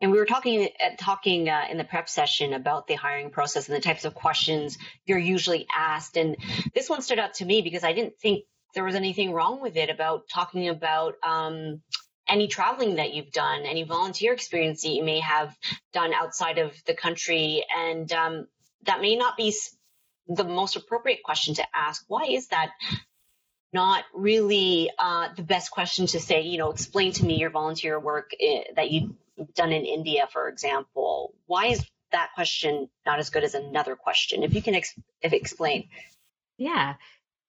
And 0.00 0.12
we 0.12 0.18
were 0.18 0.26
talking 0.26 0.68
uh, 0.84 0.90
talking 0.98 1.48
uh, 1.48 1.64
in 1.70 1.78
the 1.78 1.84
prep 1.84 2.08
session 2.08 2.52
about 2.52 2.86
the 2.86 2.94
hiring 2.94 3.30
process 3.30 3.68
and 3.68 3.76
the 3.76 3.80
types 3.80 4.04
of 4.04 4.14
questions 4.14 4.76
you're 5.06 5.18
usually 5.18 5.66
asked. 5.74 6.16
And 6.16 6.36
this 6.74 6.90
one 6.90 7.02
stood 7.02 7.18
out 7.18 7.34
to 7.34 7.44
me 7.44 7.62
because 7.62 7.82
I 7.82 7.94
didn't 7.94 8.18
think 8.18 8.44
there 8.74 8.84
was 8.84 8.94
anything 8.94 9.32
wrong 9.32 9.60
with 9.60 9.76
it 9.76 9.88
about 9.88 10.28
talking 10.28 10.68
about 10.68 11.14
um, 11.26 11.80
any 12.28 12.48
traveling 12.48 12.96
that 12.96 13.14
you've 13.14 13.32
done, 13.32 13.62
any 13.62 13.82
volunteer 13.82 14.34
experience 14.34 14.82
that 14.82 14.90
you 14.90 15.02
may 15.02 15.20
have 15.20 15.56
done 15.94 16.12
outside 16.12 16.58
of 16.58 16.72
the 16.84 16.94
country. 16.94 17.64
And 17.74 18.12
um, 18.12 18.46
that 18.84 19.00
may 19.00 19.16
not 19.16 19.36
be 19.36 19.54
the 20.28 20.44
most 20.44 20.76
appropriate 20.76 21.22
question 21.22 21.54
to 21.54 21.64
ask. 21.74 22.04
Why 22.08 22.24
is 22.24 22.48
that? 22.48 22.70
not 23.72 24.04
really 24.14 24.90
uh, 24.98 25.28
the 25.36 25.42
best 25.42 25.70
question 25.70 26.06
to 26.06 26.20
say, 26.20 26.42
you 26.42 26.58
know, 26.58 26.70
explain 26.70 27.12
to 27.12 27.24
me 27.24 27.38
your 27.38 27.50
volunteer 27.50 28.00
work 28.00 28.30
eh, 28.40 28.62
that 28.76 28.90
you've 28.90 29.12
done 29.54 29.72
in 29.72 29.84
India, 29.84 30.26
for 30.32 30.48
example. 30.48 31.34
Why 31.46 31.66
is 31.66 31.86
that 32.12 32.30
question 32.34 32.88
not 33.04 33.18
as 33.18 33.30
good 33.30 33.44
as 33.44 33.54
another 33.54 33.94
question? 33.94 34.42
If 34.42 34.54
you 34.54 34.62
can 34.62 34.74
ex- 34.74 34.98
if 35.20 35.32
explain. 35.32 35.88
Yeah. 36.56 36.94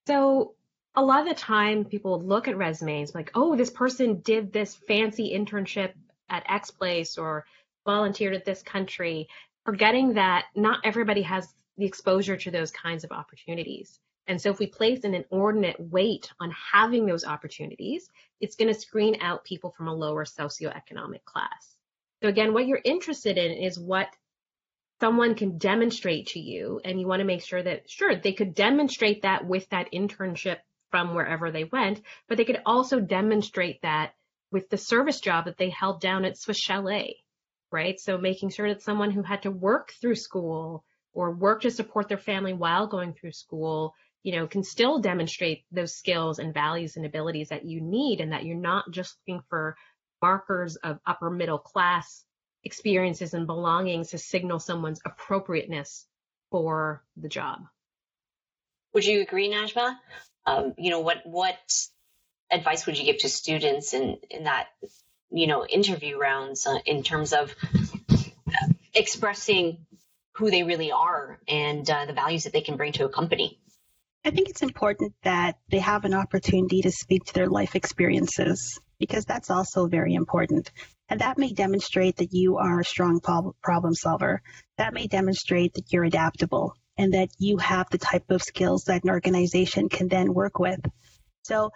So 0.07 0.55
a 0.95 1.03
lot 1.03 1.21
of 1.21 1.27
the 1.27 1.35
time 1.35 1.85
people 1.85 2.21
look 2.21 2.47
at 2.47 2.57
resumes 2.57 3.15
like, 3.15 3.31
oh, 3.33 3.55
this 3.55 3.69
person 3.69 4.19
did 4.19 4.51
this 4.51 4.75
fancy 4.75 5.33
internship 5.33 5.93
at 6.29 6.43
X 6.49 6.71
place 6.71 7.17
or 7.17 7.45
volunteered 7.85 8.35
at 8.35 8.45
this 8.45 8.61
country, 8.61 9.29
forgetting 9.65 10.15
that 10.15 10.45
not 10.55 10.81
everybody 10.83 11.21
has 11.21 11.47
the 11.79 11.85
exposure 11.85 12.37
to 12.37 12.51
those 12.51 12.71
kinds 12.71 13.03
of 13.03 13.11
opportunities. 13.11 13.99
And 14.27 14.39
so 14.39 14.51
if 14.51 14.59
we 14.59 14.67
place 14.67 15.03
an 15.03 15.15
inordinate 15.15 15.79
weight 15.79 16.31
on 16.39 16.51
having 16.51 17.05
those 17.05 17.25
opportunities, 17.25 18.09
it's 18.39 18.55
going 18.55 18.71
to 18.71 18.79
screen 18.79 19.17
out 19.21 19.43
people 19.43 19.71
from 19.71 19.87
a 19.87 19.93
lower 19.93 20.25
socioeconomic 20.25 21.23
class. 21.25 21.75
So 22.21 22.29
again, 22.29 22.53
what 22.53 22.67
you're 22.67 22.81
interested 22.83 23.37
in 23.37 23.53
is 23.53 23.79
what 23.79 24.07
someone 24.99 25.35
can 25.35 25.57
demonstrate 25.57 26.27
to 26.27 26.39
you 26.39 26.81
and 26.83 26.99
you 26.99 27.07
want 27.07 27.21
to 27.21 27.25
make 27.25 27.41
sure 27.41 27.63
that 27.63 27.89
sure 27.89 28.15
they 28.15 28.33
could 28.33 28.53
demonstrate 28.53 29.21
that 29.21 29.45
with 29.45 29.67
that 29.69 29.91
internship 29.93 30.57
from 30.91 31.15
wherever 31.15 31.51
they 31.51 31.63
went 31.63 32.01
but 32.27 32.37
they 32.37 32.43
could 32.43 32.61
also 32.65 32.99
demonstrate 32.99 33.81
that 33.81 34.13
with 34.51 34.69
the 34.69 34.77
service 34.77 35.21
job 35.21 35.45
that 35.45 35.57
they 35.57 35.69
held 35.69 36.01
down 36.01 36.25
at 36.25 36.37
Swiss 36.37 36.57
Chalet 36.57 37.15
right 37.71 37.99
so 37.99 38.17
making 38.17 38.49
sure 38.49 38.67
that 38.67 38.81
someone 38.81 39.11
who 39.11 39.21
had 39.21 39.43
to 39.43 39.51
work 39.51 39.93
through 40.01 40.15
school 40.15 40.83
or 41.13 41.31
work 41.31 41.61
to 41.61 41.71
support 41.71 42.07
their 42.07 42.17
family 42.17 42.53
while 42.53 42.87
going 42.87 43.13
through 43.13 43.31
school 43.31 43.93
you 44.23 44.35
know 44.35 44.47
can 44.47 44.63
still 44.63 44.99
demonstrate 44.99 45.63
those 45.71 45.93
skills 45.93 46.39
and 46.39 46.53
values 46.53 46.97
and 46.97 47.05
abilities 47.05 47.49
that 47.49 47.65
you 47.65 47.81
need 47.81 48.21
and 48.21 48.31
that 48.31 48.45
you're 48.45 48.57
not 48.57 48.89
just 48.91 49.15
looking 49.27 49.41
for 49.49 49.75
markers 50.21 50.75
of 50.77 50.99
upper 51.05 51.29
middle 51.29 51.57
class 51.57 52.23
experiences 52.63 53.33
and 53.33 53.47
belongings 53.47 54.09
to 54.09 54.17
signal 54.17 54.59
someone's 54.59 54.99
appropriateness 55.05 56.05
for 56.51 57.03
the 57.15 57.29
job. 57.29 57.59
Would 58.93 59.05
you 59.05 59.21
agree, 59.21 59.49
Najma? 59.49 59.95
Um, 60.45 60.73
you 60.77 60.89
know, 60.89 60.99
what 60.99 61.25
what 61.25 61.57
advice 62.51 62.85
would 62.85 62.97
you 62.97 63.05
give 63.05 63.19
to 63.19 63.29
students 63.29 63.93
in 63.93 64.17
in 64.29 64.45
that 64.45 64.67
you 65.29 65.47
know 65.47 65.65
interview 65.65 66.17
rounds 66.17 66.65
uh, 66.65 66.79
in 66.85 67.03
terms 67.03 67.33
of 67.33 67.53
expressing 68.93 69.85
who 70.39 70.49
they 70.49 70.63
really 70.63 70.91
are 70.91 71.39
and 71.47 71.87
uh, 71.89 72.05
the 72.05 72.13
values 72.13 72.45
that 72.45 72.53
they 72.53 72.61
can 72.61 72.77
bring 72.77 72.93
to 72.93 73.05
a 73.05 73.09
company? 73.09 73.59
I 74.25 74.31
think 74.31 74.49
it's 74.49 74.63
important 74.63 75.13
that 75.23 75.57
they 75.69 75.79
have 75.79 76.05
an 76.05 76.13
opportunity 76.13 76.81
to 76.81 76.91
speak 76.91 77.25
to 77.25 77.33
their 77.33 77.47
life 77.47 77.75
experiences 77.75 78.79
because 78.99 79.25
that's 79.25 79.49
also 79.49 79.87
very 79.87 80.13
important. 80.13 80.71
And 81.09 81.21
that 81.21 81.37
may 81.37 81.51
demonstrate 81.51 82.17
that 82.17 82.33
you 82.33 82.57
are 82.57 82.79
a 82.79 82.85
strong 82.85 83.19
problem 83.19 83.93
solver. 83.93 84.41
That 84.77 84.93
may 84.93 85.07
demonstrate 85.07 85.73
that 85.73 85.91
you're 85.91 86.03
adaptable 86.03 86.73
and 86.97 87.13
that 87.13 87.29
you 87.37 87.57
have 87.57 87.89
the 87.89 87.97
type 87.97 88.29
of 88.29 88.41
skills 88.41 88.83
that 88.85 89.03
an 89.03 89.09
organization 89.09 89.89
can 89.89 90.07
then 90.07 90.33
work 90.33 90.59
with. 90.59 90.79
So 91.43 91.71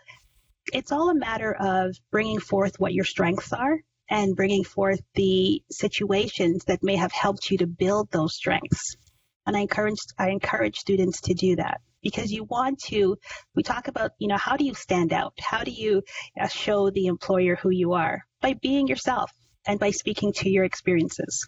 it's 0.71 0.91
all 0.91 1.09
a 1.09 1.15
matter 1.15 1.53
of 1.53 1.95
bringing 2.11 2.39
forth 2.39 2.79
what 2.79 2.93
your 2.93 3.05
strengths 3.05 3.51
are 3.51 3.79
and 4.09 4.35
bringing 4.35 4.63
forth 4.63 5.01
the 5.15 5.63
situations 5.71 6.63
that 6.65 6.83
may 6.83 6.95
have 6.95 7.11
helped 7.11 7.49
you 7.49 7.57
to 7.57 7.67
build 7.67 8.11
those 8.11 8.35
strengths. 8.35 8.95
And 9.45 9.57
I 9.57 9.61
encourage, 9.61 9.97
I 10.17 10.29
encourage 10.29 10.77
students 10.77 11.21
to 11.21 11.33
do 11.33 11.55
that 11.57 11.81
because 12.01 12.31
you 12.31 12.43
want 12.43 12.79
to, 12.85 13.17
we 13.55 13.63
talk 13.63 13.87
about, 13.87 14.11
you 14.19 14.27
know, 14.27 14.37
how 14.37 14.57
do 14.57 14.65
you 14.65 14.73
stand 14.73 15.13
out? 15.13 15.33
How 15.39 15.63
do 15.63 15.71
you 15.71 16.03
uh, 16.39 16.47
show 16.47 16.89
the 16.89 17.07
employer 17.07 17.55
who 17.55 17.69
you 17.69 17.93
are? 17.93 18.23
By 18.41 18.53
being 18.53 18.87
yourself 18.87 19.31
and 19.65 19.79
by 19.79 19.91
speaking 19.91 20.33
to 20.33 20.49
your 20.49 20.65
experiences. 20.65 21.47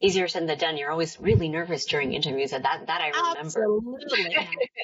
Easier 0.00 0.28
said 0.28 0.48
than 0.48 0.58
done. 0.58 0.76
You're 0.76 0.92
always 0.92 1.18
really 1.20 1.48
nervous 1.48 1.84
during 1.86 2.14
interviews, 2.14 2.52
and 2.52 2.64
that 2.64 2.86
that 2.86 3.00
I 3.00 3.08
remember. 3.08 3.40
Absolutely. 3.40 4.36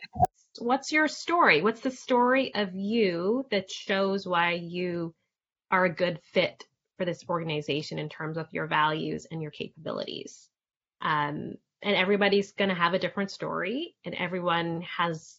What's 0.59 0.91
your 0.91 1.07
story? 1.07 1.63
What's 1.63 1.83
the 1.83 1.93
story 1.93 2.53
of 2.53 2.75
you 2.75 3.47
that 3.53 3.71
shows 3.71 4.27
why 4.27 4.55
you 4.55 5.15
are 5.71 5.85
a 5.85 5.95
good 5.95 6.19
fit 6.33 6.65
for 6.97 7.05
this 7.05 7.25
organization 7.29 7.99
in 7.99 8.09
terms 8.09 8.37
of 8.37 8.47
your 8.53 8.67
values 8.67 9.27
and 9.31 9.43
your 9.43 9.51
capabilities? 9.51 10.49
Um, 11.01 11.55
and 11.83 11.97
everybody's 11.97 12.53
going 12.53 12.71
to 12.71 12.75
have 12.75 12.95
a 12.95 12.99
different 12.99 13.31
story 13.31 13.95
and 14.05 14.15
everyone 14.15 14.83
has 14.83 15.39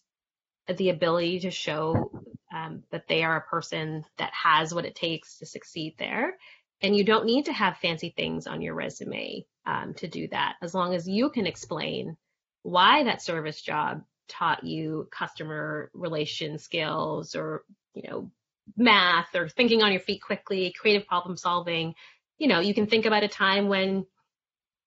the 0.68 0.90
ability 0.90 1.40
to 1.40 1.50
show 1.50 2.10
um, 2.54 2.82
that 2.90 3.08
they 3.08 3.24
are 3.24 3.36
a 3.36 3.50
person 3.50 4.04
that 4.18 4.32
has 4.32 4.72
what 4.72 4.84
it 4.84 4.94
takes 4.94 5.38
to 5.38 5.46
succeed 5.46 5.94
there 5.98 6.36
and 6.82 6.96
you 6.96 7.04
don't 7.04 7.26
need 7.26 7.46
to 7.46 7.52
have 7.52 7.76
fancy 7.78 8.12
things 8.16 8.46
on 8.46 8.62
your 8.62 8.74
resume 8.74 9.44
um, 9.66 9.94
to 9.94 10.08
do 10.08 10.28
that 10.28 10.54
as 10.62 10.74
long 10.74 10.94
as 10.94 11.08
you 11.08 11.30
can 11.30 11.46
explain 11.46 12.16
why 12.62 13.04
that 13.04 13.22
service 13.22 13.60
job 13.60 14.02
taught 14.28 14.64
you 14.64 15.08
customer 15.10 15.90
relation 15.94 16.58
skills 16.58 17.34
or 17.34 17.64
you 17.94 18.02
know 18.08 18.30
math 18.76 19.34
or 19.34 19.48
thinking 19.48 19.82
on 19.82 19.92
your 19.92 20.00
feet 20.00 20.22
quickly 20.22 20.74
creative 20.78 21.06
problem 21.06 21.36
solving. 21.36 21.94
You 22.38 22.48
know 22.48 22.60
you 22.60 22.74
can 22.74 22.86
think 22.86 23.06
about 23.06 23.24
a 23.24 23.28
time 23.28 23.68
when 23.68 24.06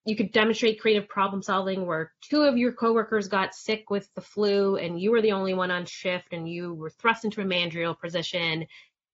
you 0.06 0.16
could 0.16 0.32
demonstrate 0.32 0.80
creative 0.80 1.08
problem 1.08 1.42
solving 1.42 1.86
where 1.86 2.12
two 2.22 2.42
of 2.42 2.58
your 2.58 2.72
coworkers 2.72 3.28
got 3.28 3.54
sick 3.54 3.90
with 3.90 4.10
the 4.16 4.22
flu 4.22 4.78
and 4.78 5.00
you 5.00 5.12
were 5.12 5.22
the 5.22 5.34
only 5.34 5.54
one 5.54 5.72
on 5.72 5.86
shift 5.86 6.34
and 6.34 6.50
you 6.50 6.74
were 6.74 6.90
thrust 6.90 7.26
into 7.26 7.42
a 7.42 7.46
managerial 7.46 7.94
position 7.94 8.66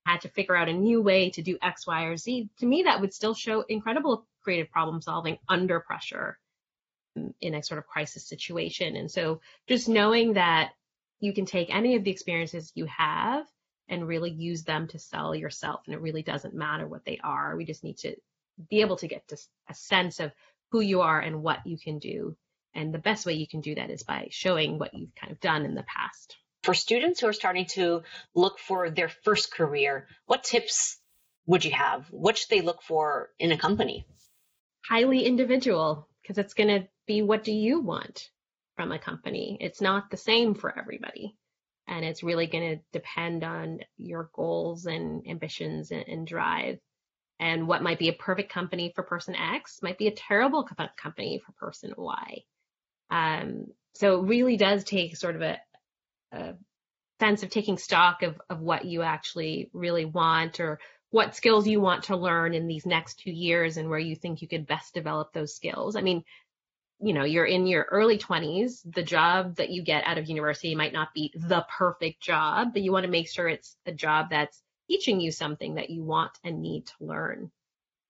had 0.05 0.21
to 0.21 0.29
figure 0.29 0.55
out 0.55 0.69
a 0.69 0.73
new 0.73 1.01
way 1.01 1.29
to 1.31 1.41
do 1.41 1.57
x 1.61 1.87
y 1.87 2.03
or 2.03 2.17
z. 2.17 2.49
To 2.59 2.65
me 2.65 2.83
that 2.83 3.01
would 3.01 3.13
still 3.13 3.33
show 3.33 3.61
incredible 3.61 4.25
creative 4.43 4.71
problem 4.71 5.01
solving 5.01 5.37
under 5.49 5.79
pressure 5.79 6.37
in 7.41 7.55
a 7.55 7.63
sort 7.63 7.79
of 7.79 7.87
crisis 7.87 8.27
situation. 8.27 8.95
And 8.95 9.09
so 9.09 9.41
just 9.67 9.89
knowing 9.89 10.33
that 10.33 10.73
you 11.19 11.33
can 11.33 11.45
take 11.45 11.73
any 11.73 11.95
of 11.95 12.03
the 12.03 12.11
experiences 12.11 12.71
you 12.75 12.85
have 12.85 13.45
and 13.87 14.07
really 14.07 14.31
use 14.31 14.63
them 14.63 14.87
to 14.87 14.99
sell 14.99 15.35
yourself 15.35 15.81
and 15.85 15.93
it 15.93 16.01
really 16.01 16.23
doesn't 16.23 16.53
matter 16.53 16.87
what 16.87 17.05
they 17.05 17.19
are 17.23 17.55
we 17.55 17.65
just 17.65 17.83
need 17.83 17.97
to 17.97 18.15
be 18.69 18.81
able 18.81 18.95
to 18.97 19.07
get 19.07 19.27
to 19.27 19.37
a 19.69 19.73
sense 19.73 20.19
of 20.19 20.31
who 20.71 20.81
you 20.81 21.01
are 21.01 21.19
and 21.19 21.41
what 21.41 21.65
you 21.65 21.77
can 21.77 21.99
do. 21.99 22.35
And 22.73 22.93
the 22.93 22.99
best 22.99 23.25
way 23.25 23.33
you 23.33 23.47
can 23.47 23.61
do 23.61 23.75
that 23.75 23.89
is 23.89 24.03
by 24.03 24.27
showing 24.31 24.77
what 24.77 24.93
you've 24.93 25.15
kind 25.15 25.31
of 25.31 25.39
done 25.39 25.65
in 25.65 25.75
the 25.75 25.83
past. 25.83 26.35
For 26.63 26.73
students 26.73 27.19
who 27.19 27.27
are 27.27 27.33
starting 27.33 27.65
to 27.67 28.03
look 28.33 28.59
for 28.59 28.89
their 28.89 29.09
first 29.09 29.53
career, 29.53 30.07
what 30.25 30.43
tips 30.43 30.97
would 31.45 31.63
you 31.63 31.71
have? 31.71 32.07
What 32.09 32.37
should 32.37 32.49
they 32.49 32.61
look 32.61 32.81
for 32.81 33.29
in 33.39 33.51
a 33.51 33.57
company? 33.57 34.05
Highly 34.83 35.25
individual, 35.25 36.07
because 36.21 36.37
it's 36.37 36.55
going 36.55 36.69
to 36.69 36.87
be 37.05 37.21
what 37.21 37.43
do 37.43 37.51
you 37.51 37.81
want 37.81 38.29
from 38.75 38.91
a 38.91 38.99
company? 38.99 39.57
It's 39.61 39.79
not 39.79 40.09
the 40.09 40.17
same 40.17 40.55
for 40.55 40.77
everybody. 40.77 41.35
And 41.87 42.03
it's 42.03 42.23
really 42.23 42.47
going 42.47 42.77
to 42.77 42.83
depend 42.91 43.43
on 43.43 43.79
your 43.97 44.29
goals 44.33 44.85
and 44.85 45.27
ambitions 45.27 45.91
and, 45.91 46.07
and 46.07 46.27
drive 46.27 46.79
and 47.39 47.67
what 47.67 47.83
might 47.83 47.99
be 47.99 48.09
a 48.09 48.13
perfect 48.13 48.51
company 48.51 48.91
for 48.95 49.03
person 49.03 49.35
X 49.35 49.79
might 49.81 49.97
be 49.97 50.07
a 50.07 50.15
terrible 50.15 50.67
company 50.97 51.41
for 51.45 51.51
person 51.53 51.93
Y. 51.97 52.43
Um, 53.09 53.67
so 53.93 54.19
it 54.19 54.27
really 54.27 54.57
does 54.57 54.83
take 54.83 55.17
sort 55.17 55.35
of 55.35 55.41
a, 55.41 55.57
a 56.31 56.53
sense 57.19 57.43
of 57.43 57.49
taking 57.49 57.77
stock 57.77 58.23
of, 58.23 58.41
of 58.49 58.61
what 58.61 58.85
you 58.85 59.01
actually 59.01 59.69
really 59.73 60.05
want 60.05 60.59
or 60.59 60.79
what 61.11 61.35
skills 61.35 61.67
you 61.67 61.79
want 61.79 62.05
to 62.05 62.17
learn 62.17 62.53
in 62.53 62.67
these 62.67 62.85
next 62.85 63.19
two 63.19 63.31
years 63.31 63.77
and 63.77 63.89
where 63.89 63.99
you 63.99 64.15
think 64.15 64.41
you 64.41 64.47
could 64.47 64.67
best 64.67 64.93
develop 64.93 65.31
those 65.31 65.55
skills. 65.55 65.95
I 65.95 66.01
mean, 66.01 66.23
you 67.01 67.13
know, 67.13 67.23
you're 67.23 67.45
in 67.45 67.67
your 67.67 67.83
early 67.83 68.17
20s, 68.17 68.79
the 68.85 69.03
job 69.03 69.55
that 69.57 69.69
you 69.69 69.83
get 69.83 70.05
out 70.07 70.17
of 70.17 70.29
university 70.29 70.75
might 70.75 70.93
not 70.93 71.13
be 71.13 71.33
the 71.35 71.65
perfect 71.77 72.21
job, 72.21 72.73
but 72.73 72.81
you 72.81 72.91
want 72.91 73.05
to 73.05 73.11
make 73.11 73.29
sure 73.29 73.47
it's 73.47 73.75
a 73.85 73.91
job 73.91 74.29
that's 74.29 74.61
teaching 74.87 75.19
you 75.19 75.31
something 75.31 75.75
that 75.75 75.89
you 75.89 76.03
want 76.03 76.31
and 76.43 76.61
need 76.61 76.85
to 76.85 76.93
learn. 77.01 77.51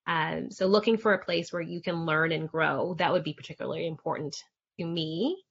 Um, 0.06 0.50
so 0.50 0.66
looking 0.66 0.98
for 0.98 1.14
a 1.14 1.24
place 1.24 1.52
where 1.52 1.62
you 1.62 1.80
can 1.80 2.06
learn 2.06 2.30
and 2.30 2.48
grow, 2.48 2.94
that 2.98 3.12
would 3.12 3.24
be 3.24 3.32
particularly 3.32 3.86
important 3.86 4.36
to 4.78 4.86
me. 4.86 5.42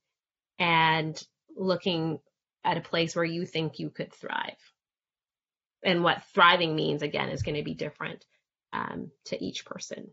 And 0.58 1.20
looking 1.54 2.20
at 2.64 2.76
a 2.76 2.82
place 2.82 3.14
where 3.14 3.24
you 3.24 3.44
think 3.44 3.78
you 3.78 3.90
could 3.90 4.12
thrive. 4.12 4.56
And 5.84 6.02
what 6.02 6.24
thriving 6.34 6.74
means, 6.74 7.02
again, 7.02 7.28
is 7.28 7.42
going 7.42 7.56
to 7.56 7.62
be 7.62 7.74
different 7.74 8.24
um, 8.72 9.10
to 9.26 9.42
each 9.42 9.64
person. 9.64 10.10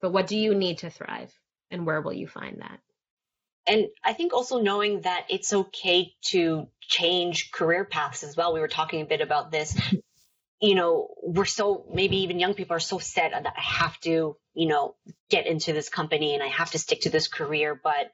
But 0.00 0.12
what 0.12 0.26
do 0.26 0.36
you 0.36 0.54
need 0.54 0.78
to 0.78 0.90
thrive? 0.90 1.32
And 1.72 1.84
where 1.86 2.00
will 2.00 2.12
you 2.12 2.28
find 2.28 2.60
that? 2.60 2.78
And 3.66 3.86
I 4.04 4.12
think 4.12 4.32
also 4.32 4.60
knowing 4.60 5.02
that 5.02 5.26
it's 5.30 5.52
okay 5.52 6.14
to 6.26 6.68
change 6.80 7.52
career 7.52 7.84
paths 7.84 8.22
as 8.22 8.36
well. 8.36 8.52
We 8.52 8.60
were 8.60 8.68
talking 8.68 9.00
a 9.00 9.06
bit 9.06 9.20
about 9.20 9.50
this 9.50 9.76
you 10.62 10.76
know, 10.76 11.08
we're 11.20 11.44
so 11.44 11.84
maybe 11.92 12.18
even 12.18 12.38
young 12.38 12.54
people 12.54 12.76
are 12.76 12.80
so 12.80 12.98
set 12.98 13.32
that 13.32 13.54
I 13.58 13.60
have 13.60 13.98
to, 14.00 14.36
you 14.54 14.68
know, 14.68 14.94
get 15.28 15.46
into 15.46 15.72
this 15.72 15.88
company 15.88 16.34
and 16.34 16.42
I 16.42 16.46
have 16.46 16.70
to 16.70 16.78
stick 16.78 17.02
to 17.02 17.10
this 17.10 17.26
career. 17.26 17.78
But 17.82 18.12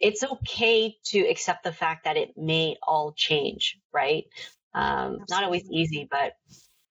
it's 0.00 0.24
okay 0.24 0.96
to 1.06 1.20
accept 1.20 1.62
the 1.62 1.72
fact 1.72 2.04
that 2.04 2.16
it 2.16 2.36
may 2.36 2.76
all 2.82 3.14
change, 3.16 3.78
right? 3.92 4.24
Um, 4.74 5.18
not 5.30 5.44
always 5.44 5.70
easy, 5.70 6.08
but 6.10 6.32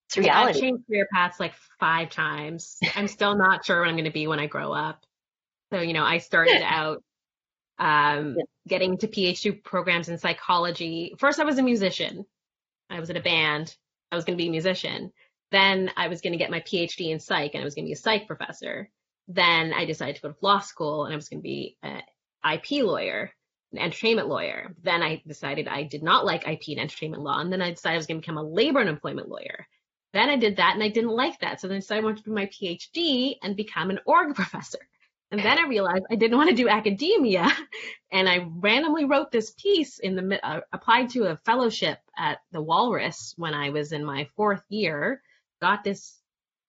it's 0.07 0.17
reality. 0.17 0.57
I've 0.57 0.61
changed 0.61 0.87
career 0.87 1.07
paths 1.13 1.37
like 1.37 1.53
five 1.81 2.09
times. 2.09 2.77
I'm 2.95 3.09
still 3.09 3.35
not 3.35 3.65
sure 3.65 3.81
what 3.81 3.89
I'm 3.89 3.95
going 3.95 4.05
to 4.05 4.11
be 4.11 4.27
when 4.27 4.39
I 4.39 4.47
grow 4.47 4.71
up. 4.71 5.05
So, 5.73 5.81
you 5.81 5.93
know, 5.93 6.03
I 6.03 6.19
started 6.19 6.61
out 6.63 7.03
um, 7.79 8.35
yeah. 8.37 8.43
getting 8.67 8.95
to 8.99 9.07
PhD 9.07 9.63
programs 9.63 10.07
in 10.07 10.19
psychology. 10.19 11.15
First, 11.17 11.39
I 11.39 11.45
was 11.45 11.57
a 11.57 11.63
musician. 11.63 12.25
I 12.91 12.99
was 12.99 13.09
in 13.09 13.17
a 13.17 13.21
band. 13.21 13.75
I 14.11 14.15
was 14.15 14.23
going 14.23 14.37
to 14.37 14.41
be 14.41 14.49
a 14.49 14.51
musician. 14.51 15.11
Then 15.49 15.89
I 15.97 16.09
was 16.09 16.21
going 16.21 16.33
to 16.33 16.37
get 16.37 16.51
my 16.51 16.59
PhD 16.59 17.09
in 17.09 17.19
psych 17.19 17.55
and 17.55 17.61
I 17.61 17.65
was 17.65 17.73
going 17.73 17.85
to 17.85 17.89
be 17.89 17.93
a 17.93 17.95
psych 17.95 18.27
professor. 18.27 18.87
Then 19.27 19.73
I 19.73 19.85
decided 19.85 20.17
to 20.17 20.21
go 20.21 20.29
to 20.29 20.35
law 20.41 20.59
school 20.59 21.05
and 21.05 21.13
I 21.13 21.15
was 21.15 21.27
going 21.27 21.39
to 21.39 21.43
be 21.43 21.75
an 21.81 22.03
IP 22.47 22.83
lawyer, 22.83 23.31
an 23.71 23.79
entertainment 23.79 24.27
lawyer. 24.27 24.75
Then 24.83 25.01
I 25.01 25.23
decided 25.25 25.67
I 25.67 25.81
did 25.81 26.03
not 26.03 26.23
like 26.23 26.47
IP 26.47 26.67
and 26.67 26.81
entertainment 26.81 27.23
law. 27.23 27.39
And 27.39 27.51
then 27.51 27.63
I 27.63 27.71
decided 27.71 27.95
I 27.95 27.97
was 27.97 28.05
going 28.05 28.21
to 28.21 28.21
become 28.21 28.37
a 28.37 28.43
labor 28.43 28.79
and 28.79 28.89
employment 28.89 29.27
lawyer. 29.27 29.65
Then 30.13 30.29
I 30.29 30.37
did 30.37 30.57
that 30.57 30.75
and 30.75 30.83
I 30.83 30.89
didn't 30.89 31.15
like 31.15 31.39
that. 31.39 31.59
So 31.59 31.67
then 31.67 31.77
I 31.77 31.79
decided 31.79 32.03
I 32.03 32.05
wanted 32.05 32.17
to 32.17 32.23
do 32.25 32.35
my 32.35 32.45
PhD 32.45 33.37
and 33.41 33.55
become 33.55 33.89
an 33.89 33.99
org 34.05 34.35
professor. 34.35 34.77
And 35.33 35.43
then 35.43 35.57
I 35.57 35.67
realized 35.67 36.05
I 36.11 36.15
didn't 36.15 36.37
want 36.37 36.51
to 36.51 36.55
do 36.55 36.69
academia. 36.69 37.49
And 38.11 38.29
I 38.29 38.47
randomly 38.59 39.05
wrote 39.05 39.31
this 39.31 39.55
piece 39.57 39.97
in 39.97 40.15
the, 40.15 40.47
uh, 40.47 40.59
applied 40.71 41.09
to 41.09 41.31
a 41.31 41.37
fellowship 41.37 41.97
at 42.15 42.37
the 42.51 42.61
Walrus 42.61 43.33
when 43.37 43.55
I 43.55 43.71
was 43.71 43.91
in 43.91 44.05
my 44.05 44.27
fourth 44.35 44.61
year, 44.69 45.23
got 45.59 45.83
this 45.83 46.19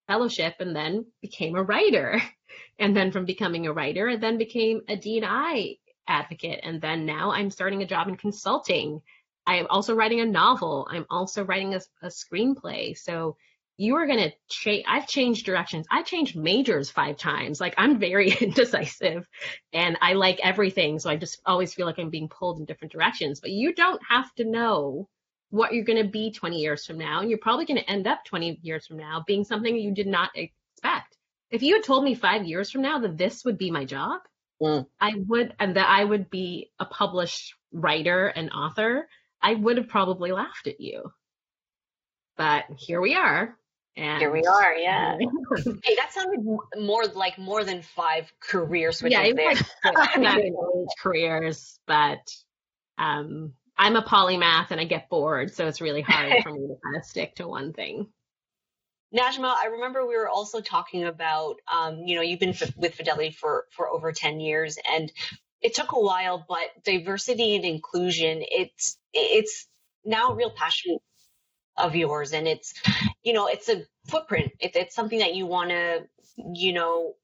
fellowship 0.06 0.54
and 0.60 0.74
then 0.74 1.04
became 1.20 1.54
a 1.54 1.62
writer. 1.62 2.20
And 2.78 2.96
then 2.96 3.12
from 3.12 3.24
becoming 3.24 3.66
a 3.66 3.72
writer, 3.72 4.08
I 4.08 4.16
then 4.16 4.38
became 4.38 4.80
a 4.88 4.96
D&I 4.96 5.76
advocate. 6.08 6.60
And 6.62 6.80
then 6.80 7.04
now 7.04 7.30
I'm 7.30 7.50
starting 7.50 7.82
a 7.82 7.86
job 7.86 8.08
in 8.08 8.16
consulting. 8.16 9.02
I 9.46 9.56
am 9.56 9.66
also 9.68 9.94
writing 9.94 10.20
a 10.20 10.26
novel. 10.26 10.88
I'm 10.90 11.06
also 11.10 11.44
writing 11.44 11.74
a, 11.74 11.80
a 12.02 12.08
screenplay. 12.08 12.96
So 12.96 13.36
you 13.76 13.96
are 13.96 14.06
going 14.06 14.20
to 14.20 14.32
change. 14.48 14.84
I've 14.86 15.08
changed 15.08 15.46
directions. 15.46 15.86
I 15.90 16.02
changed 16.02 16.36
majors 16.36 16.90
five 16.90 17.16
times. 17.16 17.60
Like 17.60 17.74
I'm 17.76 17.98
very 17.98 18.30
indecisive 18.40 19.28
and 19.72 19.98
I 20.00 20.12
like 20.12 20.38
everything. 20.42 20.98
So 20.98 21.10
I 21.10 21.16
just 21.16 21.40
always 21.44 21.74
feel 21.74 21.86
like 21.86 21.98
I'm 21.98 22.10
being 22.10 22.28
pulled 22.28 22.58
in 22.58 22.66
different 22.66 22.92
directions. 22.92 23.40
But 23.40 23.50
you 23.50 23.74
don't 23.74 24.00
have 24.08 24.32
to 24.36 24.44
know 24.44 25.08
what 25.50 25.72
you're 25.72 25.84
going 25.84 26.02
to 26.02 26.10
be 26.10 26.32
20 26.32 26.58
years 26.58 26.86
from 26.86 26.98
now. 26.98 27.20
And 27.20 27.30
you're 27.30 27.38
probably 27.38 27.64
going 27.64 27.80
to 27.80 27.90
end 27.90 28.06
up 28.06 28.24
20 28.24 28.60
years 28.62 28.86
from 28.86 28.96
now 28.96 29.24
being 29.26 29.44
something 29.44 29.76
you 29.76 29.92
did 29.92 30.06
not 30.06 30.30
expect. 30.34 31.16
If 31.50 31.62
you 31.62 31.74
had 31.74 31.84
told 31.84 32.04
me 32.04 32.14
five 32.14 32.44
years 32.44 32.70
from 32.70 32.82
now 32.82 32.98
that 33.00 33.16
this 33.16 33.44
would 33.44 33.58
be 33.58 33.70
my 33.70 33.84
job, 33.84 34.20
mm. 34.60 34.86
I 35.00 35.14
would, 35.28 35.54
and 35.60 35.76
that 35.76 35.88
I 35.88 36.02
would 36.02 36.30
be 36.30 36.70
a 36.80 36.84
published 36.84 37.54
writer 37.72 38.26
and 38.26 38.50
author, 38.50 39.08
I 39.40 39.54
would 39.54 39.76
have 39.76 39.88
probably 39.88 40.32
laughed 40.32 40.66
at 40.66 40.80
you. 40.80 41.12
But 42.36 42.64
here 42.76 43.00
we 43.00 43.14
are. 43.14 43.56
And 43.96 44.18
here 44.18 44.32
we 44.32 44.42
are, 44.42 44.74
yeah. 44.74 45.16
hey, 45.56 45.94
that 45.96 46.12
sounded 46.12 46.44
more 46.76 47.06
like 47.06 47.38
more 47.38 47.62
than 47.62 47.82
five 47.82 48.32
career 48.40 48.90
switches 48.90 49.18
yeah, 49.18 49.32
there. 49.32 49.54
Like 49.54 50.88
careers, 51.00 51.78
but 51.86 52.18
um, 52.98 53.52
I'm 53.76 53.94
a 53.94 54.02
polymath 54.02 54.72
and 54.72 54.80
I 54.80 54.84
get 54.84 55.08
bored, 55.08 55.54
so 55.54 55.68
it's 55.68 55.80
really 55.80 56.02
hard 56.02 56.32
for 56.42 56.52
me 56.52 56.66
to 56.66 56.76
kind 56.82 56.96
of 56.96 57.04
stick 57.04 57.36
to 57.36 57.46
one 57.46 57.72
thing. 57.72 58.08
Najma, 59.14 59.54
I 59.56 59.66
remember 59.66 60.04
we 60.04 60.16
were 60.16 60.28
also 60.28 60.60
talking 60.60 61.04
about, 61.04 61.56
um, 61.72 61.98
you 62.04 62.16
know, 62.16 62.22
you've 62.22 62.40
been 62.40 62.50
f- 62.50 62.76
with 62.76 62.94
Fidelity 62.94 63.30
for 63.30 63.66
for 63.70 63.88
over 63.88 64.10
ten 64.10 64.40
years, 64.40 64.76
and 64.90 65.12
it 65.60 65.74
took 65.74 65.92
a 65.92 66.00
while, 66.00 66.44
but 66.48 66.82
diversity 66.84 67.54
and 67.54 67.64
inclusion, 67.64 68.42
it's 68.42 68.98
it's 69.12 69.68
now 70.04 70.30
a 70.30 70.34
real 70.34 70.50
passion 70.50 70.98
of 71.76 71.96
yours. 71.96 72.32
And 72.32 72.46
it's 72.46 72.74
you 73.22 73.32
know 73.32 73.46
it's 73.46 73.68
a 73.68 73.82
footprint. 74.06 74.52
It, 74.60 74.76
it's 74.76 74.94
something 74.94 75.18
that 75.18 75.34
you 75.34 75.46
want 75.46 75.70
to 75.70 76.06
you 76.36 76.72
know 76.72 77.14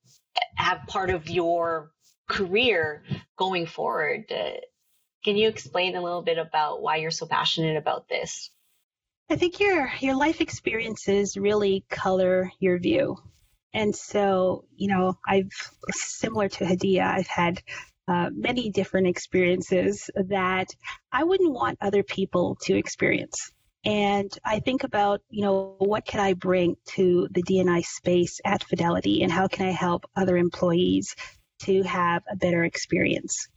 have 0.55 0.87
part 0.87 1.11
of 1.11 1.29
your 1.29 1.91
career 2.29 3.03
going 3.37 3.67
forward. 3.67 4.25
Uh, 4.31 4.61
can 5.25 5.37
you 5.37 5.49
explain 5.49 5.97
a 5.97 6.03
little 6.03 6.23
bit 6.23 6.39
about 6.39 6.81
why 6.81 6.97
you're 6.97 7.11
so 7.11 7.27
passionate 7.27 7.77
about 7.77 8.09
this? 8.09 8.51
I 9.29 9.37
think 9.37 9.61
your 9.61 9.93
your 10.01 10.17
life 10.17 10.41
experiences 10.41 11.37
really 11.37 11.85
color 11.89 12.51
your 12.59 12.79
view. 12.79 13.17
And 13.73 13.95
so 13.95 14.65
you 14.75 14.89
know 14.89 15.19
i've 15.29 15.51
similar 15.93 16.49
to 16.49 16.65
Hadiya 16.65 17.07
i've 17.07 17.29
had 17.29 17.63
uh, 18.11 18.29
many 18.33 18.71
different 18.71 19.07
experiences 19.07 20.11
that 20.17 20.67
I 21.13 21.23
wouldn't 21.23 21.53
want 21.53 21.79
other 21.81 22.03
people 22.03 22.59
to 22.63 22.77
experience. 22.77 23.53
And 23.85 24.31
I 24.45 24.61
think 24.61 24.85
about, 24.85 25.23
you 25.31 25.43
know, 25.43 25.77
what 25.79 26.05
can 26.05 26.21
I 26.21 26.35
bring 26.35 26.77
to 26.91 27.29
the 27.31 27.43
D&I 27.43 27.81
space 27.81 28.41
at 28.45 28.65
Fidelity 28.65 29.23
and 29.23 29.33
how 29.33 29.49
can 29.49 29.67
I 29.67 29.73
help 29.73 30.05
other 30.15 30.37
employees 30.37 31.17
to 31.63 31.83
have 31.83 32.23
a 32.31 32.37
better 32.37 32.65
experience? 32.65 33.49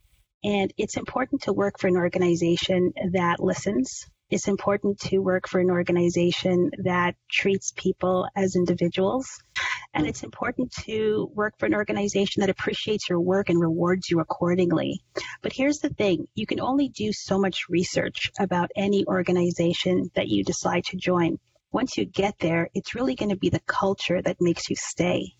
And 0.42 0.72
it's 0.78 0.96
important 0.96 1.42
to 1.42 1.52
work 1.52 1.78
for 1.78 1.88
an 1.88 1.96
organization 1.96 2.92
that 3.12 3.40
listens. 3.40 4.06
It's 4.30 4.48
important 4.48 4.98
to 5.00 5.18
work 5.18 5.48
for 5.48 5.60
an 5.60 5.70
organization 5.70 6.70
that 6.84 7.16
treats 7.30 7.72
people 7.76 8.26
as 8.34 8.56
individuals 8.56 9.26
and 9.94 10.06
it's 10.06 10.24
important 10.24 10.72
to 10.72 11.30
work 11.34 11.54
for 11.58 11.66
an 11.66 11.74
organization 11.74 12.40
that 12.40 12.50
appreciates 12.50 13.08
your 13.08 13.20
work 13.20 13.48
and 13.48 13.60
rewards 13.60 14.10
you 14.10 14.20
accordingly. 14.20 15.00
But 15.40 15.52
here's 15.52 15.78
the 15.78 15.88
thing 15.88 16.26
you 16.34 16.46
can 16.46 16.60
only 16.60 16.88
do 16.88 17.12
so 17.12 17.38
much 17.38 17.68
research 17.68 18.30
about 18.38 18.70
any 18.76 19.06
organization 19.06 20.10
that 20.16 20.28
you 20.28 20.42
decide 20.44 20.84
to 20.86 20.96
join. 20.96 21.38
Once 21.70 21.96
you 21.96 22.04
get 22.04 22.38
there, 22.38 22.68
it's 22.74 22.94
really 22.94 23.14
going 23.14 23.30
to 23.30 23.36
be 23.36 23.50
the 23.50 23.60
culture 23.60 24.20
that 24.20 24.40
makes 24.40 24.68
you 24.68 24.76
stay. 24.76 25.32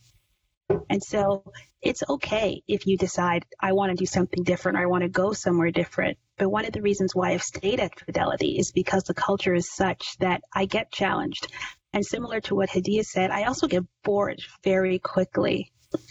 And 0.88 1.02
so 1.02 1.44
it's 1.82 2.02
okay 2.08 2.62
if 2.66 2.86
you 2.86 2.96
decide, 2.96 3.44
I 3.60 3.72
want 3.72 3.90
to 3.90 3.96
do 3.96 4.06
something 4.06 4.44
different 4.44 4.78
or 4.78 4.82
I 4.82 4.86
want 4.86 5.02
to 5.02 5.08
go 5.08 5.32
somewhere 5.32 5.70
different. 5.70 6.16
But 6.38 6.48
one 6.48 6.64
of 6.64 6.72
the 6.72 6.80
reasons 6.80 7.14
why 7.14 7.32
I've 7.32 7.42
stayed 7.42 7.80
at 7.80 7.98
Fidelity 8.00 8.58
is 8.58 8.72
because 8.72 9.04
the 9.04 9.14
culture 9.14 9.54
is 9.54 9.72
such 9.72 10.16
that 10.18 10.42
I 10.52 10.64
get 10.64 10.90
challenged. 10.90 11.46
And 11.94 12.04
similar 12.04 12.40
to 12.42 12.56
what 12.56 12.70
Hadiya 12.70 13.04
said, 13.04 13.30
I 13.30 13.44
also 13.44 13.68
get 13.68 13.84
bored 14.02 14.40
very 14.64 14.98
quickly. 14.98 15.70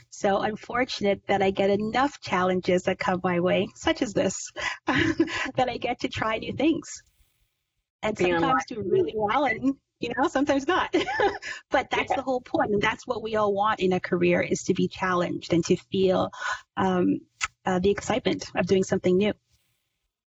So 0.10 0.42
I'm 0.42 0.56
fortunate 0.56 1.22
that 1.28 1.42
I 1.42 1.52
get 1.52 1.70
enough 1.70 2.22
challenges 2.22 2.84
that 2.84 3.00
come 3.00 3.20
my 3.22 3.42
way, 3.42 3.68
such 3.76 4.02
as 4.02 4.14
this, 4.14 4.50
that 4.88 5.68
I 5.68 5.76
get 5.76 6.00
to 6.00 6.08
try 6.08 6.38
new 6.38 6.54
things. 6.54 7.04
And 8.02 8.18
sometimes 8.18 8.64
do 8.66 8.82
really 8.82 9.14
well 9.14 9.44
and 9.44 9.76
you 10.00 10.10
know, 10.18 10.28
sometimes 10.30 10.68
not. 10.68 10.94
but 11.70 11.90
that's 11.90 12.10
yeah. 12.10 12.16
the 12.16 12.22
whole 12.22 12.42
point. 12.42 12.70
point, 12.70 12.74
and 12.74 12.82
that's 12.82 13.06
what 13.06 13.22
we 13.22 13.36
all 13.36 13.54
want 13.54 13.80
in 13.80 13.94
a 13.94 14.00
career 14.00 14.42
is 14.42 14.64
to 14.64 14.74
be 14.74 14.88
challenged 14.88 15.54
and 15.54 15.66
to 15.66 15.76
feel 15.92 16.30
um, 16.78 17.20
uh, 17.66 17.80
the 17.80 17.90
excitement 17.90 18.46
of 18.56 18.68
doing 18.68 18.84
something 18.84 19.18
new. 19.18 19.34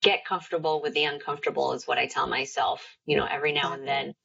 Get 0.02 0.26
comfortable 0.26 0.82
with 0.82 0.94
the 0.94 1.04
uncomfortable 1.06 1.74
is 1.74 1.88
what 1.88 1.98
I 2.00 2.08
tell 2.08 2.26
myself, 2.26 2.84
you 3.06 3.18
know, 3.18 3.28
every 3.30 3.52
now 3.52 3.74
and 3.74 3.88
then. 3.88 4.16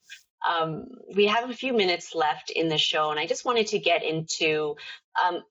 Um, 0.49 0.87
we 1.15 1.27
have 1.27 1.49
a 1.49 1.55
few 1.55 1.73
minutes 1.73 2.15
left 2.15 2.51
in 2.51 2.69
the 2.69 2.79
show, 2.79 3.11
and 3.11 3.19
I 3.19 3.27
just 3.27 3.45
wanted 3.45 3.69
to 3.69 3.79
get 3.79 4.03
into 4.03 4.77
um, 5.23 5.43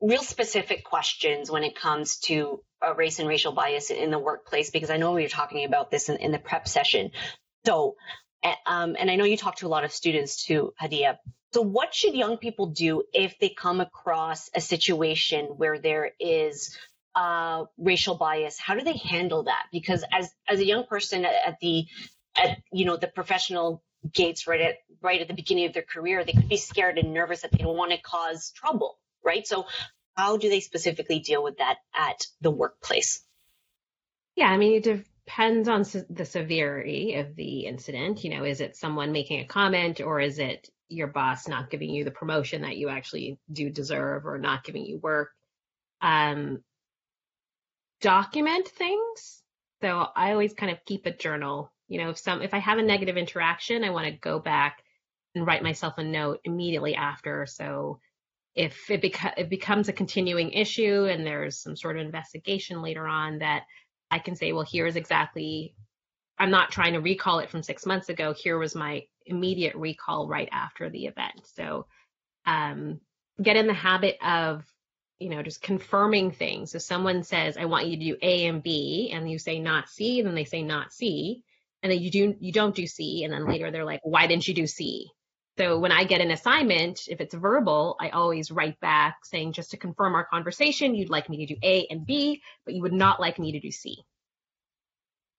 real 0.00 0.22
specific 0.22 0.84
questions 0.84 1.50
when 1.50 1.64
it 1.64 1.74
comes 1.74 2.18
to 2.18 2.62
uh, 2.86 2.94
race 2.94 3.18
and 3.18 3.28
racial 3.28 3.52
bias 3.52 3.90
in 3.90 4.10
the 4.10 4.18
workplace, 4.18 4.70
because 4.70 4.90
I 4.90 4.96
know 4.96 5.12
we 5.12 5.22
were 5.22 5.28
talking 5.28 5.64
about 5.64 5.90
this 5.90 6.08
in, 6.08 6.16
in 6.16 6.32
the 6.32 6.38
prep 6.38 6.68
session. 6.68 7.10
So, 7.66 7.96
um, 8.66 8.96
and 8.98 9.10
I 9.10 9.16
know 9.16 9.24
you 9.24 9.36
talk 9.36 9.56
to 9.56 9.66
a 9.66 9.68
lot 9.68 9.84
of 9.84 9.92
students 9.92 10.44
too, 10.44 10.72
Hadiya. 10.80 11.18
So, 11.52 11.62
what 11.62 11.94
should 11.94 12.14
young 12.14 12.38
people 12.38 12.66
do 12.66 13.02
if 13.12 13.38
they 13.38 13.48
come 13.50 13.80
across 13.80 14.48
a 14.54 14.60
situation 14.60 15.46
where 15.46 15.78
there 15.78 16.12
is 16.20 16.76
uh, 17.14 17.64
racial 17.76 18.14
bias? 18.14 18.58
How 18.58 18.74
do 18.76 18.84
they 18.84 18.96
handle 18.96 19.44
that? 19.44 19.64
Because 19.72 20.04
as 20.12 20.30
as 20.48 20.60
a 20.60 20.64
young 20.64 20.86
person 20.86 21.24
at, 21.24 21.34
at 21.46 21.60
the 21.60 21.86
at 22.36 22.58
you 22.72 22.84
know 22.84 22.96
the 22.96 23.08
professional 23.08 23.82
gates 24.12 24.46
right 24.46 24.60
at 24.60 24.76
right 25.02 25.20
at 25.20 25.28
the 25.28 25.34
beginning 25.34 25.66
of 25.66 25.72
their 25.72 25.82
career, 25.82 26.24
they 26.24 26.32
could 26.32 26.48
be 26.48 26.56
scared 26.56 26.98
and 26.98 27.14
nervous 27.14 27.42
that 27.42 27.52
they 27.52 27.58
don't 27.58 27.76
want 27.76 27.92
to 27.92 27.98
cause 27.98 28.52
trouble, 28.54 28.98
right? 29.24 29.46
So 29.46 29.66
how 30.16 30.36
do 30.36 30.48
they 30.48 30.60
specifically 30.60 31.20
deal 31.20 31.42
with 31.42 31.58
that 31.58 31.78
at 31.94 32.26
the 32.40 32.50
workplace? 32.50 33.22
Yeah, 34.36 34.46
I 34.46 34.56
mean, 34.56 34.74
it 34.74 34.82
depends 35.26 35.68
on 35.68 35.84
the 36.10 36.24
severity 36.24 37.14
of 37.14 37.36
the 37.36 37.66
incident. 37.66 38.24
You 38.24 38.30
know, 38.30 38.44
is 38.44 38.60
it 38.60 38.76
someone 38.76 39.12
making 39.12 39.40
a 39.40 39.46
comment 39.46 40.00
or 40.00 40.20
is 40.20 40.38
it 40.38 40.68
your 40.88 41.06
boss 41.06 41.48
not 41.48 41.70
giving 41.70 41.90
you 41.90 42.04
the 42.04 42.10
promotion 42.10 42.62
that 42.62 42.76
you 42.76 42.88
actually 42.88 43.38
do 43.50 43.70
deserve 43.70 44.26
or 44.26 44.38
not 44.38 44.64
giving 44.64 44.84
you 44.84 44.98
work? 44.98 45.30
Um, 46.00 46.62
document 48.00 48.68
things. 48.68 49.42
So 49.82 50.06
I 50.14 50.32
always 50.32 50.52
kind 50.52 50.72
of 50.72 50.84
keep 50.84 51.06
a 51.06 51.10
journal 51.10 51.72
you 51.90 51.98
know, 51.98 52.10
if 52.10 52.18
some 52.18 52.40
if 52.40 52.54
I 52.54 52.58
have 52.58 52.78
a 52.78 52.82
negative 52.82 53.16
interaction, 53.16 53.82
I 53.82 53.90
want 53.90 54.06
to 54.06 54.12
go 54.12 54.38
back 54.38 54.82
and 55.34 55.44
write 55.44 55.62
myself 55.64 55.98
a 55.98 56.04
note 56.04 56.40
immediately 56.44 56.94
after. 56.94 57.46
So 57.46 57.98
if 58.54 58.90
it, 58.90 59.04
it 59.36 59.50
becomes 59.50 59.88
a 59.88 59.92
continuing 59.92 60.52
issue 60.52 61.08
and 61.10 61.26
there's 61.26 61.58
some 61.60 61.76
sort 61.76 61.98
of 61.98 62.06
investigation 62.06 62.80
later 62.80 63.06
on 63.06 63.40
that 63.40 63.64
I 64.08 64.20
can 64.20 64.36
say, 64.36 64.52
well, 64.52 64.66
here's 64.70 64.96
exactly 64.96 65.74
I'm 66.38 66.50
not 66.50 66.70
trying 66.70 66.92
to 66.92 67.00
recall 67.00 67.40
it 67.40 67.50
from 67.50 67.64
six 67.64 67.84
months 67.84 68.08
ago. 68.08 68.34
Here 68.34 68.56
was 68.56 68.76
my 68.76 69.02
immediate 69.26 69.74
recall 69.74 70.28
right 70.28 70.48
after 70.52 70.90
the 70.90 71.06
event. 71.06 71.42
So 71.44 71.86
um, 72.46 73.00
get 73.42 73.56
in 73.56 73.66
the 73.66 73.74
habit 73.74 74.16
of 74.24 74.64
you 75.18 75.28
know 75.28 75.42
just 75.42 75.60
confirming 75.60 76.30
things. 76.30 76.74
If 76.74 76.82
someone 76.82 77.24
says, 77.24 77.56
"I 77.56 77.64
want 77.64 77.88
you 77.88 77.96
to 77.96 78.04
do 78.04 78.16
A 78.22 78.46
and 78.46 78.62
B," 78.62 79.10
and 79.12 79.28
you 79.28 79.38
say 79.40 79.58
not 79.58 79.88
C, 79.88 80.22
then 80.22 80.36
they 80.36 80.44
say 80.44 80.62
not 80.62 80.92
C, 80.92 81.42
and 81.82 81.90
then 81.92 82.00
you 82.00 82.10
do 82.10 82.34
you 82.40 82.52
don't 82.52 82.74
do 82.74 82.86
C, 82.86 83.24
and 83.24 83.32
then 83.32 83.46
later 83.46 83.70
they're 83.70 83.84
like, 83.84 84.00
"Why 84.02 84.26
didn't 84.26 84.48
you 84.48 84.54
do 84.54 84.66
C?" 84.66 85.10
So 85.58 85.78
when 85.78 85.92
I 85.92 86.04
get 86.04 86.22
an 86.22 86.30
assignment, 86.30 87.02
if 87.08 87.20
it's 87.20 87.34
verbal, 87.34 87.96
I 88.00 88.08
always 88.10 88.50
write 88.50 88.80
back 88.80 89.18
saying, 89.24 89.52
just 89.52 89.72
to 89.72 89.76
confirm 89.76 90.14
our 90.14 90.24
conversation, 90.24 90.94
you'd 90.94 91.10
like 91.10 91.28
me 91.28 91.44
to 91.44 91.54
do 91.54 91.60
A 91.62 91.86
and 91.90 92.06
B, 92.06 92.40
but 92.64 92.74
you 92.74 92.80
would 92.80 92.94
not 92.94 93.20
like 93.20 93.38
me 93.38 93.52
to 93.52 93.60
do 93.60 93.70
C. 93.70 93.98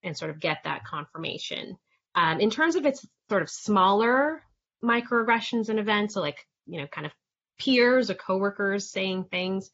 And 0.04 0.16
sort 0.16 0.30
of 0.30 0.38
get 0.38 0.58
that 0.62 0.84
confirmation. 0.84 1.76
Um, 2.14 2.38
in 2.38 2.50
terms 2.50 2.76
of 2.76 2.86
its 2.86 3.04
sort 3.30 3.42
of 3.42 3.50
smaller 3.50 4.44
microaggressions 4.84 5.70
and 5.70 5.80
events, 5.80 6.14
so 6.14 6.20
like, 6.20 6.46
you 6.66 6.80
know, 6.80 6.86
kind 6.86 7.06
of 7.06 7.12
peers 7.58 8.08
or 8.08 8.14
coworkers 8.14 8.90
saying 8.90 9.24
things, 9.24 9.70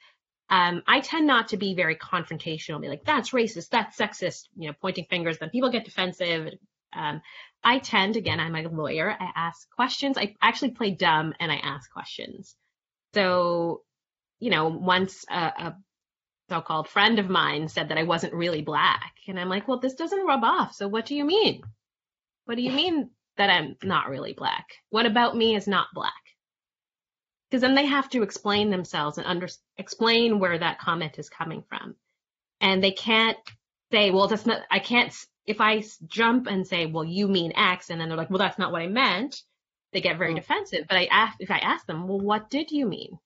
um, 0.50 0.82
I 0.86 1.00
tend 1.00 1.26
not 1.26 1.48
to 1.48 1.56
be 1.56 1.74
very 1.74 1.96
confrontational, 1.96 2.80
be 2.80 2.88
like, 2.88 3.04
that's 3.04 3.30
racist, 3.30 3.68
that's 3.68 3.96
sexist, 3.96 4.48
you 4.56 4.68
know, 4.68 4.74
pointing 4.80 5.06
fingers, 5.10 5.38
then 5.38 5.50
people 5.50 5.70
get 5.70 5.84
defensive. 5.84 6.54
Um, 6.94 7.20
I 7.62 7.80
tend, 7.80 8.16
again, 8.16 8.40
I'm 8.40 8.54
a 8.54 8.68
lawyer, 8.68 9.14
I 9.18 9.30
ask 9.36 9.68
questions. 9.70 10.16
I 10.16 10.34
actually 10.40 10.70
play 10.70 10.92
dumb 10.92 11.34
and 11.38 11.52
I 11.52 11.56
ask 11.56 11.90
questions. 11.92 12.56
So, 13.14 13.82
you 14.38 14.50
know, 14.50 14.68
once 14.68 15.24
a, 15.30 15.36
a 15.36 15.76
so 16.48 16.62
called 16.62 16.88
friend 16.88 17.18
of 17.18 17.28
mine 17.28 17.68
said 17.68 17.90
that 17.90 17.98
I 17.98 18.04
wasn't 18.04 18.32
really 18.32 18.62
black. 18.62 19.12
And 19.26 19.38
I'm 19.38 19.50
like, 19.50 19.68
well, 19.68 19.80
this 19.80 19.94
doesn't 19.94 20.26
rub 20.26 20.44
off. 20.44 20.74
So 20.74 20.88
what 20.88 21.04
do 21.04 21.14
you 21.14 21.24
mean? 21.24 21.62
What 22.46 22.56
do 22.56 22.62
you 22.62 22.72
mean 22.72 23.10
that 23.36 23.50
I'm 23.50 23.76
not 23.82 24.08
really 24.08 24.32
black? 24.32 24.64
What 24.88 25.04
about 25.04 25.36
me 25.36 25.56
is 25.56 25.68
not 25.68 25.88
black? 25.92 26.12
Because 27.50 27.62
then 27.62 27.74
they 27.74 27.86
have 27.86 28.10
to 28.10 28.22
explain 28.22 28.70
themselves 28.70 29.18
and 29.18 29.26
under, 29.26 29.48
explain 29.76 30.38
where 30.38 30.58
that 30.58 30.78
comment 30.78 31.18
is 31.18 31.30
coming 31.30 31.64
from. 31.68 31.94
And 32.60 32.82
they 32.82 32.92
can't 32.92 33.38
say, 33.90 34.10
well, 34.10 34.28
that's 34.28 34.44
not, 34.44 34.62
I 34.70 34.80
can't 34.80 35.14
if 35.48 35.62
I 35.62 35.82
jump 36.06 36.46
and 36.46 36.66
say, 36.66 36.84
well, 36.84 37.04
you 37.04 37.26
mean 37.26 37.54
X, 37.56 37.88
and 37.88 37.98
then 37.98 38.08
they're 38.08 38.18
like, 38.18 38.28
well, 38.28 38.38
that's 38.38 38.58
not 38.58 38.70
what 38.70 38.82
I 38.82 38.86
meant, 38.86 39.42
they 39.92 40.02
get 40.02 40.18
very 40.18 40.32
mm. 40.32 40.36
defensive. 40.36 40.84
But 40.86 40.98
I 40.98 41.06
ask, 41.06 41.36
if 41.40 41.50
I 41.50 41.56
ask 41.56 41.86
them, 41.86 42.06
well, 42.06 42.20
what 42.20 42.50
did 42.50 42.70
you 42.70 42.86
mean? 42.86 43.18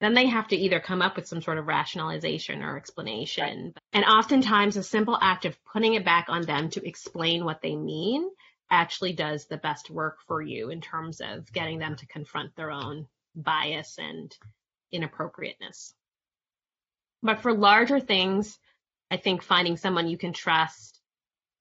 Then 0.00 0.14
they 0.14 0.26
have 0.26 0.48
to 0.48 0.56
either 0.56 0.80
come 0.80 1.00
up 1.00 1.14
with 1.14 1.28
some 1.28 1.40
sort 1.40 1.58
of 1.58 1.68
rationalization 1.68 2.64
or 2.64 2.76
explanation. 2.76 3.66
Right. 3.66 3.74
And 3.92 4.04
oftentimes, 4.04 4.76
a 4.76 4.82
simple 4.82 5.16
act 5.22 5.44
of 5.44 5.56
putting 5.72 5.94
it 5.94 6.04
back 6.04 6.26
on 6.28 6.42
them 6.42 6.68
to 6.70 6.84
explain 6.84 7.44
what 7.44 7.62
they 7.62 7.76
mean 7.76 8.28
actually 8.72 9.12
does 9.12 9.46
the 9.46 9.58
best 9.58 9.90
work 9.90 10.18
for 10.26 10.42
you 10.42 10.70
in 10.70 10.80
terms 10.80 11.20
of 11.20 11.52
getting 11.52 11.78
them 11.78 11.94
to 11.96 12.06
confront 12.06 12.56
their 12.56 12.72
own 12.72 13.06
bias 13.36 13.98
and 13.98 14.36
inappropriateness. 14.90 15.94
But 17.22 17.40
for 17.40 17.52
larger 17.52 18.00
things, 18.00 18.58
I 19.10 19.18
think 19.18 19.42
finding 19.42 19.76
someone 19.76 20.08
you 20.08 20.18
can 20.18 20.32
trust, 20.32 21.00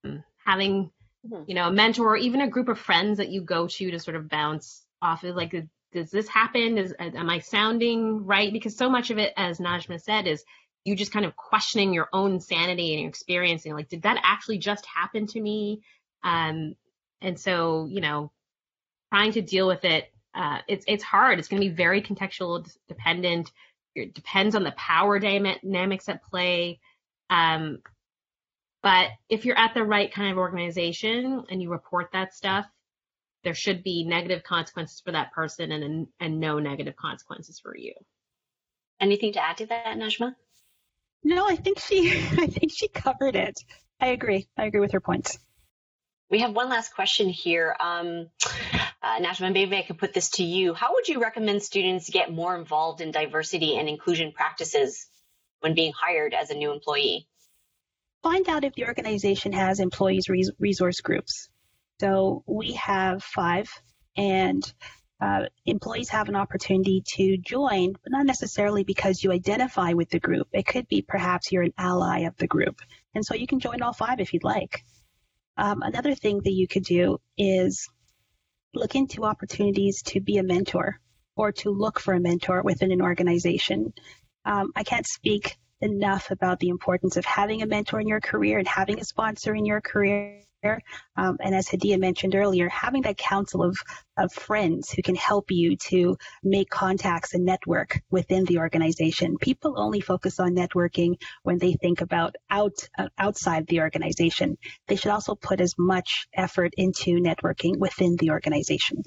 um, 0.06 0.24
having 0.44 0.90
mm-hmm. 1.28 1.44
you 1.48 1.54
know 1.54 1.68
a 1.68 1.72
mentor, 1.72 2.08
or 2.14 2.18
even 2.18 2.42
a 2.42 2.50
group 2.50 2.70
of 2.70 2.80
friends 2.80 3.18
that 3.18 3.30
you 3.30 3.42
go 3.42 3.68
to 3.68 3.92
to 3.92 4.00
sort 4.00 4.16
of 4.16 4.30
bounce 4.30 4.84
off 5.02 5.24
of 5.24 5.36
like 5.36 5.54
does 5.92 6.10
this 6.10 6.28
happen? 6.28 6.78
Is 6.78 6.96
am 6.98 7.30
I 7.30 7.40
sounding 7.40 8.26
right? 8.26 8.52
Because 8.52 8.78
so 8.78 8.90
much 8.90 9.12
of 9.12 9.18
it, 9.18 9.34
as 9.36 9.60
Najma 9.60 10.02
said, 10.02 10.26
is 10.26 10.44
you 10.86 10.96
just 10.96 11.12
kind 11.12 11.26
of 11.26 11.36
questioning 11.36 11.94
your 11.94 12.10
own 12.14 12.40
sanity 12.40 12.94
and 12.94 13.02
your 13.02 13.10
experience 13.10 13.66
and 13.66 13.76
like, 13.76 13.90
did 13.90 14.02
that 14.04 14.20
actually 14.24 14.58
just 14.58 14.86
happen 14.86 15.28
to 15.28 15.42
me? 15.42 15.82
Um, 16.24 16.76
and 17.22 17.40
so, 17.40 17.86
you 17.86 18.02
know, 18.02 18.32
trying 19.12 19.34
to 19.34 19.42
deal 19.42 19.68
with 19.68 19.86
it, 19.86 20.12
uh, 20.34 20.60
it's 20.68 20.86
it's 20.88 21.04
hard. 21.04 21.40
It's 21.40 21.48
going 21.48 21.62
to 21.62 21.70
be 21.70 21.76
very 21.76 22.02
contextual 22.02 22.70
dependent. 22.88 23.52
It 23.96 24.14
depends 24.14 24.56
on 24.56 24.64
the 24.64 24.72
power 24.72 25.20
dynamics 25.20 26.08
at 26.08 26.24
play. 26.24 26.80
Um, 27.30 27.80
but 28.82 29.10
if 29.30 29.46
you're 29.46 29.58
at 29.58 29.74
the 29.74 29.84
right 29.84 30.12
kind 30.12 30.32
of 30.32 30.38
organization 30.38 31.44
and 31.50 31.62
you 31.62 31.70
report 31.70 32.10
that 32.14 32.34
stuff, 32.34 32.66
there 33.44 33.54
should 33.54 33.84
be 33.84 34.04
negative 34.06 34.44
consequences 34.44 35.02
for 35.04 35.12
that 35.12 35.32
person 35.34 35.72
and 35.72 36.08
and 36.20 36.40
no 36.40 36.60
negative 36.60 36.96
consequences 36.96 37.60
for 37.60 37.76
you. 37.76 37.94
Anything 39.00 39.34
to 39.34 39.44
add 39.44 39.58
to 39.58 39.66
that, 39.68 39.98
Najma? 39.98 40.36
No, 41.24 41.48
I 41.48 41.56
think 41.56 41.80
she 41.80 42.12
I 42.32 42.48
think 42.48 42.72
she 42.74 42.88
covered 42.88 43.36
it. 43.36 43.60
I 44.00 44.08
agree. 44.08 44.48
I 44.58 44.66
agree 44.66 44.80
with 44.80 44.94
her 44.94 45.02
points. 45.02 45.38
We 46.32 46.40
have 46.40 46.56
one 46.56 46.70
last 46.70 46.96
question 46.96 47.28
here. 47.28 47.76
Um, 47.78 48.30
uh, 49.04 49.20
maybe 49.42 49.76
I 49.76 49.82
could 49.82 49.98
put 49.98 50.14
this 50.14 50.30
to 50.32 50.44
you. 50.44 50.74
How 50.74 50.94
would 50.94 51.10
you 51.10 51.22
recommend 51.22 51.62
students 51.62 52.10
get 52.10 52.32
more 52.32 52.56
involved 52.56 53.02
in 53.02 53.12
diversity 53.12 53.78
and 53.78 53.90
inclusion 53.90 54.32
practices 54.32 55.08
when 55.60 55.76
being 55.76 55.92
hired 55.94 56.34
as 56.34 56.50
a 56.50 56.56
new 56.56 56.72
employee? 56.72 57.28
Find 58.24 58.48
out 58.48 58.64
if 58.64 58.74
the 58.76 58.86
organization 58.86 59.52
has 59.52 59.82
employees 59.82 60.30
resource 60.58 61.02
groups. 61.02 61.50
So 62.00 62.44
we 62.48 62.74
have 62.74 63.22
five, 63.22 63.70
and 64.16 64.64
uh, 65.20 65.48
employees 65.66 66.10
have 66.10 66.30
an 66.30 66.38
opportunity 66.38 67.04
to 67.16 67.38
join, 67.38 67.92
but 67.92 68.12
not 68.12 68.26
necessarily 68.26 68.86
because 68.86 69.22
you 69.22 69.34
identify 69.34 69.94
with 69.94 70.10
the 70.10 70.20
group. 70.20 70.48
It 70.54 70.66
could 70.66 70.88
be 70.88 71.02
perhaps 71.02 71.52
you're 71.52 71.64
an 71.64 71.74
ally 71.78 72.20
of 72.20 72.38
the 72.38 72.48
group. 72.48 72.80
And 73.14 73.26
so 73.26 73.36
you 73.36 73.48
can 73.48 73.60
join 73.60 73.82
all 73.82 73.94
five 73.94 74.22
if 74.22 74.34
you'd 74.34 74.46
like. 74.46 74.86
Um, 75.58 75.82
another 75.82 76.16
thing 76.16 76.42
that 76.44 76.52
you 76.52 76.68
could 76.68 76.84
do 76.84 77.18
is 77.38 77.88
look 78.74 78.96
into 78.96 79.26
opportunities 79.26 80.02
to 80.04 80.22
be 80.22 80.38
a 80.38 80.44
mentor 80.44 81.00
or 81.36 81.52
to 81.52 81.70
look 81.70 82.00
for 82.00 82.14
a 82.14 82.20
mentor 82.20 82.62
within 82.64 82.92
an 82.92 83.02
organization. 83.02 83.94
Um, 84.46 84.72
I 84.76 84.84
can't 84.84 85.06
speak 85.06 85.58
enough 85.82 86.32
about 86.32 86.60
the 86.60 86.70
importance 86.70 87.18
of 87.18 87.26
having 87.26 87.62
a 87.62 87.66
mentor 87.66 88.00
in 88.00 88.08
your 88.08 88.22
career 88.22 88.60
and 88.60 88.68
having 88.68 89.00
a 89.00 89.04
sponsor 89.04 89.56
in 89.56 89.66
your 89.66 89.82
career. 89.82 90.42
Um, 90.64 91.38
and 91.40 91.56
as 91.56 91.68
Hadiya 91.68 92.00
mentioned 92.00 92.36
earlier, 92.36 92.70
having 92.70 93.02
that 93.04 93.18
council 93.18 93.64
of, 93.64 93.78
of 94.18 94.32
friends 94.32 94.92
who 94.92 95.02
can 95.02 95.16
help 95.16 95.50
you 95.50 95.76
to 95.90 96.18
make 96.44 96.70
contacts 96.70 97.34
and 97.34 97.46
network 97.46 98.02
within 98.12 98.46
the 98.46 98.60
organization. 98.60 99.38
People 99.40 99.80
only 99.80 100.02
focus 100.02 100.40
on 100.40 100.56
networking 100.56 101.16
when 101.44 101.58
they 101.58 101.74
think 101.74 102.02
about 102.02 102.36
out 102.50 102.88
uh, 102.98 103.08
outside 103.18 103.66
the 103.68 103.82
organization. 103.82 104.58
They 104.88 104.96
should 104.96 105.12
also 105.12 105.36
put 105.36 105.62
as 105.62 105.74
much 105.78 106.28
effort 106.34 106.74
into 106.78 107.20
networking 107.22 107.78
within 107.78 108.16
the 108.18 108.32
organization. 108.32 109.04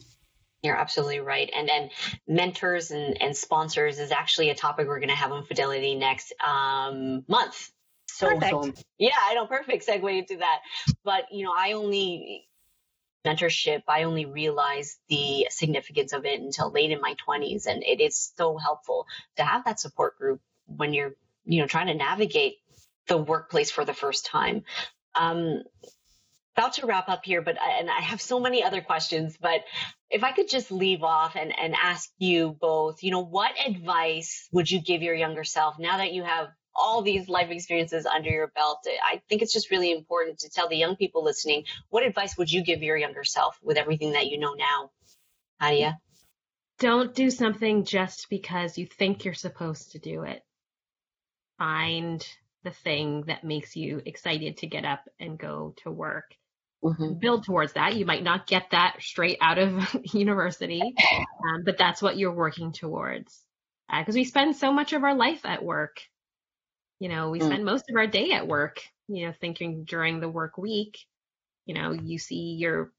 You're 0.62 0.76
absolutely 0.76 1.20
right. 1.20 1.50
And 1.54 1.68
then 1.68 1.90
mentors 2.26 2.90
and, 2.90 3.20
and 3.20 3.36
sponsors 3.36 3.98
is 3.98 4.10
actually 4.10 4.48
a 4.48 4.54
topic 4.54 4.88
we're 4.88 4.98
going 4.98 5.10
to 5.10 5.14
have 5.14 5.30
on 5.30 5.44
Fidelity 5.44 5.94
next 5.94 6.32
um, 6.44 7.22
month. 7.28 7.70
So, 8.14 8.38
so, 8.40 8.72
yeah, 8.98 9.10
I 9.22 9.34
know, 9.34 9.46
perfect 9.46 9.86
segue 9.86 10.18
into 10.18 10.36
that. 10.36 10.60
But, 11.04 11.24
you 11.32 11.44
know, 11.44 11.52
I 11.56 11.72
only 11.72 12.46
mentorship, 13.26 13.82
I 13.88 14.04
only 14.04 14.26
realized 14.26 14.98
the 15.08 15.46
significance 15.50 16.12
of 16.12 16.24
it 16.24 16.40
until 16.40 16.70
late 16.70 16.90
in 16.90 17.00
my 17.00 17.16
20s. 17.26 17.66
And 17.66 17.82
it 17.82 18.00
is 18.00 18.32
so 18.36 18.56
helpful 18.56 19.06
to 19.36 19.44
have 19.44 19.64
that 19.64 19.80
support 19.80 20.16
group 20.16 20.40
when 20.66 20.94
you're, 20.94 21.14
you 21.44 21.60
know, 21.60 21.66
trying 21.66 21.88
to 21.88 21.94
navigate 21.94 22.54
the 23.08 23.18
workplace 23.18 23.70
for 23.70 23.84
the 23.84 23.94
first 23.94 24.26
time. 24.26 24.64
Um, 25.14 25.62
about 26.56 26.74
to 26.74 26.86
wrap 26.86 27.08
up 27.08 27.24
here, 27.24 27.42
but 27.42 27.56
and 27.60 27.90
I 27.90 28.00
have 28.00 28.20
so 28.20 28.38
many 28.38 28.62
other 28.62 28.80
questions, 28.80 29.36
but 29.40 29.62
if 30.08 30.22
I 30.22 30.30
could 30.30 30.48
just 30.48 30.70
leave 30.70 31.02
off 31.02 31.34
and, 31.34 31.52
and 31.58 31.74
ask 31.74 32.10
you 32.18 32.56
both, 32.60 33.02
you 33.02 33.10
know, 33.10 33.24
what 33.24 33.52
advice 33.66 34.48
would 34.52 34.70
you 34.70 34.80
give 34.80 35.02
your 35.02 35.16
younger 35.16 35.42
self 35.42 35.80
now 35.80 35.98
that 35.98 36.12
you 36.12 36.22
have 36.22 36.48
all 36.76 37.02
these 37.02 37.28
life 37.28 37.50
experiences 37.50 38.06
under 38.06 38.30
your 38.30 38.48
belt? 38.48 38.86
I 39.04 39.22
think 39.28 39.42
it's 39.42 39.52
just 39.52 39.70
really 39.70 39.92
important 39.92 40.40
to 40.40 40.50
tell 40.50 40.68
the 40.68 40.76
young 40.76 40.96
people 40.96 41.24
listening, 41.24 41.64
what 41.90 42.04
advice 42.04 42.36
would 42.36 42.50
you 42.50 42.62
give 42.64 42.82
your 42.82 42.96
younger 42.96 43.24
self 43.24 43.58
with 43.62 43.76
everything 43.76 44.12
that 44.12 44.26
you 44.26 44.38
know 44.38 44.54
now? 44.54 44.90
Hadiya? 45.60 45.98
Don't 46.78 47.14
do 47.14 47.30
something 47.30 47.84
just 47.84 48.28
because 48.28 48.76
you 48.76 48.86
think 48.86 49.24
you're 49.24 49.34
supposed 49.34 49.92
to 49.92 49.98
do 49.98 50.22
it. 50.22 50.42
Find 51.58 52.26
the 52.64 52.72
thing 52.72 53.24
that 53.26 53.44
makes 53.44 53.76
you 53.76 54.02
excited 54.04 54.58
to 54.58 54.66
get 54.66 54.84
up 54.84 55.08
and 55.20 55.38
go 55.38 55.74
to 55.82 55.90
work 55.90 56.34
mm-hmm. 56.84 57.14
build 57.14 57.44
towards 57.44 57.72
that. 57.74 57.96
You 57.96 58.06
might 58.06 58.22
not 58.22 58.46
get 58.46 58.66
that 58.70 58.96
straight 59.00 59.38
out 59.40 59.58
of 59.58 59.96
university, 60.12 60.82
um, 60.82 61.62
but 61.64 61.78
that's 61.78 62.02
what 62.02 62.18
you're 62.18 62.34
working 62.34 62.72
towards. 62.72 63.40
Because 63.88 64.14
uh, 64.14 64.18
we 64.18 64.24
spend 64.24 64.56
so 64.56 64.72
much 64.72 64.92
of 64.92 65.04
our 65.04 65.14
life 65.14 65.44
at 65.44 65.64
work. 65.64 66.00
You 67.00 67.08
know, 67.08 67.30
we 67.30 67.40
mm. 67.40 67.46
spend 67.46 67.64
most 67.64 67.90
of 67.90 67.96
our 67.96 68.06
day 68.06 68.32
at 68.32 68.46
work, 68.46 68.80
you 69.08 69.26
know, 69.26 69.34
thinking 69.40 69.84
during 69.84 70.20
the 70.20 70.28
work 70.28 70.56
week, 70.58 70.98
you 71.66 71.74
know, 71.74 71.92
you 71.92 72.18
see 72.18 72.54
your 72.54 72.92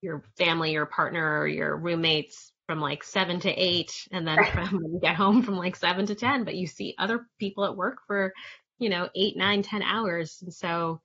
your 0.00 0.24
family, 0.36 0.72
your 0.72 0.86
partner, 0.86 1.40
or 1.40 1.46
your 1.46 1.76
roommates 1.76 2.52
from 2.66 2.80
like 2.80 3.04
seven 3.04 3.38
to 3.40 3.50
eight, 3.50 4.08
and 4.10 4.26
then 4.26 4.38
from 4.52 4.68
when 4.82 4.94
you 4.94 5.00
get 5.00 5.16
home 5.16 5.42
from 5.42 5.56
like 5.56 5.76
seven 5.76 6.06
to 6.06 6.14
ten, 6.14 6.44
but 6.44 6.56
you 6.56 6.66
see 6.66 6.94
other 6.98 7.26
people 7.38 7.64
at 7.64 7.76
work 7.76 7.98
for, 8.06 8.32
you 8.78 8.88
know, 8.88 9.08
eight, 9.14 9.36
nine, 9.36 9.62
ten 9.62 9.82
hours. 9.82 10.38
And 10.42 10.52
so 10.52 11.00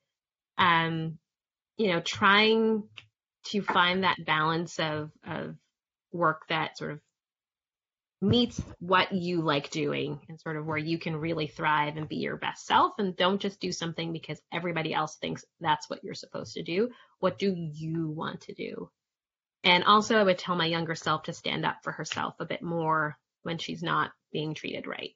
um, 0.58 1.18
you 1.78 1.92
know, 1.92 2.02
trying 2.02 2.84
to 3.46 3.62
find 3.62 4.04
that 4.04 4.26
balance 4.26 4.80
of 4.80 5.12
of 5.26 5.56
work 6.12 6.42
that 6.50 6.78
sort 6.78 6.92
of 6.92 7.00
meets 8.22 8.62
what 8.80 9.12
you 9.12 9.42
like 9.42 9.70
doing 9.70 10.20
and 10.28 10.40
sort 10.40 10.58
of 10.58 10.66
where 10.66 10.78
you 10.78 10.98
can 10.98 11.16
really 11.16 11.48
thrive 11.48 11.98
and 11.98 12.10
be 12.10 12.16
your 12.16 12.38
best 12.38 12.66
self 12.66 12.94
and 12.98 13.16
don't 13.16 13.42
just 13.42 13.60
do 13.60 13.72
something 13.72 14.12
because 14.12 14.42
everybody 14.52 14.94
else 14.94 15.16
thinks 15.18 15.46
that's 15.60 15.90
what 15.90 16.04
you're 16.04 16.16
supposed 16.16 16.54
to 16.54 16.64
do. 16.64 16.90
What 17.20 17.38
do 17.38 17.54
you 17.56 18.10
want 18.10 18.42
to 18.42 18.54
do? 18.54 18.90
And 19.64 19.84
also 19.84 20.18
I 20.18 20.24
would 20.24 20.40
tell 20.40 20.56
my 20.56 20.66
younger 20.66 20.96
self 20.96 21.24
to 21.24 21.34
stand 21.34 21.66
up 21.66 21.78
for 21.84 21.92
herself 21.92 22.36
a 22.40 22.46
bit 22.46 22.64
more 22.64 23.18
when 23.44 23.60
she's 23.60 23.84
not 23.84 24.12
being 24.32 24.56
treated 24.56 24.88
right. 24.88 25.12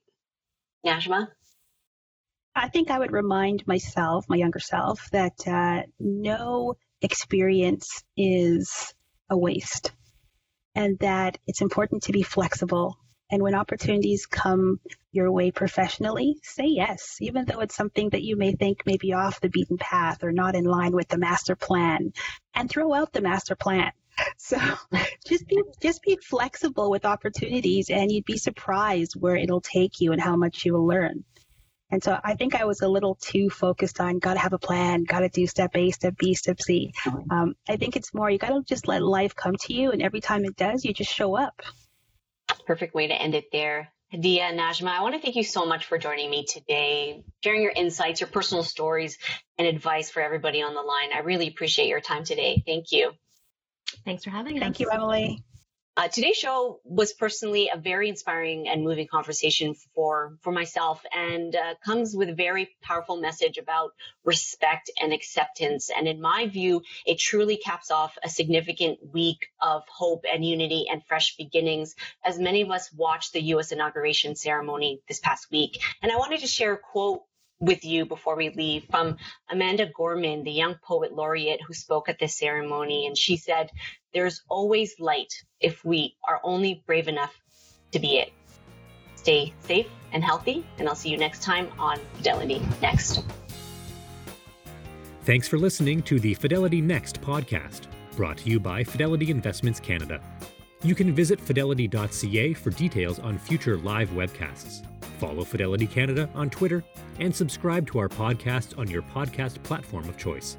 Najma? 0.86 1.28
I 2.54 2.68
think 2.68 2.90
I 2.90 2.98
would 2.98 3.12
remind 3.12 3.66
myself, 3.66 4.26
my 4.28 4.36
younger 4.36 4.58
self, 4.58 5.10
that 5.10 5.46
uh, 5.46 5.82
no 5.98 6.76
experience 7.00 8.04
is 8.16 8.94
a 9.30 9.36
waste 9.36 9.90
and 10.74 10.98
that 11.00 11.38
it's 11.46 11.60
important 11.60 12.04
to 12.04 12.12
be 12.12 12.22
flexible. 12.22 12.98
And 13.30 13.42
when 13.42 13.54
opportunities 13.54 14.26
come 14.26 14.78
your 15.10 15.32
way 15.32 15.50
professionally, 15.50 16.36
say 16.42 16.66
yes, 16.66 17.16
even 17.20 17.46
though 17.46 17.60
it's 17.60 17.74
something 17.74 18.10
that 18.10 18.22
you 18.22 18.36
may 18.36 18.52
think 18.52 18.84
may 18.84 18.98
be 18.98 19.14
off 19.14 19.40
the 19.40 19.48
beaten 19.48 19.78
path 19.78 20.22
or 20.22 20.32
not 20.32 20.54
in 20.54 20.64
line 20.64 20.92
with 20.92 21.08
the 21.08 21.18
master 21.18 21.56
plan, 21.56 22.12
and 22.54 22.68
throw 22.68 22.92
out 22.92 23.12
the 23.12 23.22
master 23.22 23.56
plan. 23.56 23.92
So 24.36 24.58
just 25.26 25.46
be 25.46 25.62
just 25.80 26.02
be 26.02 26.18
flexible 26.22 26.90
with 26.90 27.06
opportunities 27.06 27.88
and 27.88 28.12
you'd 28.12 28.26
be 28.26 28.36
surprised 28.36 29.14
where 29.18 29.36
it'll 29.36 29.62
take 29.62 30.00
you 30.00 30.12
and 30.12 30.20
how 30.20 30.36
much 30.36 30.66
you 30.66 30.74
will 30.74 30.86
learn. 30.86 31.24
And 31.92 32.02
so 32.02 32.18
I 32.24 32.34
think 32.34 32.54
I 32.54 32.64
was 32.64 32.80
a 32.80 32.88
little 32.88 33.16
too 33.16 33.50
focused 33.50 34.00
on 34.00 34.18
got 34.18 34.34
to 34.34 34.40
have 34.40 34.54
a 34.54 34.58
plan, 34.58 35.04
got 35.04 35.20
to 35.20 35.28
do 35.28 35.46
step 35.46 35.76
A, 35.76 35.90
step 35.90 36.16
B, 36.16 36.32
step 36.32 36.60
C. 36.60 36.94
Um, 37.30 37.54
I 37.68 37.76
think 37.76 37.96
it's 37.96 38.14
more 38.14 38.30
you 38.30 38.38
got 38.38 38.48
to 38.48 38.62
just 38.62 38.88
let 38.88 39.02
life 39.02 39.36
come 39.36 39.56
to 39.56 39.74
you, 39.74 39.92
and 39.92 40.02
every 40.02 40.22
time 40.22 40.46
it 40.46 40.56
does, 40.56 40.86
you 40.86 40.94
just 40.94 41.12
show 41.12 41.36
up. 41.36 41.60
Perfect 42.66 42.94
way 42.94 43.08
to 43.08 43.14
end 43.14 43.34
it 43.34 43.52
there. 43.52 43.92
Hadiya, 44.12 44.54
Najma, 44.54 44.88
I 44.88 45.02
want 45.02 45.14
to 45.14 45.20
thank 45.20 45.36
you 45.36 45.44
so 45.44 45.66
much 45.66 45.84
for 45.84 45.98
joining 45.98 46.30
me 46.30 46.44
today, 46.46 47.24
sharing 47.44 47.62
your 47.62 47.72
insights, 47.74 48.20
your 48.20 48.28
personal 48.28 48.64
stories, 48.64 49.18
and 49.58 49.68
advice 49.68 50.10
for 50.10 50.22
everybody 50.22 50.62
on 50.62 50.74
the 50.74 50.80
line. 50.80 51.12
I 51.14 51.20
really 51.20 51.48
appreciate 51.48 51.88
your 51.88 52.00
time 52.00 52.24
today. 52.24 52.62
Thank 52.66 52.92
you. 52.92 53.12
Thanks 54.04 54.24
for 54.24 54.30
having 54.30 54.56
us. 54.56 54.62
Thank 54.62 54.80
you, 54.80 54.88
Emily. 54.90 55.42
Uh, 55.94 56.08
today's 56.08 56.36
show 56.36 56.80
was 56.84 57.12
personally 57.12 57.70
a 57.72 57.76
very 57.76 58.08
inspiring 58.08 58.66
and 58.66 58.82
moving 58.82 59.06
conversation 59.06 59.74
for 59.94 60.38
for 60.40 60.50
myself, 60.50 61.04
and 61.14 61.54
uh, 61.54 61.74
comes 61.84 62.16
with 62.16 62.30
a 62.30 62.34
very 62.34 62.70
powerful 62.80 63.20
message 63.20 63.58
about 63.58 63.90
respect 64.24 64.90
and 65.02 65.12
acceptance. 65.12 65.90
And 65.94 66.08
in 66.08 66.18
my 66.18 66.46
view, 66.46 66.80
it 67.04 67.18
truly 67.18 67.58
caps 67.58 67.90
off 67.90 68.16
a 68.24 68.30
significant 68.30 69.00
week 69.12 69.48
of 69.60 69.82
hope 69.86 70.24
and 70.32 70.42
unity 70.42 70.86
and 70.90 71.04
fresh 71.04 71.36
beginnings. 71.36 71.94
As 72.24 72.38
many 72.38 72.62
of 72.62 72.70
us 72.70 72.90
watched 72.94 73.34
the 73.34 73.42
U.S. 73.54 73.70
inauguration 73.70 74.34
ceremony 74.34 75.02
this 75.08 75.20
past 75.20 75.50
week, 75.50 75.78
and 76.00 76.10
I 76.10 76.16
wanted 76.16 76.40
to 76.40 76.46
share 76.46 76.72
a 76.72 76.78
quote 76.78 77.20
with 77.62 77.84
you 77.84 78.04
before 78.04 78.36
we 78.36 78.50
leave 78.50 78.84
from 78.90 79.16
Amanda 79.48 79.88
Gorman, 79.96 80.42
the 80.42 80.50
young 80.50 80.74
poet 80.84 81.14
laureate 81.14 81.60
who 81.66 81.72
spoke 81.72 82.08
at 82.08 82.18
this 82.18 82.36
ceremony. 82.36 83.06
And 83.06 83.16
she 83.16 83.36
said, 83.36 83.70
There's 84.12 84.42
always 84.48 84.98
light 84.98 85.32
if 85.60 85.82
we 85.84 86.16
are 86.28 86.40
only 86.42 86.82
brave 86.86 87.08
enough 87.08 87.34
to 87.92 88.00
be 88.00 88.18
it. 88.18 88.32
Stay 89.14 89.54
safe 89.60 89.86
and 90.12 90.24
healthy, 90.24 90.66
and 90.78 90.88
I'll 90.88 90.96
see 90.96 91.10
you 91.10 91.16
next 91.16 91.42
time 91.42 91.68
on 91.78 91.98
Fidelity 92.14 92.60
Next. 92.82 93.24
Thanks 95.22 95.46
for 95.46 95.56
listening 95.56 96.02
to 96.02 96.18
the 96.18 96.34
Fidelity 96.34 96.80
Next 96.80 97.20
podcast, 97.20 97.82
brought 98.16 98.38
to 98.38 98.50
you 98.50 98.58
by 98.58 98.82
Fidelity 98.82 99.30
Investments 99.30 99.78
Canada. 99.78 100.20
You 100.82 100.96
can 100.96 101.14
visit 101.14 101.40
fidelity.ca 101.40 102.54
for 102.54 102.70
details 102.70 103.20
on 103.20 103.38
future 103.38 103.78
live 103.78 104.10
webcasts. 104.10 104.84
Follow 105.22 105.44
Fidelity 105.44 105.86
Canada 105.86 106.28
on 106.34 106.50
Twitter 106.50 106.82
and 107.20 107.32
subscribe 107.32 107.86
to 107.86 108.00
our 108.00 108.08
podcast 108.08 108.76
on 108.76 108.90
your 108.90 109.02
podcast 109.02 109.62
platform 109.62 110.08
of 110.08 110.18
choice. 110.18 110.58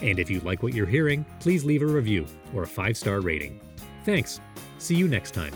And 0.00 0.20
if 0.20 0.30
you 0.30 0.38
like 0.40 0.62
what 0.62 0.72
you're 0.72 0.86
hearing, 0.86 1.26
please 1.40 1.64
leave 1.64 1.82
a 1.82 1.86
review 1.86 2.24
or 2.54 2.62
a 2.62 2.66
five 2.66 2.96
star 2.96 3.18
rating. 3.20 3.60
Thanks. 4.04 4.40
See 4.78 4.94
you 4.94 5.08
next 5.08 5.34
time. 5.34 5.52